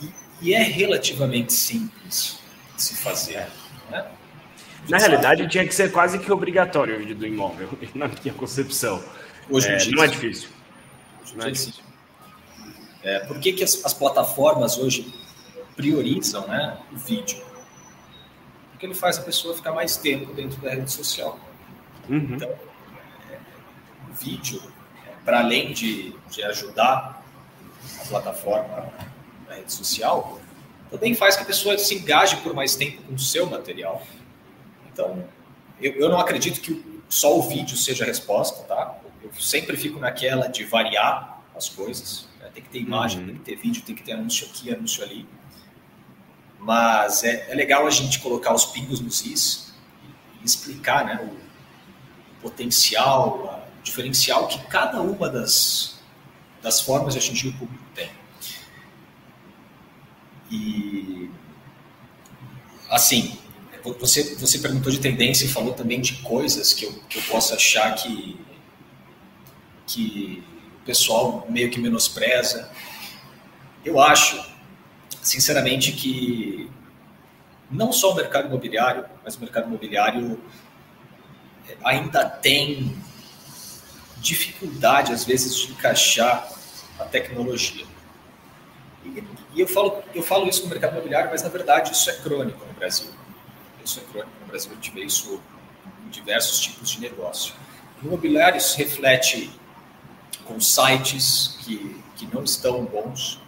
E, 0.00 0.10
e 0.40 0.54
é 0.54 0.62
relativamente 0.62 1.52
simples 1.52 2.40
de 2.74 2.82
se 2.82 2.96
fazer. 2.96 3.46
Né? 3.90 4.04
Na 4.88 4.98
realidade, 4.98 5.48
tinha 5.48 5.66
que 5.66 5.74
ser 5.74 5.90
quase 5.90 6.18
que 6.18 6.30
obrigatório 6.30 6.94
o 6.94 6.98
vídeo 6.98 7.16
do 7.16 7.26
imóvel, 7.26 7.68
na 7.94 8.08
minha 8.08 8.34
concepção. 8.34 9.02
Hoje 9.50 9.68
é, 9.68 9.90
não 9.90 10.02
é 10.02 10.06
difícil. 10.06 10.48
Não 11.34 11.46
é 11.46 11.50
difícil. 11.50 11.84
É, 13.02 13.20
por 13.20 13.38
que, 13.38 13.52
que 13.52 13.62
as, 13.62 13.84
as, 13.84 13.94
plataformas 13.94 14.78
hoje 14.78 15.14
priorizam 15.76 16.46
né, 16.48 16.76
o 16.92 16.96
vídeo? 16.96 17.40
Porque 18.70 18.84
ele 18.84 18.94
faz 18.94 19.18
a 19.18 19.22
pessoa 19.22 19.54
ficar 19.54 19.72
mais 19.72 19.96
tempo 19.96 20.32
dentro 20.34 20.60
da 20.60 20.70
rede 20.70 20.90
social. 20.90 21.38
Uhum. 22.08 22.34
Então, 22.34 22.48
é, 23.30 23.38
o 24.10 24.14
vídeo, 24.14 24.60
para 25.24 25.40
além 25.40 25.72
de, 25.72 26.14
de 26.30 26.42
ajudar 26.42 27.22
a 28.00 28.04
plataforma 28.06 28.92
na 29.48 29.54
rede 29.54 29.72
social, 29.72 30.40
também 30.90 31.14
faz 31.14 31.36
que 31.36 31.42
a 31.42 31.46
pessoa 31.46 31.76
se 31.78 31.94
engaje 31.94 32.36
por 32.38 32.54
mais 32.54 32.74
tempo 32.74 33.02
com 33.02 33.14
o 33.14 33.18
seu 33.18 33.46
material. 33.46 34.02
Então, 34.96 35.22
eu, 35.78 35.92
eu 35.92 36.08
não 36.08 36.18
acredito 36.18 36.58
que 36.58 37.02
só 37.06 37.38
o 37.38 37.42
vídeo 37.42 37.76
seja 37.76 38.04
a 38.04 38.06
resposta, 38.06 38.62
tá? 38.62 38.98
Eu 39.22 39.30
sempre 39.38 39.76
fico 39.76 40.00
naquela 40.00 40.46
de 40.46 40.64
variar 40.64 41.42
as 41.54 41.68
coisas. 41.68 42.26
Né? 42.40 42.50
Tem 42.54 42.62
que 42.62 42.70
ter 42.70 42.78
imagem, 42.78 43.20
uhum. 43.20 43.26
tem 43.26 43.34
que 43.36 43.42
ter 43.42 43.56
vídeo, 43.56 43.82
tem 43.82 43.94
que 43.94 44.02
ter 44.02 44.12
anúncio 44.12 44.46
aqui, 44.46 44.72
anúncio 44.72 45.04
ali. 45.04 45.28
Mas 46.58 47.24
é, 47.24 47.52
é 47.52 47.54
legal 47.54 47.86
a 47.86 47.90
gente 47.90 48.20
colocar 48.20 48.54
os 48.54 48.64
pingos 48.64 49.00
nos 49.00 49.24
is 49.26 49.74
e 50.40 50.46
explicar 50.46 51.04
né, 51.04 51.20
o, 51.22 51.26
o 51.26 52.40
potencial, 52.40 53.62
o 53.78 53.82
diferencial 53.82 54.48
que 54.48 54.58
cada 54.66 55.02
uma 55.02 55.28
das, 55.28 56.00
das 56.62 56.80
formas 56.80 57.12
de 57.12 57.18
atingir 57.18 57.48
o 57.48 57.52
público 57.52 57.84
tem. 57.94 58.10
E 60.50 61.30
assim, 62.88 63.38
você, 63.94 64.34
você 64.36 64.58
perguntou 64.58 64.90
de 64.90 64.98
tendência 64.98 65.44
e 65.44 65.48
falou 65.48 65.74
também 65.74 66.00
de 66.00 66.14
coisas 66.22 66.72
que 66.72 66.84
eu, 66.84 66.92
que 67.08 67.18
eu 67.18 67.22
posso 67.24 67.54
achar 67.54 67.94
que, 67.94 68.38
que 69.86 70.42
o 70.82 70.84
pessoal 70.84 71.46
meio 71.48 71.70
que 71.70 71.78
menospreza. 71.78 72.70
Eu 73.84 74.00
acho, 74.00 74.44
sinceramente, 75.22 75.92
que 75.92 76.70
não 77.70 77.92
só 77.92 78.12
o 78.12 78.14
mercado 78.14 78.48
imobiliário, 78.48 79.04
mas 79.24 79.36
o 79.36 79.40
mercado 79.40 79.66
imobiliário 79.68 80.40
ainda 81.84 82.24
tem 82.24 82.96
dificuldade, 84.18 85.12
às 85.12 85.24
vezes, 85.24 85.56
de 85.56 85.72
encaixar 85.72 86.48
a 86.98 87.04
tecnologia. 87.04 87.84
E, 89.04 89.60
eu, 89.60 89.68
falo, 89.68 90.02
eu 90.14 90.22
falo 90.22 90.48
isso 90.48 90.62
no 90.64 90.68
mercado 90.68 90.92
imobiliário, 90.92 91.30
mas 91.30 91.42
na 91.42 91.48
verdade 91.48 91.92
isso 91.92 92.10
é 92.10 92.14
crônico 92.14 92.64
no 92.66 92.72
Brasil 92.74 93.15
é 94.14 94.24
no 94.40 94.46
Brasil, 94.46 94.72
a 94.72 94.74
gente 94.74 94.90
vê 94.90 95.04
isso 95.04 95.40
em 96.04 96.10
diversos 96.10 96.60
tipos 96.60 96.90
de 96.90 97.00
negócio. 97.00 97.54
No 98.02 98.08
imobiliário, 98.08 98.58
isso 98.58 98.76
reflete 98.76 99.50
com 100.44 100.60
sites 100.60 101.58
que, 101.60 102.00
que 102.16 102.26
não 102.26 102.44
estão 102.44 102.84
bons, 102.84 103.40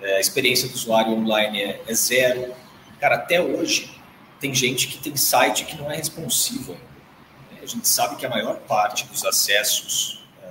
é, 0.00 0.16
a 0.16 0.20
experiência 0.20 0.68
do 0.68 0.74
usuário 0.74 1.12
online 1.12 1.62
é, 1.62 1.82
é, 1.86 1.94
zero. 1.94 2.54
Cara, 3.00 3.16
até 3.16 3.40
hoje, 3.40 4.00
tem 4.38 4.54
gente 4.54 4.88
que 4.88 4.98
tem 4.98 5.16
site 5.16 5.64
que 5.64 5.76
não 5.76 5.90
é 5.90 5.96
responsivo 5.96 6.72
ainda. 6.72 7.62
A 7.62 7.66
gente 7.66 7.88
sabe 7.88 8.16
que 8.16 8.24
a 8.24 8.30
maior 8.30 8.56
parte 8.60 9.06
dos 9.06 9.24
acessos 9.24 10.24
é, 10.42 10.48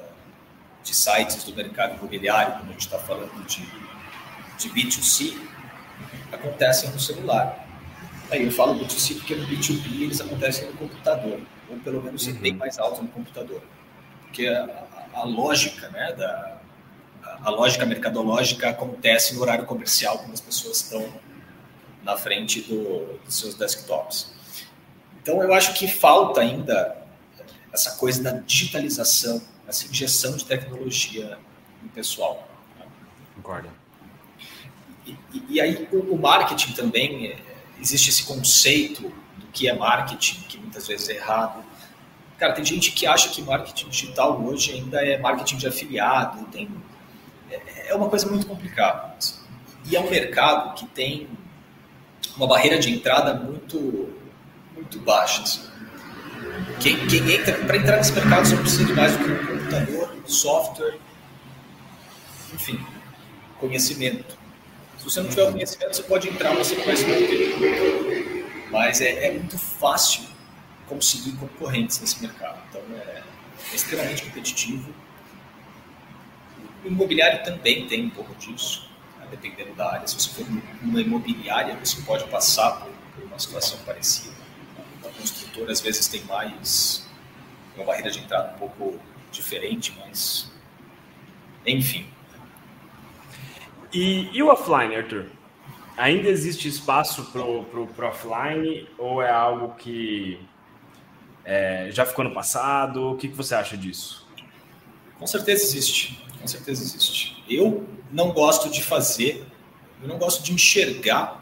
de 0.84 0.94
sites 0.94 1.44
do 1.44 1.56
mercado 1.56 1.96
imobiliário, 1.96 2.54
quando 2.54 2.70
a 2.70 2.72
gente 2.72 2.82
está 2.82 3.00
falando 3.00 3.46
de, 3.46 3.66
de 4.58 4.70
B2C, 4.70 5.40
acontecem 6.32 6.90
no 6.90 7.00
celular. 7.00 7.65
Aí 8.32 8.44
eu 8.44 8.52
falo 8.52 8.80
B2C 8.80 9.16
porque 9.16 9.36
no 9.36 9.46
B2B 9.48 10.02
eles 10.02 10.22
acontecem 10.22 10.68
no 10.68 10.74
computador, 10.74 11.40
ou 11.70 11.78
pelo 11.78 12.02
menos 12.02 12.26
uhum. 12.28 12.34
bem 12.36 12.54
mais 12.54 12.80
alto 12.80 13.02
no 13.02 13.08
computador. 13.10 13.62
Porque 14.24 14.48
a, 14.48 14.64
a, 15.14 15.20
a 15.22 15.24
lógica, 15.24 15.90
né, 15.90 16.14
da, 16.14 16.60
a, 17.24 17.48
a 17.48 17.50
lógica 17.50 17.86
mercadológica 17.86 18.70
acontece 18.70 19.36
no 19.36 19.42
horário 19.42 19.66
comercial, 19.66 20.18
quando 20.20 20.34
as 20.34 20.42
pessoas 20.42 20.78
estão 20.78 21.08
na 22.04 22.18
frente 22.18 22.62
do, 22.62 23.20
dos 23.24 23.36
seus 23.36 23.56
desktops. 23.56 24.34
Então 25.22 25.42
eu 25.42 25.54
acho 25.54 25.74
que 25.74 25.88
falta 25.88 26.42
ainda 26.42 26.96
essa 27.74 27.96
coisa 27.98 28.24
da 28.24 28.32
digitalização, 28.32 29.42
essa 29.68 29.88
injeção 29.88 30.36
de 30.38 30.46
tecnologia 30.46 31.38
no 31.82 31.90
pessoal. 31.90 32.48
Concordo. 33.36 33.70
E, 35.06 35.12
e, 35.34 35.46
e 35.50 35.62
aí 35.62 35.88
o, 35.92 36.14
o 36.14 36.18
marketing 36.18 36.74
também 36.74 37.28
é, 37.28 37.55
existe 37.86 38.10
esse 38.10 38.24
conceito 38.24 39.04
do 39.38 39.46
que 39.54 39.68
é 39.70 39.76
marketing, 39.76 40.42
que 40.50 40.58
muitas 40.58 40.88
vezes 40.88 41.08
é 41.10 41.16
errado. 41.18 41.64
Cara, 42.38 42.54
tem 42.54 42.66
gente 42.66 42.92
que 42.92 43.06
acha 43.06 43.30
que 43.30 43.42
marketing 43.44 43.90
digital 43.90 44.42
hoje 44.44 44.74
ainda 44.74 45.06
é 45.06 45.18
marketing 45.20 45.58
de 45.58 45.68
afiliado, 45.68 46.44
tem, 46.48 46.70
é, 47.50 47.90
é 47.90 47.96
uma 47.96 48.10
coisa 48.10 48.28
muito 48.28 48.48
complicada. 48.48 49.14
Assim. 49.18 49.36
E 49.86 49.96
é 49.96 50.00
um 50.00 50.10
mercado 50.10 50.74
que 50.74 50.86
tem 50.88 51.30
uma 52.36 52.48
barreira 52.48 52.80
de 52.80 52.92
entrada 52.92 53.36
muito, 53.36 54.10
muito 54.74 55.00
baixa. 55.00 55.44
Assim. 55.44 55.62
Quem, 56.80 57.08
quem 57.08 57.32
entra, 57.32 57.54
para 57.66 57.78
entrar 57.78 57.98
nesse 57.98 58.14
mercado, 58.14 58.48
você 58.48 58.58
precisa 58.58 58.86
de 58.86 58.94
mais 58.94 59.16
do 59.16 59.24
que 59.24 59.32
um 59.32 59.46
computador, 59.46 60.18
software, 60.26 60.98
enfim, 62.52 62.84
conhecimento. 63.60 64.45
Se 65.06 65.12
você 65.12 65.22
não 65.22 65.30
tiver 65.30 65.44
o 65.44 65.52
conhecimento, 65.52 65.96
você 65.96 66.02
pode 66.02 66.30
entrar, 66.30 66.56
mas 66.56 66.68
você 66.68 66.76
não 66.78 66.84
vai 66.84 66.96
se 66.96 67.06
Mas 68.72 69.02
é, 69.02 69.28
é, 69.28 69.32
muito 69.34 69.56
fácil 69.56 70.24
conseguir 70.88 71.34
concorrentes 71.34 72.02
nesse 72.02 72.20
mercado. 72.24 72.60
Então, 72.70 72.82
é, 72.98 73.22
é 73.22 73.76
extremamente 73.76 74.24
competitivo. 74.24 74.92
O 76.84 76.88
imobiliário 76.88 77.44
também 77.44 77.86
tem 77.86 78.06
um 78.06 78.10
pouco 78.10 78.34
disso, 78.34 78.90
né, 79.20 79.28
dependendo 79.30 79.76
da 79.76 79.92
área. 79.92 80.08
Se 80.08 80.16
você 80.16 80.30
for 80.32 80.46
numa 80.82 81.00
imobiliária, 81.00 81.76
você 81.76 82.02
pode 82.02 82.24
passar 82.26 82.72
por, 82.72 82.92
por 83.14 83.26
uma 83.26 83.38
situação 83.38 83.78
parecida. 83.86 84.34
A 85.06 85.10
construtora, 85.10 85.72
às 85.72 85.82
vezes, 85.82 86.08
tem 86.08 86.24
mais 86.24 87.08
uma 87.76 87.86
barreira 87.86 88.10
de 88.10 88.18
entrada 88.18 88.56
um 88.56 88.58
pouco 88.58 89.00
diferente, 89.32 89.96
mas 90.00 90.52
enfim, 91.64 92.08
e, 93.96 94.30
e 94.34 94.44
o 94.44 94.48
offline, 94.50 94.96
Arthur? 94.96 95.26
Ainda 95.98 96.28
existe 96.28 96.68
espaço 96.68 97.32
para 97.32 97.42
o 97.42 97.66
offline 98.06 98.88
ou 98.98 99.22
é 99.22 99.32
algo 99.32 99.76
que 99.76 100.40
é, 101.46 101.90
já 101.92 102.06
ficou 102.06 102.26
no 102.26 102.34
passado? 102.34 103.12
O 103.12 103.16
que, 103.16 103.30
que 103.30 103.36
você 103.36 103.56
acha 103.56 103.78
disso? 103.78 104.28
Com 105.18 105.26
certeza 105.26 105.64
existe. 105.64 106.22
Com 106.42 106.48
certeza 106.48 106.84
existe. 106.84 107.44
Eu 107.50 107.88
não 108.12 108.32
gosto 108.32 108.70
de 108.70 108.84
fazer, 108.84 109.46
eu 110.02 110.08
não 110.08 110.18
gosto 110.18 110.44
de 110.44 110.52
enxergar 110.52 111.42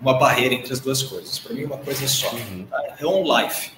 uma 0.00 0.18
barreira 0.18 0.54
entre 0.54 0.72
as 0.72 0.80
duas 0.80 1.02
coisas. 1.02 1.38
Para 1.38 1.54
mim, 1.54 1.64
uma 1.64 1.78
coisa 1.78 2.04
é 2.04 2.08
só. 2.08 2.30
Uhum. 2.32 2.66
Tá? 2.66 2.96
É 2.98 3.06
on 3.06 3.22
life. 3.22 3.70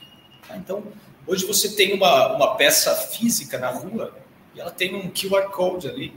Tá? 0.49 0.57
Então, 0.57 0.83
hoje 1.27 1.47
você 1.47 1.77
tem 1.77 1.95
uma, 1.95 2.35
uma 2.35 2.57
peça 2.57 2.95
física 2.95 3.59
na 3.59 3.71
rua 3.71 4.15
e 4.55 4.61
ela 4.61 4.71
tem 4.71 4.95
um 4.97 5.11
QR 5.11 5.51
Code 5.51 5.89
ali. 5.89 6.13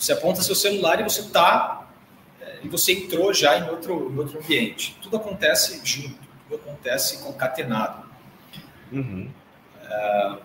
Você 0.00 0.14
aponta 0.14 0.40
seu 0.40 0.54
celular 0.54 0.98
e 0.98 1.02
você 1.02 1.20
está 1.20 1.86
é, 2.40 2.60
e 2.62 2.68
você 2.68 2.92
entrou 2.92 3.34
já 3.34 3.58
em 3.58 3.68
outro, 3.68 4.10
em 4.10 4.18
outro 4.18 4.38
ambiente. 4.38 4.96
Tudo 5.02 5.18
acontece 5.18 5.78
junto, 5.84 6.18
tudo 6.48 6.56
acontece 6.56 7.18
concatenado. 7.18 8.08
Uhum. 8.90 9.30
É, 9.84 10.36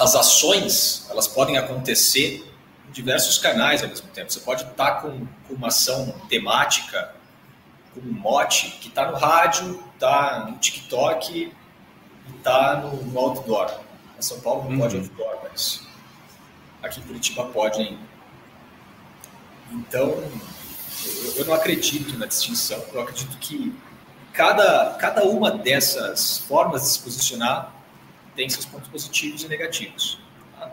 as 0.00 0.16
ações 0.16 1.06
elas 1.08 1.28
podem 1.28 1.56
acontecer 1.56 2.44
em 2.88 2.90
diversos 2.90 3.38
canais 3.38 3.84
ao 3.84 3.88
mesmo 3.88 4.08
tempo. 4.08 4.32
Você 4.32 4.40
pode 4.40 4.64
estar 4.64 5.00
com, 5.00 5.28
com 5.46 5.54
uma 5.54 5.68
ação 5.68 6.12
temática, 6.28 7.14
com 7.94 8.00
um 8.00 8.12
mote 8.12 8.68
que 8.80 8.88
está 8.88 9.08
no 9.08 9.16
rádio, 9.16 9.80
está 9.94 10.46
no 10.50 10.58
TikTok 10.58 11.32
e 11.32 12.36
está 12.36 12.78
no, 12.78 12.96
no, 12.96 13.18
outdoor. 13.20 13.70
Em 14.18 14.22
São 14.22 14.40
Paulo 14.40 14.64
não 14.64 14.72
uhum. 14.72 14.78
pode 14.80 14.96
outdoor, 14.96 15.38
mas 15.48 15.86
aqui 16.82 16.98
em 16.98 17.04
Curitiba 17.04 17.44
pode 17.44 17.80
ainda. 17.80 18.11
Então, 19.72 20.22
eu, 21.36 21.44
não 21.46 21.54
acredito 21.54 22.16
na 22.18 22.26
distinção. 22.26 22.84
Eu 22.92 23.00
acredito 23.00 23.36
que 23.38 23.74
cada, 24.32 24.94
cada 25.00 25.24
uma 25.24 25.50
dessas 25.50 26.38
formas 26.38 26.82
de 26.82 26.88
se 26.88 26.98
posicionar 27.00 27.74
tem 28.36 28.48
seus 28.48 28.66
pontos 28.66 28.88
positivos 28.88 29.42
e 29.42 29.48
negativos. 29.48 30.20
Tá? 30.58 30.72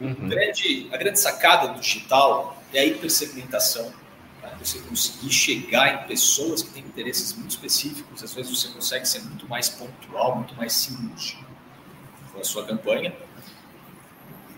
Uhum. 0.00 0.28
Grande, 0.28 0.88
a 0.92 0.96
grande 0.96 1.18
sacada 1.18 1.68
do 1.68 1.80
digital 1.80 2.62
é 2.72 2.80
a 2.80 2.84
hipersegmentação. 2.84 3.92
Tá? 4.40 4.48
Você 4.62 4.78
conseguir 4.80 5.32
chegar 5.32 6.04
em 6.04 6.06
pessoas 6.06 6.62
que 6.62 6.70
têm 6.70 6.82
interesses 6.82 7.32
muito 7.34 7.50
específicos, 7.50 8.22
às 8.22 8.34
vezes 8.34 8.58
você 8.58 8.68
consegue 8.68 9.06
ser 9.06 9.20
muito 9.22 9.48
mais 9.48 9.68
pontual, 9.68 10.36
muito 10.36 10.54
mais 10.54 10.72
cirúrgico 10.74 11.44
com 12.32 12.40
a 12.40 12.44
sua 12.44 12.64
campanha. 12.66 13.14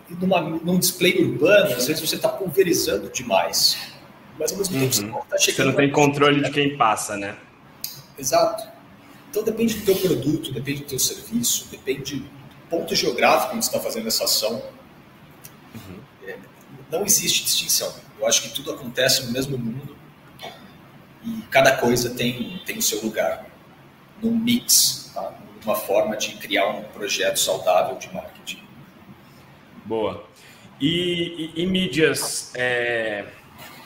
Numa, 0.08 0.40
num 0.40 0.78
display 0.78 1.20
urbano, 1.22 1.74
às 1.74 1.86
vezes 1.86 2.00
você 2.00 2.16
está 2.16 2.28
pulverizando 2.28 3.10
demais. 3.10 3.76
Mas 4.38 4.52
ao 4.52 4.58
mesmo 4.58 4.78
tempo 4.78 4.94
você 4.94 5.02
uhum. 5.02 5.08
não 5.08 5.20
está 5.20 5.38
chegando. 5.38 5.56
Você 5.56 5.64
não 5.64 5.72
tem 5.74 5.90
controle 5.90 6.42
de 6.42 6.50
quem 6.50 6.76
passa, 6.76 7.16
né? 7.16 7.36
Exato. 8.18 8.68
Então 9.30 9.42
depende 9.42 9.74
do 9.74 9.84
teu 9.84 9.96
produto, 9.96 10.52
depende 10.52 10.82
do 10.82 10.86
teu 10.86 10.98
serviço, 10.98 11.68
depende 11.70 12.16
do 12.16 12.28
ponto 12.70 12.94
geográfico 12.94 13.54
onde 13.54 13.64
você 13.64 13.70
está 13.70 13.80
fazendo 13.80 14.06
essa 14.06 14.24
ação. 14.24 14.62
Uhum. 15.74 15.98
É, 16.26 16.36
não 16.90 17.04
existe 17.04 17.44
distinção. 17.44 17.92
Eu 18.18 18.26
acho 18.26 18.42
que 18.42 18.50
tudo 18.50 18.72
acontece 18.72 19.24
no 19.26 19.32
mesmo 19.32 19.58
mundo 19.58 19.96
e 21.24 21.42
cada 21.50 21.76
coisa 21.76 22.10
tem, 22.10 22.62
tem 22.64 22.78
o 22.78 22.82
seu 22.82 23.02
lugar 23.02 23.46
num 24.22 24.34
mix, 24.34 25.10
tá? 25.12 25.34
uma 25.64 25.74
forma 25.74 26.16
de 26.16 26.36
criar 26.36 26.68
um 26.68 26.84
projeto 26.84 27.38
saudável 27.38 27.96
de 27.98 28.12
marketing. 28.14 28.35
Boa. 29.86 30.24
E, 30.80 31.52
e, 31.56 31.62
e 31.62 31.66
mídias, 31.66 32.52
é, 32.54 33.24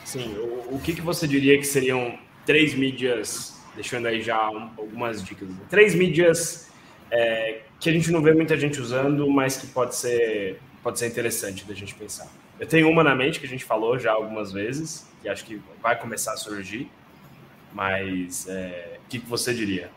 sim, 0.03 0.35
o, 0.37 0.75
o 0.75 0.81
que, 0.83 0.93
que 0.93 1.01
você 1.01 1.27
diria 1.27 1.57
que 1.57 1.63
seriam 1.63 2.17
três 2.45 2.73
mídias 2.73 3.61
deixando 3.75 4.07
aí 4.07 4.21
já 4.21 4.35
algumas 4.35 5.23
dicas. 5.23 5.47
Três 5.69 5.95
mídias 5.95 6.69
é, 7.09 7.61
que 7.79 7.89
a 7.89 7.93
gente 7.93 8.11
não 8.11 8.21
vê 8.21 8.33
muita 8.33 8.57
gente 8.57 8.81
usando, 8.81 9.29
mas 9.29 9.57
que 9.57 9.67
pode 9.67 9.95
ser, 9.95 10.59
pode 10.83 10.99
ser 10.99 11.07
interessante 11.07 11.63
da 11.65 11.73
gente 11.73 11.95
pensar. 11.95 12.27
Eu 12.59 12.67
tenho 12.67 12.89
uma 12.89 13.03
na 13.03 13.15
mente 13.15 13.39
que 13.39 13.45
a 13.45 13.49
gente 13.49 13.63
falou 13.63 13.97
já 13.97 14.11
algumas 14.11 14.51
vezes, 14.51 15.07
que 15.21 15.29
acho 15.29 15.45
que 15.45 15.61
vai 15.81 15.97
começar 15.97 16.33
a 16.33 16.37
surgir, 16.37 16.89
mas 17.73 18.47
é, 18.49 18.97
o 19.05 19.09
que, 19.09 19.19
que 19.19 19.27
você 19.27 19.53
diria? 19.53 19.89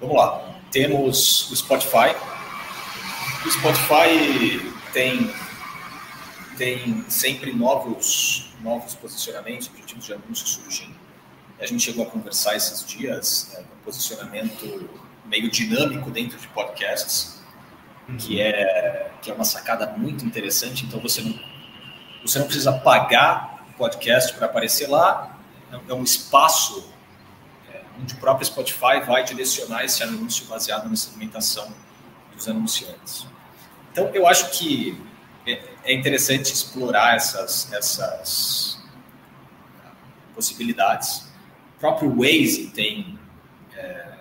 Vamos 0.00 0.16
lá. 0.16 0.60
Temos 0.70 1.50
o 1.50 1.56
Spotify. 1.56 2.35
O 3.46 3.50
Spotify 3.50 4.72
tem, 4.92 5.32
tem 6.58 7.04
sempre 7.08 7.52
novos, 7.52 8.50
novos 8.60 8.94
posicionamentos, 8.94 9.68
objetivos 9.68 10.04
de 10.04 10.12
anúncios 10.12 10.50
surgindo 10.50 11.06
a 11.58 11.66
gente 11.66 11.82
chegou 11.82 12.06
a 12.06 12.10
conversar 12.10 12.54
esses 12.54 12.84
dias, 12.84 13.50
né, 13.52 13.60
um 13.60 13.84
posicionamento 13.84 14.90
meio 15.24 15.50
dinâmico 15.50 16.10
dentro 16.10 16.38
de 16.38 16.46
podcasts, 16.48 17.40
uhum. 18.08 18.16
que, 18.16 18.40
é, 18.40 19.10
que 19.22 19.30
é 19.30 19.34
uma 19.34 19.44
sacada 19.44 19.86
muito 19.96 20.24
interessante. 20.24 20.84
Então, 20.84 21.00
você 21.00 21.22
não, 21.22 21.38
você 22.22 22.38
não 22.38 22.46
precisa 22.46 22.72
pagar 22.72 23.64
o 23.70 23.72
podcast 23.74 24.34
para 24.34 24.46
aparecer 24.46 24.88
lá, 24.88 25.38
é 25.88 25.92
um 25.92 26.02
espaço 26.02 26.88
é, 27.72 27.82
onde 28.00 28.14
o 28.14 28.18
próprio 28.18 28.46
Spotify 28.46 29.00
vai 29.04 29.24
direcionar 29.24 29.84
esse 29.84 30.02
anúncio 30.02 30.46
baseado 30.46 30.88
na 30.88 30.96
segmentação 30.96 31.72
dos 32.34 32.46
anunciantes. 32.48 33.26
Então, 33.96 34.14
eu 34.14 34.26
acho 34.26 34.50
que 34.50 34.94
é, 35.46 35.58
é 35.84 35.94
interessante 35.94 36.52
explorar 36.52 37.16
essas, 37.16 37.72
essas 37.72 38.78
possibilidades. 40.34 41.20
O 41.76 41.80
próprio 41.80 42.14
Waze 42.14 42.72
tem 42.74 43.18
é, 43.74 44.18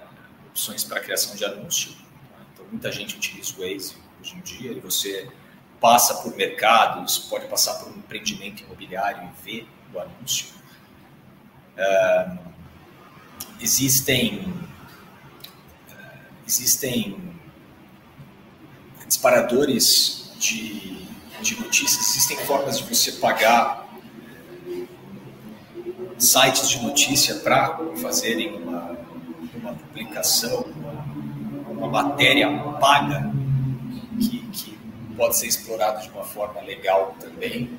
opções 0.48 0.82
para 0.86 1.02
criação 1.02 1.36
de 1.36 1.44
anúncio. 1.44 1.92
Tá? 1.92 2.38
Então, 2.54 2.66
muita 2.72 2.90
gente 2.90 3.18
utiliza 3.18 3.54
o 3.58 3.64
Waze 3.64 3.98
hoje 4.22 4.38
em 4.38 4.40
dia 4.40 4.72
e 4.72 4.80
você 4.80 5.30
passa 5.82 6.22
por 6.24 6.34
mercados, 6.38 7.18
pode 7.18 7.46
passar 7.48 7.74
por 7.74 7.92
um 7.92 7.98
empreendimento 7.98 8.64
imobiliário 8.64 9.30
e 9.30 9.44
ver 9.44 9.68
o 9.94 10.00
anúncio. 10.00 10.56
É, 11.76 12.32
existem 13.60 14.54
existem 16.48 17.35
disparadores 19.16 20.30
de, 20.38 21.08
de 21.42 21.60
notícias, 21.60 22.10
existem 22.10 22.38
formas 22.40 22.80
de 22.80 22.84
você 22.84 23.14
pagar 23.14 23.88
sites 26.18 26.70
de 26.70 26.84
notícia 26.84 27.36
para 27.36 27.80
fazerem 28.02 28.56
uma, 28.56 28.98
uma 29.56 29.74
publicação, 29.74 30.66
uma, 30.76 31.72
uma 31.72 31.88
matéria 31.88 32.50
paga 32.80 33.32
que, 34.20 34.40
que 34.52 34.78
pode 35.16 35.38
ser 35.38 35.48
explorado 35.48 36.02
de 36.02 36.10
uma 36.10 36.24
forma 36.24 36.60
legal 36.62 37.16
também. 37.20 37.70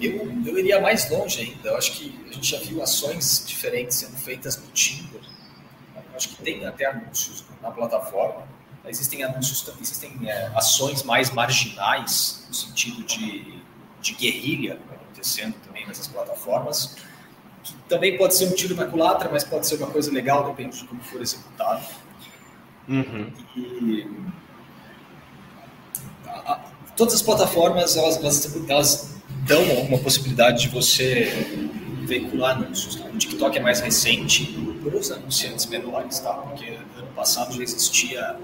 Eu, 0.00 0.30
eu 0.44 0.58
iria 0.58 0.78
mais 0.80 1.08
longe 1.10 1.40
ainda. 1.40 1.70
Eu 1.70 1.76
acho 1.78 1.92
que 1.92 2.14
a 2.28 2.32
gente 2.32 2.50
já 2.50 2.58
viu 2.58 2.82
ações 2.82 3.44
diferentes 3.46 3.96
sendo 3.96 4.16
feitas 4.16 4.58
no 4.58 4.66
Tinder. 4.68 5.22
Eu 5.96 6.16
acho 6.16 6.28
que 6.28 6.42
tem 6.42 6.66
até 6.66 6.84
anúncios 6.86 7.44
na 7.62 7.70
plataforma. 7.70 8.53
Existem 8.86 9.24
anúncios, 9.24 9.66
existem 9.80 10.12
é, 10.26 10.50
ações 10.54 11.02
mais 11.02 11.30
marginais 11.30 12.44
no 12.48 12.54
sentido 12.54 13.02
de, 13.02 13.58
de 14.00 14.14
guerrilha 14.14 14.78
acontecendo 15.24 15.54
também 15.66 15.86
nessas 15.86 16.06
plataformas, 16.06 16.96
que 17.62 17.72
também 17.88 18.18
pode 18.18 18.34
ser 18.34 18.46
um 18.46 18.52
tiro 18.52 18.74
na 18.74 18.84
culatra, 18.84 19.30
mas 19.32 19.42
pode 19.42 19.66
ser 19.66 19.76
uma 19.76 19.86
coisa 19.86 20.12
legal, 20.12 20.44
depende 20.44 20.78
de 20.78 20.84
como 20.84 21.00
for 21.02 21.22
executado. 21.22 21.82
Uhum. 22.86 23.32
E 23.56 24.06
a, 26.26 26.52
a, 26.52 26.60
todas 26.94 27.14
as 27.14 27.22
plataformas 27.22 27.96
elas, 27.96 28.18
elas, 28.18 28.68
elas 28.68 29.14
dão 29.46 29.62
uma 29.62 29.98
possibilidade 29.98 30.62
de 30.62 30.68
você 30.68 31.70
veicular 32.02 32.56
anúncios. 32.56 32.96
O 32.96 33.16
TikTok 33.16 33.56
é 33.56 33.60
mais 33.62 33.80
recente 33.80 34.46
para 34.82 34.96
os 34.96 35.10
anunciantes 35.10 35.64
menores, 35.66 36.18
tá? 36.18 36.34
Porque 36.34 36.66
ano 36.66 37.08
passado 37.16 37.54
já 37.54 37.62
existia 37.62 38.38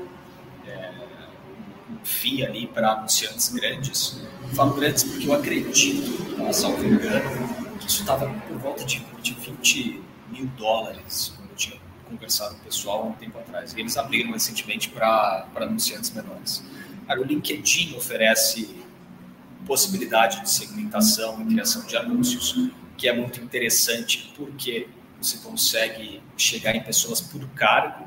FII 2.04 2.46
ali 2.46 2.66
para 2.66 2.92
anunciantes 2.92 3.48
grandes 3.50 4.20
falo 4.54 4.74
grandes 4.74 5.04
porque 5.04 5.28
eu 5.28 5.34
acredito, 5.34 6.36
tá, 6.36 6.52
salvo 6.52 6.84
engano, 6.84 7.78
que 7.78 7.86
isso 7.86 8.00
estava 8.00 8.28
por 8.48 8.58
volta 8.58 8.84
de, 8.84 9.04
de 9.22 9.34
20 9.34 10.02
mil 10.30 10.46
dólares, 10.56 11.32
quando 11.36 11.50
eu 11.50 11.56
tinha 11.56 11.80
conversado 12.08 12.54
com 12.56 12.60
o 12.60 12.64
pessoal 12.64 13.02
há 13.02 13.06
um 13.06 13.12
tempo 13.12 13.38
atrás. 13.38 13.72
E 13.72 13.80
eles 13.80 13.96
abriram 13.96 14.32
recentemente 14.32 14.88
para 14.88 15.46
anunciantes 15.56 16.10
menores. 16.10 16.64
Cara, 17.06 17.20
o 17.20 17.24
LinkedIn 17.24 17.96
oferece 17.96 18.76
possibilidade 19.66 20.40
de 20.42 20.50
segmentação 20.50 21.42
e 21.42 21.46
criação 21.46 21.84
de 21.84 21.96
anúncios, 21.96 22.70
que 22.96 23.08
é 23.08 23.12
muito 23.12 23.40
interessante 23.40 24.32
porque 24.36 24.88
você 25.20 25.38
consegue 25.38 26.22
chegar 26.36 26.74
em 26.74 26.82
pessoas 26.82 27.20
por 27.20 27.46
cargo 27.50 28.06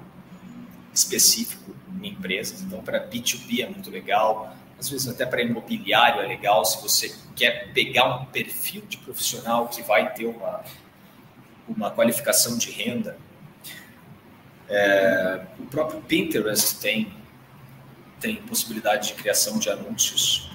específico 0.93 1.73
em 2.03 2.09
empresas. 2.09 2.61
Então, 2.61 2.81
para 2.81 3.07
B2B 3.07 3.63
é 3.63 3.69
muito 3.69 3.89
legal, 3.89 4.55
às 4.79 4.89
vezes 4.89 5.07
até 5.07 5.25
para 5.25 5.41
imobiliário 5.41 6.21
é 6.21 6.27
legal, 6.27 6.65
se 6.65 6.81
você 6.81 7.13
quer 7.35 7.71
pegar 7.73 8.17
um 8.17 8.25
perfil 8.25 8.83
de 8.87 8.97
profissional 8.97 9.67
que 9.67 9.81
vai 9.81 10.13
ter 10.13 10.25
uma, 10.25 10.61
uma 11.67 11.91
qualificação 11.91 12.57
de 12.57 12.71
renda. 12.71 13.17
É, 14.69 15.41
o 15.59 15.65
próprio 15.65 16.01
Pinterest 16.01 16.79
tem, 16.79 17.13
tem 18.19 18.35
possibilidade 18.37 19.09
de 19.09 19.13
criação 19.13 19.59
de 19.59 19.69
anúncios. 19.69 20.49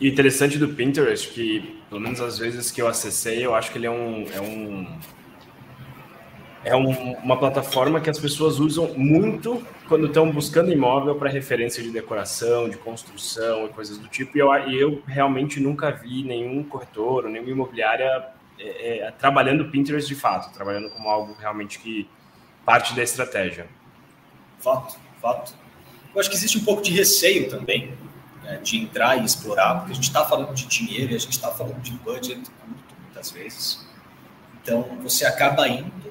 E 0.00 0.08
interessante 0.08 0.58
do 0.58 0.68
Pinterest 0.68 1.28
que, 1.28 1.80
pelo 1.88 2.00
menos 2.00 2.20
as 2.20 2.38
vezes 2.38 2.70
que 2.70 2.80
eu 2.80 2.88
acessei, 2.88 3.44
eu 3.44 3.54
acho 3.54 3.70
que 3.70 3.78
ele 3.78 3.86
é 3.86 3.90
um, 3.90 4.26
é 4.32 4.40
um 4.40 4.98
é 6.64 6.74
um, 6.74 7.12
uma 7.18 7.38
plataforma 7.38 8.00
que 8.00 8.08
as 8.08 8.18
pessoas 8.18 8.58
usam 8.58 8.94
muito 8.94 9.62
quando 9.88 10.06
estão 10.06 10.30
buscando 10.30 10.72
imóvel 10.72 11.14
para 11.14 11.28
referência 11.28 11.82
de 11.82 11.90
decoração, 11.90 12.68
de 12.68 12.78
construção 12.78 13.66
e 13.66 13.68
coisas 13.68 13.98
do 13.98 14.08
tipo. 14.08 14.36
E 14.36 14.40
eu, 14.40 14.52
eu 14.70 15.02
realmente 15.06 15.60
nunca 15.60 15.90
vi 15.90 16.22
nenhum 16.24 16.62
corretor 16.64 17.28
nenhuma 17.28 17.50
imobiliária 17.50 18.28
é, 18.58 18.98
é, 18.98 19.10
trabalhando 19.10 19.66
Pinterest 19.66 20.08
de 20.08 20.14
fato, 20.14 20.52
trabalhando 20.54 20.88
como 20.90 21.08
algo 21.08 21.36
realmente 21.38 21.78
que 21.78 22.08
parte 22.64 22.94
da 22.94 23.02
estratégia. 23.02 23.66
Fato, 24.58 24.96
fato. 25.20 25.54
Eu 26.14 26.20
acho 26.20 26.30
que 26.30 26.36
existe 26.36 26.56
um 26.56 26.64
pouco 26.64 26.80
de 26.80 26.92
receio 26.92 27.50
também 27.50 27.92
né, 28.42 28.58
de 28.62 28.78
entrar 28.78 29.20
e 29.20 29.24
explorar, 29.24 29.78
porque 29.78 29.92
a 29.92 29.94
gente 29.94 30.04
está 30.04 30.24
falando 30.24 30.54
de 30.54 30.66
dinheiro 30.66 31.12
e 31.12 31.16
a 31.16 31.18
gente 31.18 31.32
está 31.32 31.50
falando 31.50 31.80
de 31.82 31.92
budget 31.92 32.36
curto 32.36 32.94
muitas 33.02 33.30
vezes. 33.30 33.86
Então 34.62 34.82
você 35.02 35.26
acaba 35.26 35.68
indo 35.68 36.03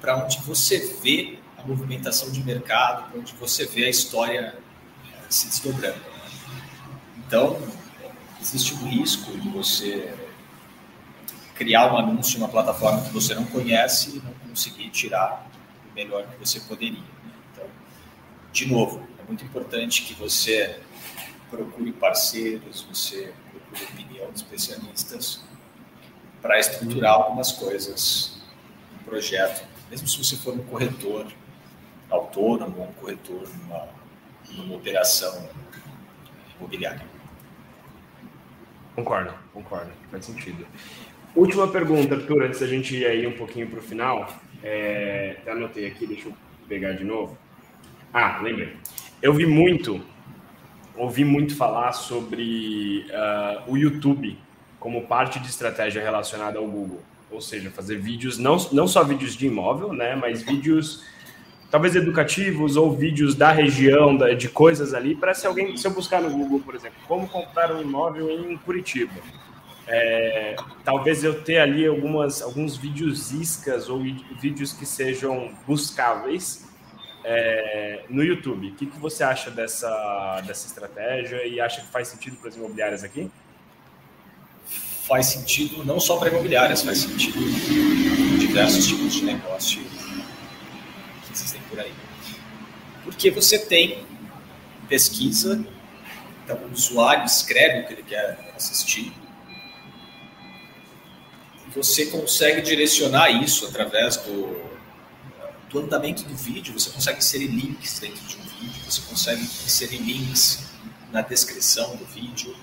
para 0.00 0.16
onde 0.16 0.38
você 0.40 0.78
vê 1.02 1.38
a 1.56 1.66
movimentação 1.66 2.30
de 2.30 2.42
mercado, 2.42 3.10
para 3.10 3.20
onde 3.20 3.34
você 3.34 3.66
vê 3.66 3.86
a 3.86 3.90
história 3.90 4.56
eh, 5.04 5.16
se 5.28 5.48
desdobrando. 5.48 6.00
Então 7.26 7.60
existe 8.40 8.74
um 8.74 8.88
risco 8.88 9.36
de 9.36 9.48
você 9.48 10.14
criar 11.54 11.92
um 11.92 11.98
anúncio 11.98 12.36
em 12.36 12.40
uma 12.40 12.48
plataforma 12.48 13.02
que 13.02 13.12
você 13.12 13.34
não 13.34 13.44
conhece 13.44 14.16
e 14.16 14.20
não 14.20 14.32
conseguir 14.48 14.88
tirar 14.90 15.44
o 15.90 15.94
melhor 15.94 16.24
que 16.28 16.38
você 16.38 16.60
poderia. 16.60 17.02
Então, 17.52 17.66
de 18.52 18.66
novo, 18.66 19.02
é 19.18 19.26
muito 19.26 19.44
importante 19.44 20.02
que 20.02 20.14
você 20.14 20.80
procure 21.50 21.92
parceiros, 21.92 22.82
você 22.82 23.34
procure 23.50 23.84
opinião 23.92 24.30
de 24.30 24.36
especialistas 24.36 25.40
para 26.40 26.60
estruturar 26.60 27.14
algumas 27.14 27.50
coisas 27.50 28.40
no 28.92 28.98
projeto, 29.04 29.66
mesmo 29.90 30.06
se 30.08 30.18
você 30.18 30.36
for 30.36 30.54
um 30.54 30.64
corretor 30.64 31.26
autônomo 32.10 32.82
um 32.82 32.92
corretor 32.92 33.48
numa, 33.58 33.88
numa 34.50 34.76
operação 34.76 35.48
imobiliária. 36.56 37.04
Concordo, 38.94 39.32
concordo, 39.52 39.92
faz 40.10 40.24
sentido. 40.24 40.66
Última 41.36 41.68
pergunta, 41.68 42.16
Arthur, 42.16 42.44
antes 42.44 42.60
da 42.60 42.66
gente 42.66 42.96
ir 42.96 43.06
aí 43.06 43.26
um 43.26 43.36
pouquinho 43.36 43.68
para 43.68 43.78
o 43.78 43.82
final. 43.82 44.28
É, 44.62 45.36
anotei 45.46 45.86
aqui, 45.86 46.06
deixa 46.06 46.28
eu 46.28 46.34
pegar 46.66 46.92
de 46.92 47.04
novo. 47.04 47.38
Ah, 48.12 48.40
lembrei. 48.42 48.76
Eu 49.22 49.32
vi 49.34 49.46
muito 49.46 50.02
ouvi 50.98 51.24
muito 51.24 51.56
falar 51.56 51.92
sobre 51.92 53.06
uh, 53.08 53.70
o 53.70 53.76
YouTube 53.76 54.36
como 54.80 55.06
parte 55.06 55.38
de 55.38 55.48
estratégia 55.48 56.02
relacionada 56.02 56.58
ao 56.58 56.66
Google. 56.66 57.02
Ou 57.30 57.40
seja, 57.40 57.70
fazer 57.70 57.98
vídeos, 57.98 58.38
não, 58.38 58.56
não 58.72 58.88
só 58.88 59.04
vídeos 59.04 59.36
de 59.36 59.46
imóvel, 59.46 59.92
né, 59.92 60.16
mas 60.16 60.42
vídeos 60.42 61.04
talvez 61.70 61.94
educativos 61.94 62.76
ou 62.76 62.90
vídeos 62.96 63.34
da 63.34 63.52
região, 63.52 64.16
da, 64.16 64.32
de 64.32 64.48
coisas 64.48 64.94
ali, 64.94 65.14
para 65.14 65.34
se 65.34 65.46
alguém, 65.46 65.76
se 65.76 65.86
eu 65.86 65.90
buscar 65.90 66.22
no 66.22 66.30
Google, 66.30 66.60
por 66.60 66.74
exemplo, 66.74 66.98
como 67.06 67.28
comprar 67.28 67.72
um 67.72 67.80
imóvel 67.80 68.30
em 68.30 68.56
Curitiba. 68.56 69.20
É, 69.86 70.54
talvez 70.84 71.24
eu 71.24 71.42
ter 71.42 71.58
ali 71.58 71.86
algumas, 71.86 72.42
alguns 72.42 72.76
vídeos 72.76 73.32
iscas 73.32 73.88
ou 73.88 74.02
vídeos 74.38 74.72
que 74.72 74.84
sejam 74.84 75.50
buscáveis 75.66 76.68
é, 77.24 78.04
no 78.08 78.22
YouTube. 78.22 78.68
O 78.68 78.74
que, 78.74 78.86
que 78.86 78.98
você 78.98 79.24
acha 79.24 79.50
dessa, 79.50 80.42
dessa 80.46 80.66
estratégia 80.66 81.46
e 81.46 81.58
acha 81.58 81.80
que 81.80 81.86
faz 81.88 82.08
sentido 82.08 82.36
para 82.36 82.50
as 82.50 82.56
imobiliárias 82.56 83.02
aqui? 83.02 83.30
Faz 85.08 85.26
sentido 85.26 85.84
não 85.84 85.98
só 85.98 86.18
para 86.18 86.28
imobiliárias, 86.28 86.82
faz 86.82 86.98
sentido 86.98 87.38
em 87.40 88.38
diversos 88.38 88.86
tipos 88.86 89.14
de 89.14 89.24
negócio 89.24 89.82
que 91.24 91.32
existem 91.32 91.60
por 91.70 91.80
aí. 91.80 91.92
Porque 93.04 93.30
você 93.30 93.58
tem 93.58 94.04
pesquisa, 94.86 95.64
então 96.44 96.58
o 96.58 96.72
usuário 96.72 97.24
escreve 97.24 97.80
o 97.80 97.86
que 97.86 97.92
ele 97.94 98.02
quer 98.02 98.52
assistir, 98.54 99.12
você 101.74 102.06
consegue 102.06 102.60
direcionar 102.60 103.30
isso 103.30 103.66
através 103.66 104.16
do 104.18 104.68
do 105.70 105.80
andamento 105.80 106.24
do 106.24 106.34
vídeo, 106.34 106.78
você 106.78 106.90
consegue 106.90 107.18
inserir 107.18 107.48
links 107.48 107.98
dentro 107.98 108.24
de 108.26 108.36
um 108.36 108.42
vídeo, 108.42 108.82
você 108.86 109.02
consegue 109.02 109.42
inserir 109.42 109.98
links 109.98 110.66
na 111.12 111.20
descrição 111.20 111.94
do 111.96 112.06
vídeo, 112.06 112.56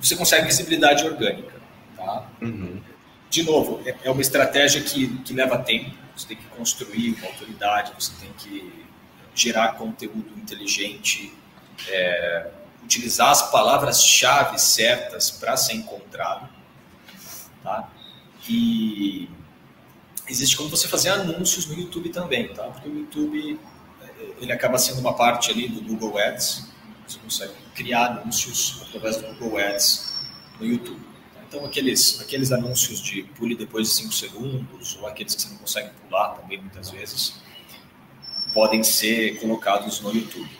você 0.00 0.16
consegue 0.16 0.46
visibilidade 0.46 1.04
orgânica. 1.04 1.60
Tá? 1.96 2.26
Uhum. 2.40 2.80
De 3.28 3.42
novo, 3.42 3.80
é, 3.86 3.94
é 4.04 4.10
uma 4.10 4.22
estratégia 4.22 4.82
que, 4.82 5.18
que 5.18 5.32
leva 5.32 5.58
tempo, 5.58 5.94
você 6.16 6.28
tem 6.28 6.36
que 6.36 6.46
construir 6.46 7.14
uma 7.18 7.28
autoridade, 7.28 7.92
você 7.98 8.12
tem 8.20 8.32
que 8.32 8.84
gerar 9.34 9.74
conteúdo 9.74 10.30
inteligente, 10.36 11.32
é, 11.88 12.50
utilizar 12.82 13.30
as 13.30 13.50
palavras-chave 13.50 14.58
certas 14.58 15.30
para 15.30 15.56
ser 15.56 15.74
encontrado. 15.74 16.48
Tá? 17.62 17.88
E 18.48 19.28
existe 20.26 20.56
como 20.56 20.68
você 20.68 20.88
fazer 20.88 21.10
anúncios 21.10 21.66
no 21.66 21.74
YouTube 21.74 22.08
também, 22.08 22.48
tá? 22.48 22.64
Porque 22.64 22.88
o 22.88 22.98
YouTube 22.98 23.60
ele 24.40 24.52
acaba 24.52 24.78
sendo 24.78 25.00
uma 25.00 25.14
parte 25.14 25.50
ali 25.50 25.68
do 25.68 25.82
Google 25.82 26.18
Ads. 26.18 26.69
Você 27.10 27.18
consegue 27.18 27.54
criar 27.74 28.06
anúncios 28.06 28.82
através 28.86 29.16
do 29.16 29.26
Google 29.34 29.58
Ads 29.58 30.28
no 30.60 30.66
YouTube. 30.66 31.00
Então 31.48 31.64
aqueles 31.64 32.20
aqueles 32.20 32.52
anúncios 32.52 33.00
de 33.02 33.24
pule 33.24 33.56
depois 33.56 33.88
de 33.88 33.94
5 33.94 34.12
segundos 34.12 34.96
ou 34.96 35.08
aqueles 35.08 35.34
que 35.34 35.42
você 35.42 35.48
não 35.48 35.56
consegue 35.58 35.90
pular 36.08 36.28
também 36.36 36.60
muitas 36.60 36.90
vezes 36.90 37.42
podem 38.54 38.84
ser 38.84 39.40
colocados 39.40 40.00
no 40.00 40.14
YouTube. 40.14 40.50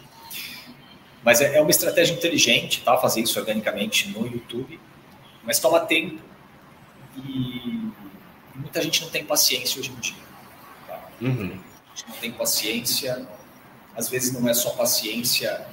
Mas 1.23 1.41
é, 1.41 1.57
é 1.57 1.61
uma 1.61 1.71
estratégia 1.71 2.15
inteligente, 2.15 2.83
tá? 2.83 2.97
Fazer 2.99 3.21
isso 3.21 3.39
organicamente 3.39 4.09
no 4.09 4.27
YouTube, 4.27 4.81
mas 5.45 5.61
toma 5.61 5.81
tempo 5.81 6.21
e 7.17 7.91
muita 8.57 8.83
gente 8.83 9.03
não 9.03 9.11
tem 9.11 9.25
paciência 9.25 9.81
hoje 9.81 9.91
em 9.91 10.01
dia. 10.01 10.23
Tá? 10.89 11.09
Uhum. 11.21 11.61
A 11.93 11.97
gente 11.97 12.09
não 12.09 12.17
tem 12.17 12.33
paciência, 12.33 13.29
às 13.95 14.09
vezes 14.09 14.33
não 14.33 14.49
é 14.49 14.55
só 14.55 14.71
paciência, 14.71 15.69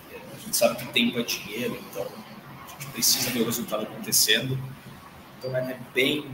gente 0.48 0.58
sabe 0.58 0.78
que 0.78 0.86
tempo 0.92 1.20
é 1.20 1.24
dinheiro, 1.24 1.80
então 1.90 2.04
a 2.04 2.72
gente 2.72 2.92
precisa 2.92 3.30
ver 3.30 3.42
o 3.42 3.46
resultado 3.46 3.84
acontecendo. 3.84 4.58
Então 5.38 5.56
é 5.56 5.78
bem, 5.94 6.26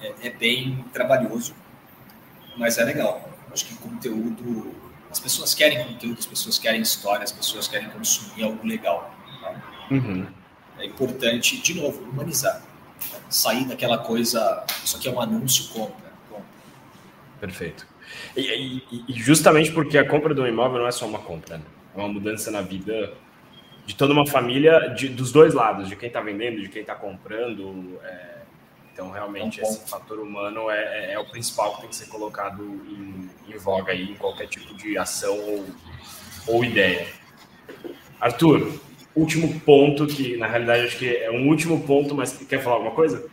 é, 0.00 0.14
é 0.22 0.30
bem 0.30 0.84
trabalhoso, 0.92 1.54
mas 2.56 2.78
é 2.78 2.84
legal. 2.84 3.28
Acho 3.52 3.66
que 3.66 3.74
conteúdo, 3.76 4.74
as 5.10 5.18
pessoas 5.18 5.54
querem 5.54 5.84
conteúdo, 5.84 6.18
as 6.18 6.26
pessoas 6.26 6.58
querem 6.58 6.80
história, 6.80 7.24
as 7.24 7.32
pessoas 7.32 7.66
querem 7.66 7.88
consumir 7.90 8.44
algo 8.44 8.64
legal. 8.66 9.14
Tá? 9.40 9.86
Uhum. 9.90 10.26
É 10.78 10.86
importante, 10.86 11.60
de 11.60 11.74
novo, 11.74 12.02
humanizar 12.02 12.62
sair 13.28 13.64
daquela 13.64 13.98
coisa, 13.98 14.64
isso 14.84 14.96
aqui 14.96 15.08
é 15.08 15.10
um 15.10 15.20
anúncio, 15.20 15.68
compra, 15.68 16.12
compra. 16.28 16.44
Perfeito. 17.40 17.86
E, 18.36 18.82
e, 18.90 19.04
e, 19.08 19.12
justamente 19.14 19.72
porque 19.72 19.98
a 19.98 20.08
compra 20.08 20.34
de 20.34 20.40
um 20.40 20.46
imóvel 20.46 20.80
não 20.80 20.86
é 20.86 20.92
só 20.92 21.06
uma 21.06 21.18
compra, 21.18 21.58
né? 21.58 21.64
É 21.94 21.98
uma 21.98 22.08
mudança 22.08 22.50
na 22.50 22.60
vida 22.60 23.12
de 23.86 23.94
toda 23.94 24.12
uma 24.12 24.26
família, 24.26 24.88
de, 24.96 25.08
dos 25.08 25.30
dois 25.30 25.52
lados, 25.52 25.88
de 25.88 25.96
quem 25.96 26.08
está 26.08 26.20
vendendo, 26.20 26.60
de 26.60 26.68
quem 26.68 26.82
está 26.82 26.94
comprando. 26.94 27.98
É, 28.02 28.34
então, 28.92 29.10
realmente, 29.10 29.60
é 29.60 29.64
um 29.64 29.66
esse 29.66 29.88
fator 29.88 30.18
humano 30.18 30.70
é, 30.70 31.10
é, 31.10 31.12
é, 31.12 31.18
o 31.18 31.24
principal 31.26 31.74
que 31.74 31.80
tem 31.82 31.90
que 31.90 31.96
ser 31.96 32.06
colocado 32.06 32.62
em, 32.62 33.30
em 33.48 33.58
voga 33.58 33.92
aí, 33.92 34.10
em 34.10 34.14
qualquer 34.14 34.46
tipo 34.46 34.74
de 34.74 34.96
ação 34.96 35.38
ou, 35.38 35.66
ou 36.46 36.64
ideia. 36.64 37.06
Arthur, 38.20 38.80
último 39.14 39.60
ponto, 39.60 40.06
que 40.06 40.36
na 40.36 40.46
realidade 40.46 40.86
acho 40.86 40.98
que 40.98 41.16
é 41.16 41.30
um 41.30 41.48
último 41.48 41.80
ponto, 41.82 42.14
mas 42.14 42.32
quer 42.32 42.62
falar 42.62 42.76
alguma 42.76 42.94
coisa? 42.94 43.26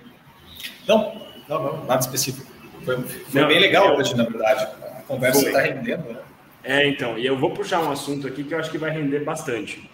Não, 0.88 1.22
não, 1.48 1.64
não 1.64 1.86
nada 1.86 2.02
específico. 2.02 2.52
Foi, 2.84 2.98
foi 3.02 3.42
não, 3.42 3.48
bem 3.48 3.60
legal 3.60 3.90
eu, 3.90 3.96
hoje, 3.96 4.16
na 4.16 4.24
verdade. 4.24 4.64
A 4.64 5.02
conversa 5.08 5.46
está 5.46 5.62
rendendo, 5.62 6.12
né? 6.12 6.20
É, 6.64 6.88
então, 6.88 7.18
e 7.18 7.26
eu 7.26 7.38
vou 7.38 7.52
puxar 7.52 7.82
um 7.82 7.92
assunto 7.92 8.28
aqui 8.28 8.44
que 8.44 8.54
eu 8.54 8.60
acho 8.60 8.70
que 8.70 8.78
vai 8.78 8.92
render 8.92 9.24
bastante. 9.24 9.90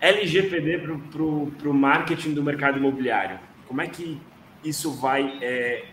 LGPD 0.00 0.78
para 1.10 1.68
o 1.68 1.74
marketing 1.74 2.34
do 2.34 2.42
mercado 2.42 2.78
imobiliário. 2.78 3.38
Como 3.66 3.80
é 3.80 3.86
que 3.86 4.20
isso 4.64 4.92
vai 4.92 5.38
é, 5.42 5.86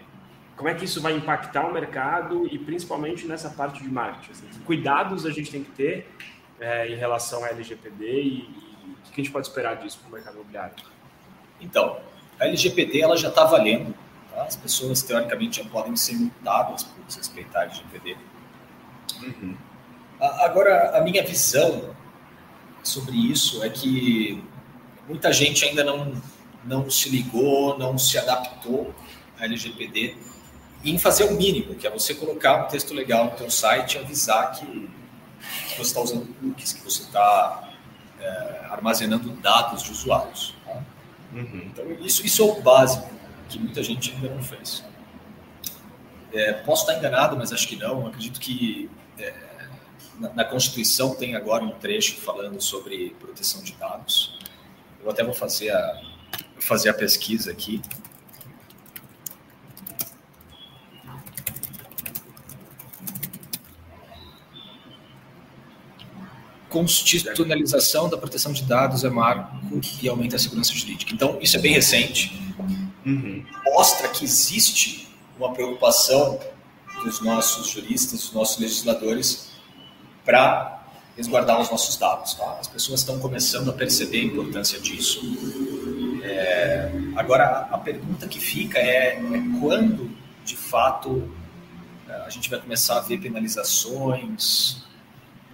como 0.55 0.69
é 0.69 0.73
que 0.73 0.85
isso 0.85 1.01
vai 1.01 1.13
impactar 1.13 1.65
o 1.67 1.73
mercado 1.73 2.47
e 2.51 2.59
principalmente 2.59 3.25
nessa 3.25 3.49
parte 3.49 3.81
de 3.81 3.89
marketing? 3.89 4.31
Assim, 4.31 4.47
que 4.47 4.59
cuidados 4.59 5.25
a 5.25 5.31
gente 5.31 5.51
tem 5.51 5.63
que 5.63 5.71
ter 5.71 6.07
é, 6.59 6.87
em 6.87 6.95
relação 6.95 7.43
à 7.43 7.49
LGPD 7.49 8.21
e, 8.21 8.63
que 9.11 9.21
a 9.21 9.23
gente 9.23 9.31
pode 9.31 9.47
esperar 9.47 9.75
disso 9.75 9.99
para 9.99 10.09
o 10.09 10.11
mercado 10.13 10.35
imobiliário? 10.35 10.75
Então, 11.61 11.99
a 12.39 12.47
LGPD 12.47 13.01
ela 13.01 13.15
já 13.15 13.29
está 13.29 13.45
valendo. 13.45 13.93
Tá? 14.31 14.43
As 14.43 14.55
pessoas, 14.55 15.03
teoricamente, 15.03 15.61
já 15.61 15.69
podem 15.69 15.95
ser 15.95 16.15
multadas 16.15 16.83
por 16.83 17.03
desrespeitar 17.05 17.63
a 17.63 17.65
LGPD. 17.65 18.17
Uhum. 19.21 19.55
Agora, 20.23 20.97
a 20.97 21.01
minha 21.01 21.21
visão 21.21 21.93
sobre 22.81 23.15
isso 23.17 23.61
é 23.61 23.69
que 23.69 24.41
muita 25.05 25.33
gente 25.33 25.65
ainda 25.65 25.83
não, 25.83 26.13
não 26.63 26.89
se 26.89 27.09
ligou, 27.09 27.77
não 27.77 27.97
se 27.97 28.17
adaptou 28.17 28.95
à 29.37 29.43
LGPD 29.43 30.15
em 30.85 30.97
fazer 30.97 31.25
o 31.25 31.33
mínimo, 31.33 31.75
que 31.75 31.85
é 31.85 31.89
você 31.89 32.15
colocar 32.15 32.65
um 32.65 32.67
texto 32.69 32.93
legal 32.93 33.31
no 33.31 33.37
seu 33.37 33.49
site 33.49 33.95
e 33.95 33.99
avisar 33.99 34.53
que 34.53 34.89
você 35.75 35.81
está 35.81 35.99
usando 35.99 36.25
cookies, 36.39 36.71
que 36.71 36.83
você 36.83 37.03
está 37.03 37.69
é, 38.19 38.67
armazenando 38.69 39.29
dados 39.41 39.83
de 39.83 39.91
usuários. 39.91 40.55
Tá? 40.65 40.83
Uhum. 41.33 41.63
Então, 41.65 41.91
isso, 41.99 42.25
isso 42.25 42.41
é 42.41 42.45
o 42.45 42.61
básico 42.61 43.09
que 43.49 43.59
muita 43.59 43.83
gente 43.83 44.13
ainda 44.13 44.29
não 44.29 44.41
fez. 44.41 44.85
É, 46.31 46.53
posso 46.53 46.83
estar 46.83 46.97
enganado, 46.97 47.35
mas 47.35 47.51
acho 47.51 47.67
que 47.67 47.75
não. 47.75 48.07
Acredito 48.07 48.39
que 48.39 48.89
é, 49.19 49.33
na, 50.19 50.33
na, 50.33 50.45
Constituição 50.45 51.15
tem 51.15 51.35
agora 51.35 51.63
um 51.63 51.71
trecho 51.71 52.17
falando 52.17 52.61
sobre 52.61 53.15
proteção 53.19 53.61
de 53.61 53.73
dados. 53.73 54.39
Eu 55.03 55.09
até 55.09 55.23
vou 55.23 55.33
fazer 55.33 55.69
a, 55.69 56.01
fazer 56.59 56.89
a 56.89 56.93
pesquisa 56.93 57.51
aqui. 57.51 57.81
Constitucionalização 66.69 68.09
da 68.09 68.17
proteção 68.17 68.51
de 68.51 68.63
dados 68.63 69.03
é 69.03 69.09
marco 69.09 69.55
e 70.01 70.09
aumenta 70.09 70.37
a 70.37 70.39
segurança 70.39 70.73
jurídica. 70.73 71.13
Então, 71.13 71.37
isso 71.39 71.55
é 71.55 71.59
bem 71.59 71.73
recente. 71.73 72.35
Uhum. 73.05 73.45
Mostra 73.65 74.07
que 74.07 74.23
existe 74.23 75.07
uma 75.37 75.53
preocupação 75.53 76.39
dos 77.03 77.21
nossos 77.21 77.67
juristas, 77.67 78.21
dos 78.21 78.31
nossos 78.31 78.59
legisladores, 78.59 79.52
para 80.25 80.83
resguardar 81.15 81.59
os 81.61 81.69
nossos 81.69 81.97
dados. 81.97 82.33
Tá? 82.33 82.57
As 82.59 82.67
pessoas 82.67 83.01
estão 83.01 83.19
começando 83.19 83.69
a 83.69 83.73
perceber 83.73 84.21
a 84.21 84.23
importância 84.25 84.79
disso. 84.79 85.21
É, 86.23 86.91
agora, 87.15 87.67
a 87.71 87.77
pergunta 87.77 88.27
que 88.27 88.39
fica 88.39 88.79
é, 88.79 89.15
é 89.17 89.59
quando, 89.59 90.09
de 90.43 90.55
fato, 90.55 91.31
a 92.07 92.29
gente 92.29 92.49
vai 92.49 92.59
começar 92.59 92.97
a 92.97 93.01
ver 93.01 93.19
penalizações, 93.19 94.83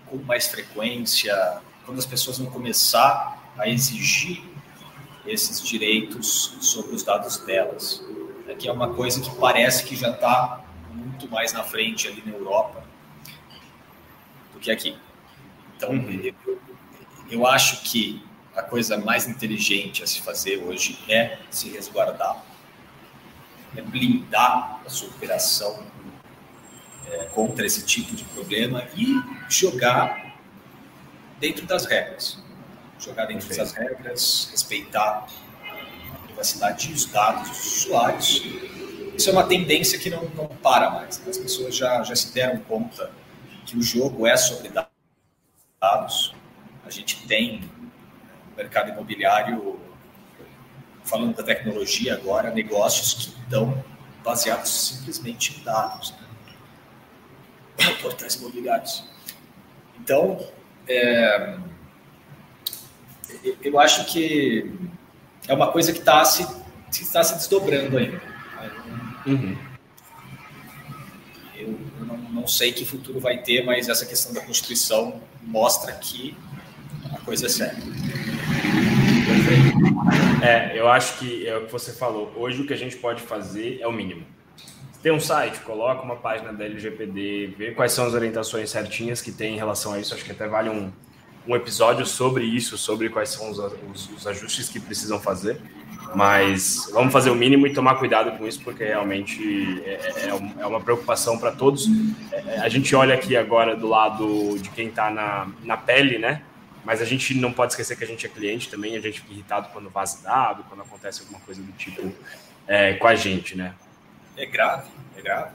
com 0.06 0.18
mais 0.18 0.48
frequência, 0.48 1.62
quando 1.86 1.98
as 1.98 2.06
pessoas 2.06 2.38
vão 2.38 2.48
começar 2.48 3.52
a 3.58 3.68
exigir 3.68 4.44
esses 5.26 5.62
direitos 5.62 6.58
sobre 6.62 6.96
os 6.96 7.04
dados 7.04 7.38
delas. 7.38 8.04
É 8.48 8.56
que 8.56 8.68
é 8.68 8.72
uma 8.72 8.94
coisa 8.94 9.22
que 9.22 9.30
parece 9.36 9.84
que 9.84 9.96
já 9.96 10.10
está 10.12 10.64
muito 10.92 11.28
mais 11.30 11.54
na 11.54 11.64
frente 11.64 12.08
ali 12.08 12.24
na 12.26 12.34
Europa 12.34 12.89
do 14.60 14.62
que 14.62 14.72
aqui. 14.72 14.98
Então, 15.78 15.92
uhum. 15.92 16.34
eu, 16.46 16.60
eu 17.32 17.48
acho 17.48 17.82
que 17.84 18.22
a 18.56 18.62
coisa 18.62 18.98
mais 18.98 19.28
inteligente 19.28 20.04
a 20.04 20.08
se 20.08 20.22
fazer 20.22 20.58
hoje 20.58 21.00
é 21.08 21.38
se 21.50 21.70
resguardar, 21.70 22.44
é 23.76 23.82
blindar 23.82 24.82
a 24.86 24.90
sua 24.90 25.08
operação 25.08 25.84
é, 27.08 27.26
contra 27.26 27.66
esse 27.66 27.86
tipo 27.86 28.16
de 28.16 28.26
problema 28.26 28.86
e 28.96 29.22
jogar 29.48 30.36
dentro 31.40 31.66
das 31.66 31.86
regras. 31.86 32.38
Jogar 33.00 33.28
dentro 33.28 33.48
Perfeito. 33.48 33.74
das 33.74 33.74
regras, 33.74 34.50
respeitar 34.52 35.26
a 36.12 36.18
privacidade 36.26 36.92
e 36.92 36.94
os 36.94 37.06
dados 37.06 37.48
dos 37.48 37.86
usuários. 37.86 38.44
Isso 39.16 39.30
é 39.30 39.32
uma 39.32 39.46
tendência 39.46 39.98
que 39.98 40.10
não, 40.10 40.24
não 40.36 40.48
para 40.48 40.90
mais. 40.90 41.20
Né? 41.20 41.30
As 41.30 41.38
pessoas 41.38 41.76
já, 41.76 42.04
já 42.04 42.16
se 42.16 42.34
deram 42.34 42.60
conta 42.60 43.10
que 43.70 43.78
o 43.78 43.84
jogo 43.84 44.26
é 44.26 44.36
sobre 44.36 44.72
dados. 45.80 46.34
A 46.84 46.90
gente 46.90 47.28
tem 47.28 47.62
no 48.50 48.58
mercado 48.58 48.90
imobiliário, 48.90 49.80
falando 51.04 51.36
da 51.36 51.44
tecnologia 51.44 52.16
agora, 52.16 52.50
negócios 52.52 53.14
que 53.14 53.42
estão 53.44 53.84
baseados 54.24 54.70
simplesmente 54.70 55.60
em 55.60 55.64
dados. 55.64 56.12
Né? 56.12 56.18
portais 58.02 58.36
imobiliários. 58.36 59.06
Então, 60.00 60.46
é, 60.88 61.58
eu 63.62 63.80
acho 63.80 64.06
que 64.06 64.74
é 65.48 65.54
uma 65.54 65.72
coisa 65.72 65.94
que 65.94 66.00
está 66.00 66.26
se, 66.26 66.44
está 66.92 67.24
se 67.24 67.36
desdobrando 67.36 67.98
ainda. 67.98 68.22
Uhum. 69.26 69.69
Eu, 71.60 71.80
não, 72.06 72.18
não, 72.18 72.48
sei 72.48 72.72
que 72.72 72.86
futuro 72.86 73.20
vai 73.20 73.38
ter, 73.38 73.64
mas 73.66 73.90
essa 73.90 74.06
questão 74.06 74.34
da 74.34 74.42
Constituição 74.42 75.22
mostra 75.44 75.92
que 75.94 76.36
a 77.14 77.20
coisa 77.20 77.46
é 77.46 77.50
séria. 77.50 77.84
É, 80.42 80.80
eu 80.80 80.88
acho 80.88 81.20
que 81.20 81.48
é 81.48 81.58
o 81.58 81.66
que 81.66 81.72
você 81.72 81.92
falou. 81.92 82.32
Hoje 82.36 82.62
o 82.62 82.66
que 82.66 82.74
a 82.74 82.78
gente 82.78 82.96
pode 82.98 83.22
fazer 83.22 83.80
é 83.82 83.88
o 83.88 83.92
mínimo 83.92 84.26
tem 85.02 85.12
um 85.12 85.20
site, 85.20 85.60
coloca 85.62 86.02
uma 86.02 86.18
página 86.18 86.52
da 86.52 86.66
LGPD, 86.66 87.54
vê 87.58 87.72
quais 87.72 87.94
são 87.94 88.06
as 88.06 88.14
orientações 88.14 88.70
certinhas 88.70 89.22
que 89.22 89.32
tem 89.32 89.54
em 89.54 89.58
relação 89.58 89.94
a 89.94 90.00
isso. 90.00 90.14
Acho 90.14 90.26
que 90.26 90.32
até 90.32 90.48
vale 90.48 90.70
um, 90.70 90.92
um 91.48 91.56
episódio 91.56 92.06
sobre 92.06 92.44
isso, 92.44 92.78
sobre 92.78 93.10
quais 93.10 93.30
são 93.30 93.50
os, 93.50 93.60
os, 93.60 94.10
os, 94.10 94.28
ajustes 94.28 94.68
que 94.68 94.80
precisam 94.80 95.20
fazer. 95.20 95.62
Mas 96.16 96.90
vamos 96.92 97.14
fazer 97.14 97.30
o 97.30 97.36
mínimo 97.36 97.68
e 97.68 97.74
tomar 97.74 97.96
cuidado 97.96 98.38
com 98.38 98.48
isso, 98.48 98.62
porque 98.62 98.84
realmente 98.84 99.82
é, 99.86 100.28
é, 100.28 100.62
é 100.62 100.66
uma 100.66 100.82
preocupação 100.82 101.38
para 101.38 101.52
todos. 101.52 101.88
É, 102.32 102.60
a 102.60 102.70
gente 102.70 102.96
olha 102.96 103.14
aqui 103.14 103.38
agora 103.38 103.76
do 103.76 103.88
lado 103.88 104.58
de 104.60 104.70
quem 104.70 104.88
está 104.88 105.10
na, 105.12 105.48
na 105.64 105.78
pele, 105.78 106.18
né? 106.18 106.42
Mas 106.84 107.02
a 107.02 107.06
gente 107.06 107.36
não 107.36 107.52
pode 107.52 107.74
esquecer 107.74 107.96
que 107.96 108.04
a 108.04 108.08
gente 108.08 108.26
é 108.26 108.30
cliente 108.30 108.70
também, 108.70 108.96
a 108.96 109.00
gente 109.00 109.22
fica 109.22 109.34
irritado 109.34 109.70
quando 109.72 109.90
vaza 109.90 110.24
dado, 110.24 110.64
quando 110.68 110.82
acontece 110.82 111.22
alguma 111.22 111.40
coisa 111.42 111.62
do 111.62 111.72
tipo 111.74 112.12
é, 112.68 112.94
com 112.94 113.08
a 113.08 113.16
gente, 113.16 113.56
né? 113.56 113.74
é 114.40 114.46
grave, 114.46 114.90
é 115.18 115.22
grave. 115.22 115.52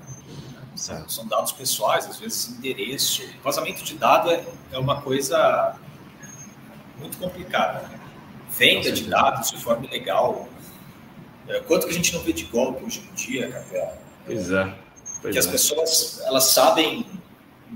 São, 0.77 1.09
são, 1.09 1.27
dados 1.27 1.53
pessoais, 1.53 2.07
às 2.07 2.19
vezes 2.19 2.51
endereço. 2.51 3.23
Vazamento 3.43 3.83
de 3.83 3.95
dado 3.97 4.31
é, 4.31 4.45
é 4.73 4.79
uma 4.79 5.01
coisa 5.01 5.77
muito 6.99 7.17
complicada. 7.17 7.89
Né? 7.89 8.01
Venda 8.57 8.93
de 8.93 9.05
dados 9.05 9.51
de 9.51 9.63
forma 9.63 9.87
ilegal. 9.87 10.49
É, 11.49 11.61
quanto 11.61 11.87
que 11.87 11.93
a 11.93 11.95
gente 11.95 12.15
não 12.15 12.23
vê 12.23 12.33
de 12.33 12.45
golpe 12.45 12.85
hoje 12.85 13.03
em 13.11 13.15
dia, 13.15 13.51
Capela? 13.51 13.99
Pois 14.25 14.51
é. 14.51 14.75
Pois 15.21 15.33
que 15.33 15.39
é. 15.39 15.41
as 15.41 15.47
pessoas 15.47 16.21
elas 16.25 16.45
sabem 16.45 17.07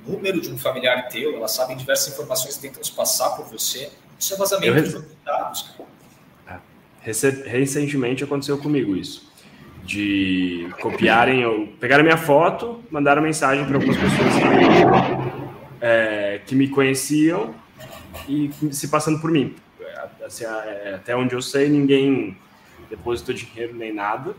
o 0.07 0.13
número 0.13 0.41
de 0.41 0.51
um 0.51 0.59
familiar 0.59 1.09
teu, 1.09 1.37
elas 1.37 1.53
sabem 1.53 1.77
diversas 1.77 2.13
informações 2.13 2.57
que 2.57 2.63
tentam 2.63 2.83
se 2.83 2.93
passar 2.93 3.31
por 3.31 3.47
você. 3.47 3.91
Isso 4.19 4.35
é 4.35 4.37
vazamento 4.37 5.01
de 5.01 5.07
dados. 5.25 5.75
Cara. 6.47 6.63
É. 7.05 7.51
Recentemente 7.51 8.25
aconteceu 8.25 8.59
comigo 8.59 8.97
isso 8.97 9.29
de 9.89 10.69
copiarem 10.83 11.47
ou 11.47 11.67
pegaram 11.81 12.05
minha 12.05 12.19
foto, 12.19 12.85
mandaram 12.91 13.23
mensagem 13.23 13.65
para 13.65 13.77
algumas 13.77 13.97
pessoas 13.97 14.35
que, 14.35 15.81
é, 15.81 16.41
que, 16.45 16.55
me 16.55 16.69
conheciam 16.69 17.55
e 18.29 18.51
se 18.71 18.89
passando 18.89 19.19
por 19.19 19.31
mim. 19.31 19.57
Assim, 20.29 20.45
é, 20.45 20.95
até 20.95 21.17
onde 21.17 21.35
eu 21.35 21.41
sei, 21.41 21.69
ninguém 21.71 22.37
depositou 22.91 23.35
dinheiro 23.35 23.75
nem 23.75 23.93
nada, 23.93 24.37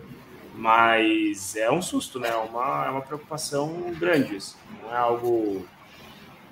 mas 0.56 1.56
é 1.56 1.70
um 1.72 1.82
susto, 1.82 2.20
né? 2.20 2.30
É 2.30 2.36
uma, 2.36 2.86
é 2.86 2.90
uma 2.90 3.02
preocupação 3.02 3.92
grande 4.00 4.36
isso. 4.36 4.56
Não 4.84 4.94
é 4.94 4.98
algo, 4.98 5.66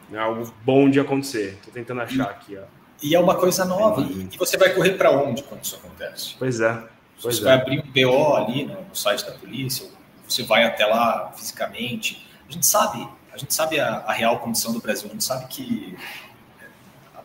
não 0.10 0.20
é 0.20 0.24
algo 0.24 0.52
bom 0.66 0.90
de 0.90 1.00
acontecer. 1.00 1.54
Estou 1.60 1.72
tentando 1.72 2.02
achar 2.02 2.26
aqui, 2.26 2.58
ó. 2.58 2.64
E 3.02 3.16
é 3.16 3.20
uma 3.20 3.36
coisa 3.36 3.64
nova. 3.64 4.02
E 4.02 4.38
você 4.38 4.58
vai 4.58 4.74
correr 4.74 4.94
para 4.94 5.12
onde 5.12 5.44
quando 5.44 5.64
isso 5.64 5.76
acontece? 5.76 6.36
Pois 6.40 6.60
é. 6.60 6.84
Pois 7.22 7.36
você 7.36 7.42
é. 7.42 7.46
vai 7.46 7.54
abrir 7.54 7.80
um 7.80 7.92
BO 7.92 8.36
ali 8.36 8.66
no, 8.66 8.82
no, 8.82 8.96
site 8.96 9.24
da 9.24 9.34
polícia, 9.34 9.88
você 10.28 10.42
vai 10.44 10.64
até 10.64 10.86
lá 10.86 11.32
fisicamente. 11.36 12.28
A 12.50 12.52
gente 12.52 12.66
sabe, 12.66 13.08
a 13.32 13.38
gente 13.38 13.54
sabe 13.54 13.80
a, 13.80 13.98
a 13.98 14.14
real 14.14 14.40
condição 14.40 14.74
do 14.74 14.80
Brasil, 14.80 15.08
a 15.10 15.12
gente 15.12 15.24
sabe 15.24 15.46
que 15.48 15.96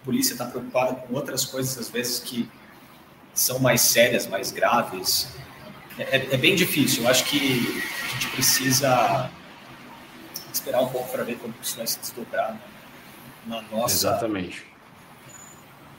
polícia 0.05 0.33
está 0.33 0.45
preocupada 0.45 0.95
com 0.95 1.15
outras 1.15 1.45
coisas, 1.45 1.79
às 1.79 1.89
vezes, 1.89 2.19
que 2.21 2.49
são 3.35 3.59
mais 3.59 3.81
sérias, 3.81 4.27
mais 4.27 4.51
graves. 4.51 5.29
É, 5.99 6.17
é, 6.17 6.35
é 6.35 6.37
bem 6.37 6.55
difícil. 6.55 7.05
Eu 7.05 7.11
acho 7.11 7.25
que 7.25 7.39
a 7.39 8.09
gente 8.15 8.29
precisa 8.29 9.31
esperar 10.53 10.83
um 10.83 10.89
pouco 10.89 11.11
para 11.11 11.25
ver 11.25 11.37
como 11.39 11.55
isso 11.63 11.77
vai 11.77 11.87
se 11.87 11.99
desdobrar 11.99 12.53
né? 12.53 12.61
na 13.47 13.63
nossa, 13.63 13.95
Exatamente. 13.95 14.65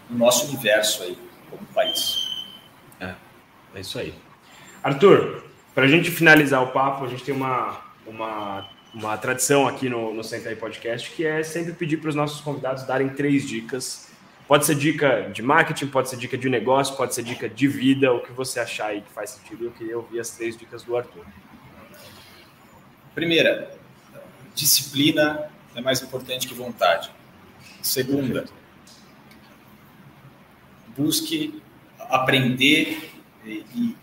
no 0.10 0.18
nosso 0.18 0.45
universo 0.47 1.04
aí, 1.04 1.18
como 1.49 1.66
país. 1.68 2.24
É 3.76 3.80
isso 3.80 3.97
aí. 3.97 4.14
Arthur, 4.84 5.43
para 5.74 5.86
a 5.86 5.88
gente 5.88 6.12
finalizar 6.12 6.62
o 6.62 6.68
papo, 6.68 7.06
a 7.06 7.08
gente 7.08 7.24
tem 7.24 7.34
uma, 7.34 7.82
uma, 8.06 8.70
uma 8.93 9.17
tradição 9.17 9.67
aqui 9.67 9.89
no, 9.89 10.13
no 10.13 10.21
Podcast, 10.59 11.09
que 11.11 11.25
é 11.25 11.41
sempre 11.43 11.73
pedir 11.73 11.97
para 11.97 12.09
os 12.09 12.15
nossos 12.15 12.41
convidados 12.41 12.83
darem 12.83 13.09
três 13.09 13.47
dicas. 13.47 14.11
Pode 14.47 14.65
ser 14.65 14.75
dica 14.75 15.31
de 15.33 15.41
marketing, 15.41 15.87
pode 15.87 16.09
ser 16.09 16.17
dica 16.17 16.37
de 16.37 16.47
negócio, 16.49 16.95
pode 16.95 17.15
ser 17.15 17.23
dica 17.23 17.49
de 17.49 17.67
vida, 17.67 18.13
o 18.13 18.19
que 18.19 18.31
você 18.31 18.59
achar 18.59 18.87
aí 18.87 19.01
que 19.01 19.11
faz 19.11 19.31
sentido. 19.31 19.65
Eu 19.65 19.71
queria 19.71 19.97
ouvir 19.97 20.19
as 20.19 20.29
três 20.31 20.55
dicas 20.55 20.83
do 20.83 20.95
Arthur. 20.95 21.25
Primeira, 23.15 23.75
disciplina 24.53 25.49
é 25.73 25.81
mais 25.81 26.01
importante 26.01 26.47
que 26.47 26.53
vontade. 26.53 27.09
Segunda, 27.81 28.45
busque 30.95 31.61
aprender 31.97 33.11
e, 33.45 33.95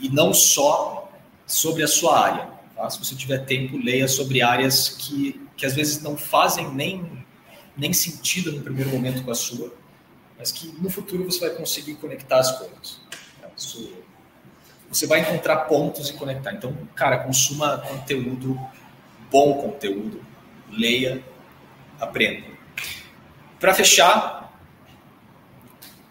e 0.00 0.08
não 0.10 0.34
só 0.34 1.10
sobre 1.46 1.82
a 1.82 1.88
sua 1.88 2.20
área. 2.20 2.53
Tá? 2.74 2.82
Tá? 2.82 2.90
Se 2.90 2.98
você 2.98 3.14
tiver 3.14 3.38
tempo, 3.38 3.76
leia 3.76 4.08
sobre 4.08 4.42
áreas 4.42 4.88
que, 4.88 5.40
que 5.56 5.64
às 5.64 5.74
vezes 5.74 6.02
não 6.02 6.16
fazem 6.16 6.72
nem, 6.72 7.24
nem 7.76 7.92
sentido 7.92 8.52
no 8.52 8.62
primeiro 8.62 8.90
momento 8.90 9.22
com 9.22 9.30
a 9.30 9.34
sua, 9.34 9.72
mas 10.38 10.52
que 10.52 10.68
no 10.80 10.90
futuro 10.90 11.24
você 11.24 11.40
vai 11.40 11.50
conseguir 11.50 11.94
conectar 11.94 12.38
as 12.38 12.58
coisas. 12.58 13.00
Isso, 13.56 13.92
você 14.88 15.06
vai 15.06 15.20
encontrar 15.20 15.56
pontos 15.58 16.10
e 16.10 16.14
conectar. 16.14 16.52
Então, 16.52 16.76
cara, 16.94 17.18
consuma 17.18 17.78
conteúdo, 17.78 18.58
bom 19.30 19.54
conteúdo, 19.54 20.20
leia, 20.70 21.22
aprenda. 22.00 22.46
Para 23.58 23.74
fechar, 23.74 24.52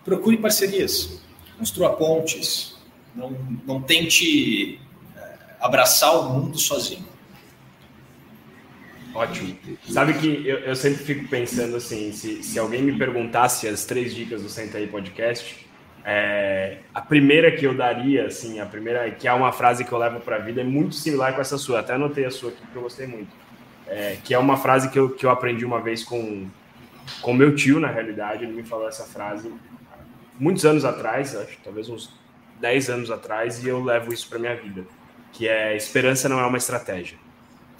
procure 0.03 0.37
parcerias, 0.37 1.21
construa 1.57 1.93
pontes, 1.95 2.75
não, 3.15 3.31
não 3.65 3.81
tente 3.81 4.79
abraçar 5.63 6.15
o 6.19 6.29
mundo 6.29 6.59
sozinho. 6.59 7.05
Ótimo. 9.15 9.55
Sabe 9.87 10.15
que 10.15 10.47
eu, 10.47 10.59
eu 10.59 10.75
sempre 10.75 11.03
fico 11.03 11.27
pensando 11.27 11.75
assim, 11.77 12.11
se, 12.11 12.43
se 12.43 12.59
alguém 12.59 12.81
me 12.81 12.97
perguntasse 12.97 13.67
as 13.67 13.85
três 13.85 14.13
dicas 14.13 14.41
do 14.41 14.49
Senta 14.49 14.77
aí 14.77 14.87
Podcast, 14.87 15.67
é, 16.03 16.79
a 16.93 16.99
primeira 16.99 17.51
que 17.51 17.65
eu 17.65 17.73
daria, 17.73 18.25
assim, 18.25 18.59
a 18.59 18.65
primeira, 18.65 19.09
que 19.11 19.27
é 19.27 19.33
uma 19.33 19.51
frase 19.51 19.85
que 19.85 19.91
eu 19.91 19.97
levo 19.97 20.19
para 20.19 20.35
a 20.35 20.39
vida, 20.39 20.61
é 20.61 20.63
muito 20.63 20.95
similar 20.95 21.33
com 21.33 21.41
essa 21.41 21.57
sua. 21.57 21.79
Até 21.79 21.93
anotei 21.93 22.25
a 22.25 22.31
sua 22.31 22.49
aqui, 22.49 22.61
porque 22.61 22.77
eu 22.77 22.81
gostei 22.81 23.07
muito. 23.07 23.31
É, 23.87 24.17
que 24.23 24.33
é 24.33 24.39
uma 24.39 24.57
frase 24.57 24.89
que 24.89 24.97
eu, 24.97 25.09
que 25.09 25.25
eu 25.25 25.29
aprendi 25.29 25.63
uma 25.63 25.79
vez 25.79 26.03
com 26.03 26.47
com 27.21 27.33
meu 27.33 27.55
tio, 27.55 27.79
na 27.79 27.89
realidade. 27.89 28.43
Ele 28.43 28.53
me 28.53 28.63
falou 28.63 28.87
essa 28.87 29.03
frase 29.03 29.51
muitos 30.39 30.65
anos 30.65 30.83
atrás, 30.85 31.35
acho, 31.35 31.57
talvez 31.63 31.89
uns 31.89 32.09
10 32.59 32.89
anos 32.89 33.11
atrás, 33.11 33.63
e 33.63 33.67
eu 33.67 33.83
levo 33.83 34.13
isso 34.13 34.27
para 34.27 34.39
minha 34.39 34.55
vida. 34.55 34.85
Que 35.33 35.47
é 35.47 35.75
esperança 35.75 36.29
não 36.29 36.39
é 36.39 36.45
uma 36.45 36.57
estratégia. 36.57 37.17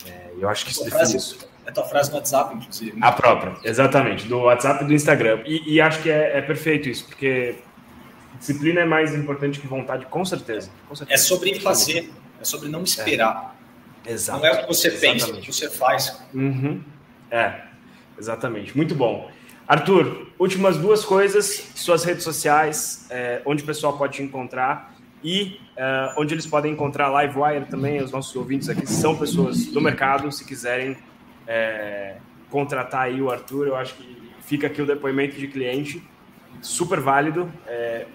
É, 0.06 0.32
eu 0.38 0.50
acho 0.50 0.66
que 0.66 0.72
isso 0.72 0.84
define 0.84 1.16
isso. 1.16 1.48
É 1.66 1.72
tua 1.72 1.86
frase 1.86 2.10
no 2.10 2.18
WhatsApp, 2.18 2.56
inclusive. 2.56 2.98
A 3.02 3.12
própria, 3.12 3.56
exatamente, 3.64 4.28
do 4.28 4.40
WhatsApp 4.40 4.84
e 4.84 4.88
do 4.88 4.94
Instagram. 4.94 5.42
E, 5.46 5.76
e 5.76 5.82
acho 5.82 6.02
que 6.02 6.10
é, 6.10 6.38
é, 6.38 6.42
perfeito 6.42 6.90
isso, 6.90 7.06
porque 7.06 7.56
disciplina 8.38 8.82
é 8.82 8.86
mais 8.86 9.16
importante 9.16 9.62
que 9.62 9.68
vontade, 9.68 10.06
com 10.08 10.26
certeza. 10.26 10.70
Com 10.90 10.96
certeza. 10.96 11.22
É 11.22 11.26
sobre 11.26 11.58
fazer, 11.62 12.12
é 12.42 12.44
sobre 12.44 12.68
não 12.68 12.84
esperar. 12.84 13.56
É. 14.06 14.12
Exato. 14.12 14.40
Não 14.40 14.46
é 14.46 14.52
o 14.52 14.62
que 14.62 14.68
você 14.68 14.90
exatamente. 14.90 15.22
pensa, 15.22 15.32
é 15.32 15.40
o 15.40 15.42
que 15.42 15.54
você 15.54 15.70
faz. 15.70 16.22
Uhum. 16.34 16.84
É, 17.32 17.62
exatamente. 18.20 18.76
Muito 18.76 18.94
bom. 18.94 19.32
Arthur, 19.66 20.28
últimas 20.38 20.78
duas 20.78 21.06
coisas: 21.06 21.72
suas 21.76 22.04
redes 22.04 22.24
sociais, 22.24 23.08
é, 23.10 23.42
onde 23.46 23.64
o 23.64 23.66
pessoal 23.66 23.98
pode 23.98 24.18
te 24.18 24.24
encontrar 24.24 24.93
e 25.24 25.60
uh, 25.78 26.20
onde 26.20 26.34
eles 26.34 26.46
podem 26.46 26.74
encontrar 26.74 27.10
Livewire 27.10 27.66
também. 27.66 28.02
Os 28.02 28.12
nossos 28.12 28.36
ouvintes 28.36 28.70
aqui 28.70 28.86
são 28.86 29.16
pessoas 29.16 29.68
do 29.68 29.80
mercado, 29.80 30.32
se 30.32 30.44
quiserem 30.44 30.98
é, 31.48 32.18
contratar 32.50 33.04
aí 33.04 33.22
o 33.22 33.32
Arthur, 33.32 33.68
eu 33.68 33.76
acho 33.76 33.96
que 33.96 34.32
fica 34.42 34.68
aqui 34.68 34.82
o 34.82 34.86
depoimento 34.86 35.38
de 35.38 35.48
cliente, 35.48 36.04
super 36.62 37.00
válido. 37.00 37.52
É, 37.68 38.06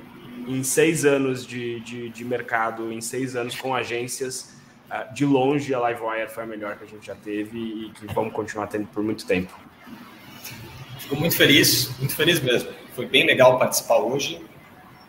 em 0.47 0.63
seis 0.63 1.05
anos 1.05 1.47
de, 1.47 1.81
de, 1.81 2.09
de, 2.09 2.25
mercado, 2.25 2.91
em 2.93 3.01
seis 3.01 3.37
anos 3.37 3.55
com 3.57 3.75
agências, 3.75 4.57
uh, 4.91 5.13
de 5.13 5.27
longe 5.27 5.75
a 5.75 5.89
Livewire 5.89 6.31
foi 6.31 6.45
a 6.45 6.47
melhor 6.47 6.77
que 6.79 6.85
a 6.85 6.87
gente 6.87 7.07
já 7.07 7.15
teve 7.15 7.59
e 7.59 7.91
que 7.91 8.07
vamos 8.15 8.33
continuar 8.33 8.67
tendo 8.69 8.87
por 8.87 9.03
muito 9.03 9.27
tempo. 9.27 9.53
Fico 10.99 11.17
muito 11.17 11.37
feliz, 11.37 11.91
muito 11.99 12.15
feliz 12.15 12.41
mesmo. 12.41 12.71
Foi 12.95 13.07
bem 13.07 13.27
legal 13.27 13.59
participar 13.59 13.99
hoje. 13.99 14.41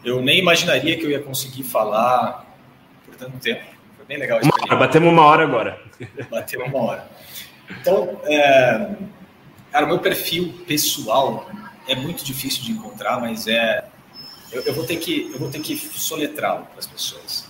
Eu 0.04 0.22
nem 0.22 0.39
imaginaria 0.39 0.97
que 0.97 1.06
eu 1.06 1.10
ia 1.10 1.20
conseguir 1.20 1.64
falar 1.64 2.45
por 3.06 3.16
tanto 3.16 3.38
tempo. 3.39 3.64
Foi 3.97 4.06
bem 4.06 4.18
legal. 4.18 4.39
Uma 4.41 4.54
hora, 4.64 4.76
batemos 4.76 5.10
uma 5.10 5.24
hora 5.24 5.43
agora. 5.43 5.82
Batemos 6.32 6.68
uma 6.70 6.80
hora. 6.80 7.08
Então, 7.70 8.20
é, 8.24 8.95
cara, 9.72 9.86
o 9.86 9.89
meu 9.89 10.00
perfil 10.00 10.54
pessoal 10.66 11.50
é 11.88 11.95
muito 11.95 12.24
difícil 12.24 12.64
de 12.64 12.72
encontrar, 12.72 13.20
mas 13.20 13.47
é 13.47 13.86
eu, 14.52 14.62
eu 14.64 14.74
vou 14.74 14.86
ter 14.86 14.95
que 14.95 15.30
eu 15.34 15.39
vou 15.39 15.50
ter 15.50 15.60
que 15.60 15.76
soletrá-lo 15.76 16.66
para 16.66 16.80
as 16.80 16.88
pessoas. 16.88 17.47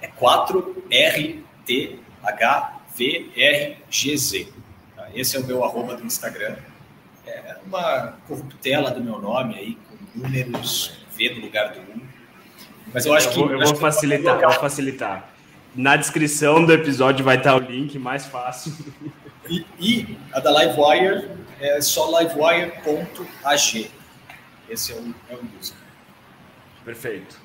É 0.00 0.06
4 0.06 0.84
R 0.90 1.44
T 1.66 1.98
H 2.22 2.80
V 2.96 3.30
R 3.36 3.76
G 3.90 4.16
Z. 4.16 4.48
Tá? 4.96 5.08
Esse 5.14 5.36
é 5.36 5.40
o 5.40 5.44
meu 5.44 5.64
arroba 5.64 5.96
do 5.96 6.06
Instagram 6.06 6.56
é 7.30 7.56
uma 7.64 8.18
corruptela 8.26 8.90
do 8.90 9.02
meu 9.02 9.20
nome 9.20 9.54
aí, 9.56 9.78
com 9.88 10.18
números, 10.18 10.99
V 11.20 11.34
no 11.34 11.40
lugar 11.42 11.72
do 11.72 11.80
1. 11.80 12.00
Mas 12.94 13.04
eu 13.04 13.12
acho 13.12 13.28
eu 13.28 13.32
vou, 13.34 13.48
que. 13.48 13.54
Eu 13.54 13.60
vou 13.60 13.76
facilitar, 13.76 14.40
eu 14.40 14.48
vou 14.48 14.60
facilitar. 14.60 15.30
Na 15.74 15.96
descrição 15.96 16.64
do 16.64 16.72
episódio 16.72 17.24
vai 17.24 17.36
estar 17.36 17.54
o 17.54 17.58
link 17.58 17.98
mais 17.98 18.26
fácil. 18.26 18.72
E, 19.48 19.64
e 19.78 20.18
a 20.32 20.40
da 20.40 20.50
Livewire 20.50 21.28
é 21.60 21.80
só 21.80 22.18
livewire.ag. 22.18 23.90
Esse 24.68 24.92
é 24.92 24.94
o, 24.94 25.14
é 25.28 25.34
o 25.34 25.40
user. 25.60 25.76
Perfeito. 26.84 27.38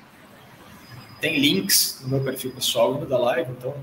Tem 1.20 1.38
links 1.38 2.00
no 2.02 2.08
meu 2.08 2.20
perfil 2.20 2.52
pessoal 2.52 2.96
e 2.96 3.00
no 3.00 3.06
da 3.06 3.18
live, 3.18 3.50
então 3.50 3.74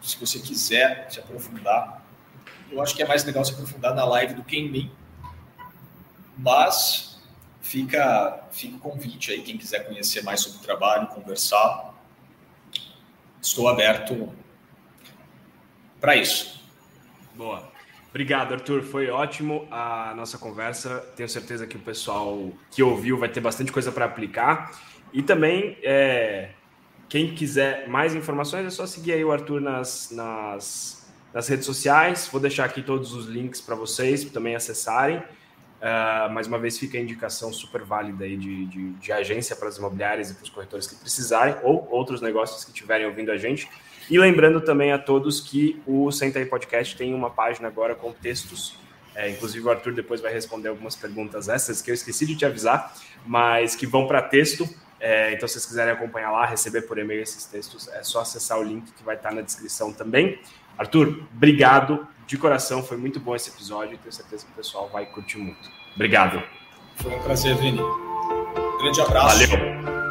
se 0.00 0.18
você 0.18 0.38
quiser 0.38 1.06
se 1.10 1.18
aprofundar, 1.18 2.02
eu 2.70 2.80
acho 2.82 2.94
que 2.94 3.02
é 3.02 3.06
mais 3.06 3.24
legal 3.24 3.44
se 3.44 3.52
aprofundar 3.52 3.94
na 3.94 4.04
live 4.04 4.34
do 4.34 4.42
que 4.42 4.56
em 4.56 4.70
mim. 4.70 4.90
Mas 6.36 7.13
fica, 7.64 8.44
fica 8.52 8.76
o 8.76 8.78
convite 8.78 9.32
aí, 9.32 9.42
quem 9.42 9.56
quiser 9.56 9.86
conhecer 9.86 10.22
mais 10.22 10.40
sobre 10.40 10.58
o 10.58 10.60
trabalho, 10.60 11.08
conversar. 11.08 11.94
Estou 13.40 13.68
aberto 13.68 14.32
para 16.00 16.14
isso. 16.14 16.62
Boa. 17.34 17.72
Obrigado, 18.10 18.52
Arthur. 18.52 18.82
Foi 18.82 19.08
ótimo 19.08 19.66
a 19.70 20.12
nossa 20.14 20.38
conversa. 20.38 21.00
Tenho 21.16 21.28
certeza 21.28 21.66
que 21.66 21.76
o 21.76 21.80
pessoal 21.80 22.52
que 22.70 22.82
ouviu 22.82 23.18
vai 23.18 23.28
ter 23.28 23.40
bastante 23.40 23.72
coisa 23.72 23.90
para 23.90 24.04
aplicar. 24.04 24.78
E 25.12 25.22
também, 25.22 25.78
é, 25.82 26.50
quem 27.08 27.34
quiser 27.34 27.88
mais 27.88 28.14
informações, 28.14 28.66
é 28.66 28.70
só 28.70 28.86
seguir 28.86 29.14
aí 29.14 29.24
o 29.24 29.32
Arthur 29.32 29.60
nas, 29.60 30.10
nas, 30.10 31.10
nas 31.32 31.48
redes 31.48 31.66
sociais. 31.66 32.28
Vou 32.30 32.40
deixar 32.40 32.66
aqui 32.66 32.82
todos 32.82 33.14
os 33.14 33.26
links 33.26 33.60
para 33.60 33.74
vocês 33.74 34.24
também 34.26 34.54
acessarem. 34.54 35.22
Uh, 35.80 36.32
mais 36.32 36.46
uma 36.46 36.58
vez 36.58 36.78
fica 36.78 36.96
a 36.96 37.00
indicação 37.00 37.52
super 37.52 37.82
válida 37.82 38.24
aí 38.24 38.36
de, 38.36 38.64
de, 38.66 38.90
de 38.92 39.12
agência 39.12 39.54
para 39.54 39.68
as 39.68 39.76
imobiliárias 39.76 40.30
e 40.30 40.34
para 40.34 40.44
os 40.44 40.48
corretores 40.48 40.86
que 40.86 40.94
precisarem, 40.94 41.56
ou 41.62 41.86
outros 41.90 42.22
negócios 42.22 42.64
que 42.64 42.70
estiverem 42.70 43.06
ouvindo 43.06 43.30
a 43.30 43.36
gente. 43.36 43.68
E 44.10 44.18
lembrando 44.18 44.60
também 44.60 44.92
a 44.92 44.98
todos 44.98 45.40
que 45.40 45.82
o 45.86 46.10
Senta 46.10 46.38
aí 46.38 46.46
Podcast 46.46 46.96
tem 46.96 47.14
uma 47.14 47.30
página 47.30 47.68
agora 47.68 47.94
com 47.94 48.12
textos. 48.12 48.78
É, 49.14 49.30
inclusive 49.30 49.66
o 49.66 49.70
Arthur 49.70 49.92
depois 49.92 50.20
vai 50.20 50.32
responder 50.32 50.68
algumas 50.68 50.96
perguntas 50.96 51.48
essas 51.48 51.80
que 51.80 51.90
eu 51.90 51.94
esqueci 51.94 52.26
de 52.26 52.34
te 52.34 52.44
avisar, 52.44 52.92
mas 53.26 53.76
que 53.76 53.86
vão 53.86 54.06
para 54.06 54.20
texto. 54.20 54.68
É, 54.98 55.32
então, 55.34 55.46
se 55.46 55.54
vocês 55.54 55.66
quiserem 55.66 55.92
acompanhar 55.92 56.30
lá, 56.30 56.46
receber 56.46 56.82
por 56.82 56.98
e-mail 56.98 57.22
esses 57.22 57.44
textos, 57.44 57.88
é 57.88 58.02
só 58.02 58.20
acessar 58.20 58.58
o 58.58 58.62
link 58.62 58.90
que 58.92 59.04
vai 59.04 59.16
estar 59.16 59.32
na 59.32 59.42
descrição 59.42 59.92
também. 59.92 60.38
Arthur, 60.78 61.26
obrigado 61.34 62.08
de 62.26 62.38
coração, 62.38 62.82
foi 62.82 62.96
muito 62.96 63.20
bom 63.20 63.34
esse 63.34 63.50
episódio 63.50 63.94
e 63.94 63.98
tenho 63.98 64.12
certeza 64.12 64.44
que 64.44 64.52
o 64.52 64.54
pessoal 64.54 64.88
vai 64.92 65.06
curtir 65.06 65.38
muito. 65.38 65.70
Obrigado. 65.94 66.42
Foi 66.96 67.14
um 67.14 67.22
prazer, 67.22 67.56
Vini. 67.56 67.80
Grande 68.80 69.00
abraço. 69.00 69.46
Valeu. 69.46 70.03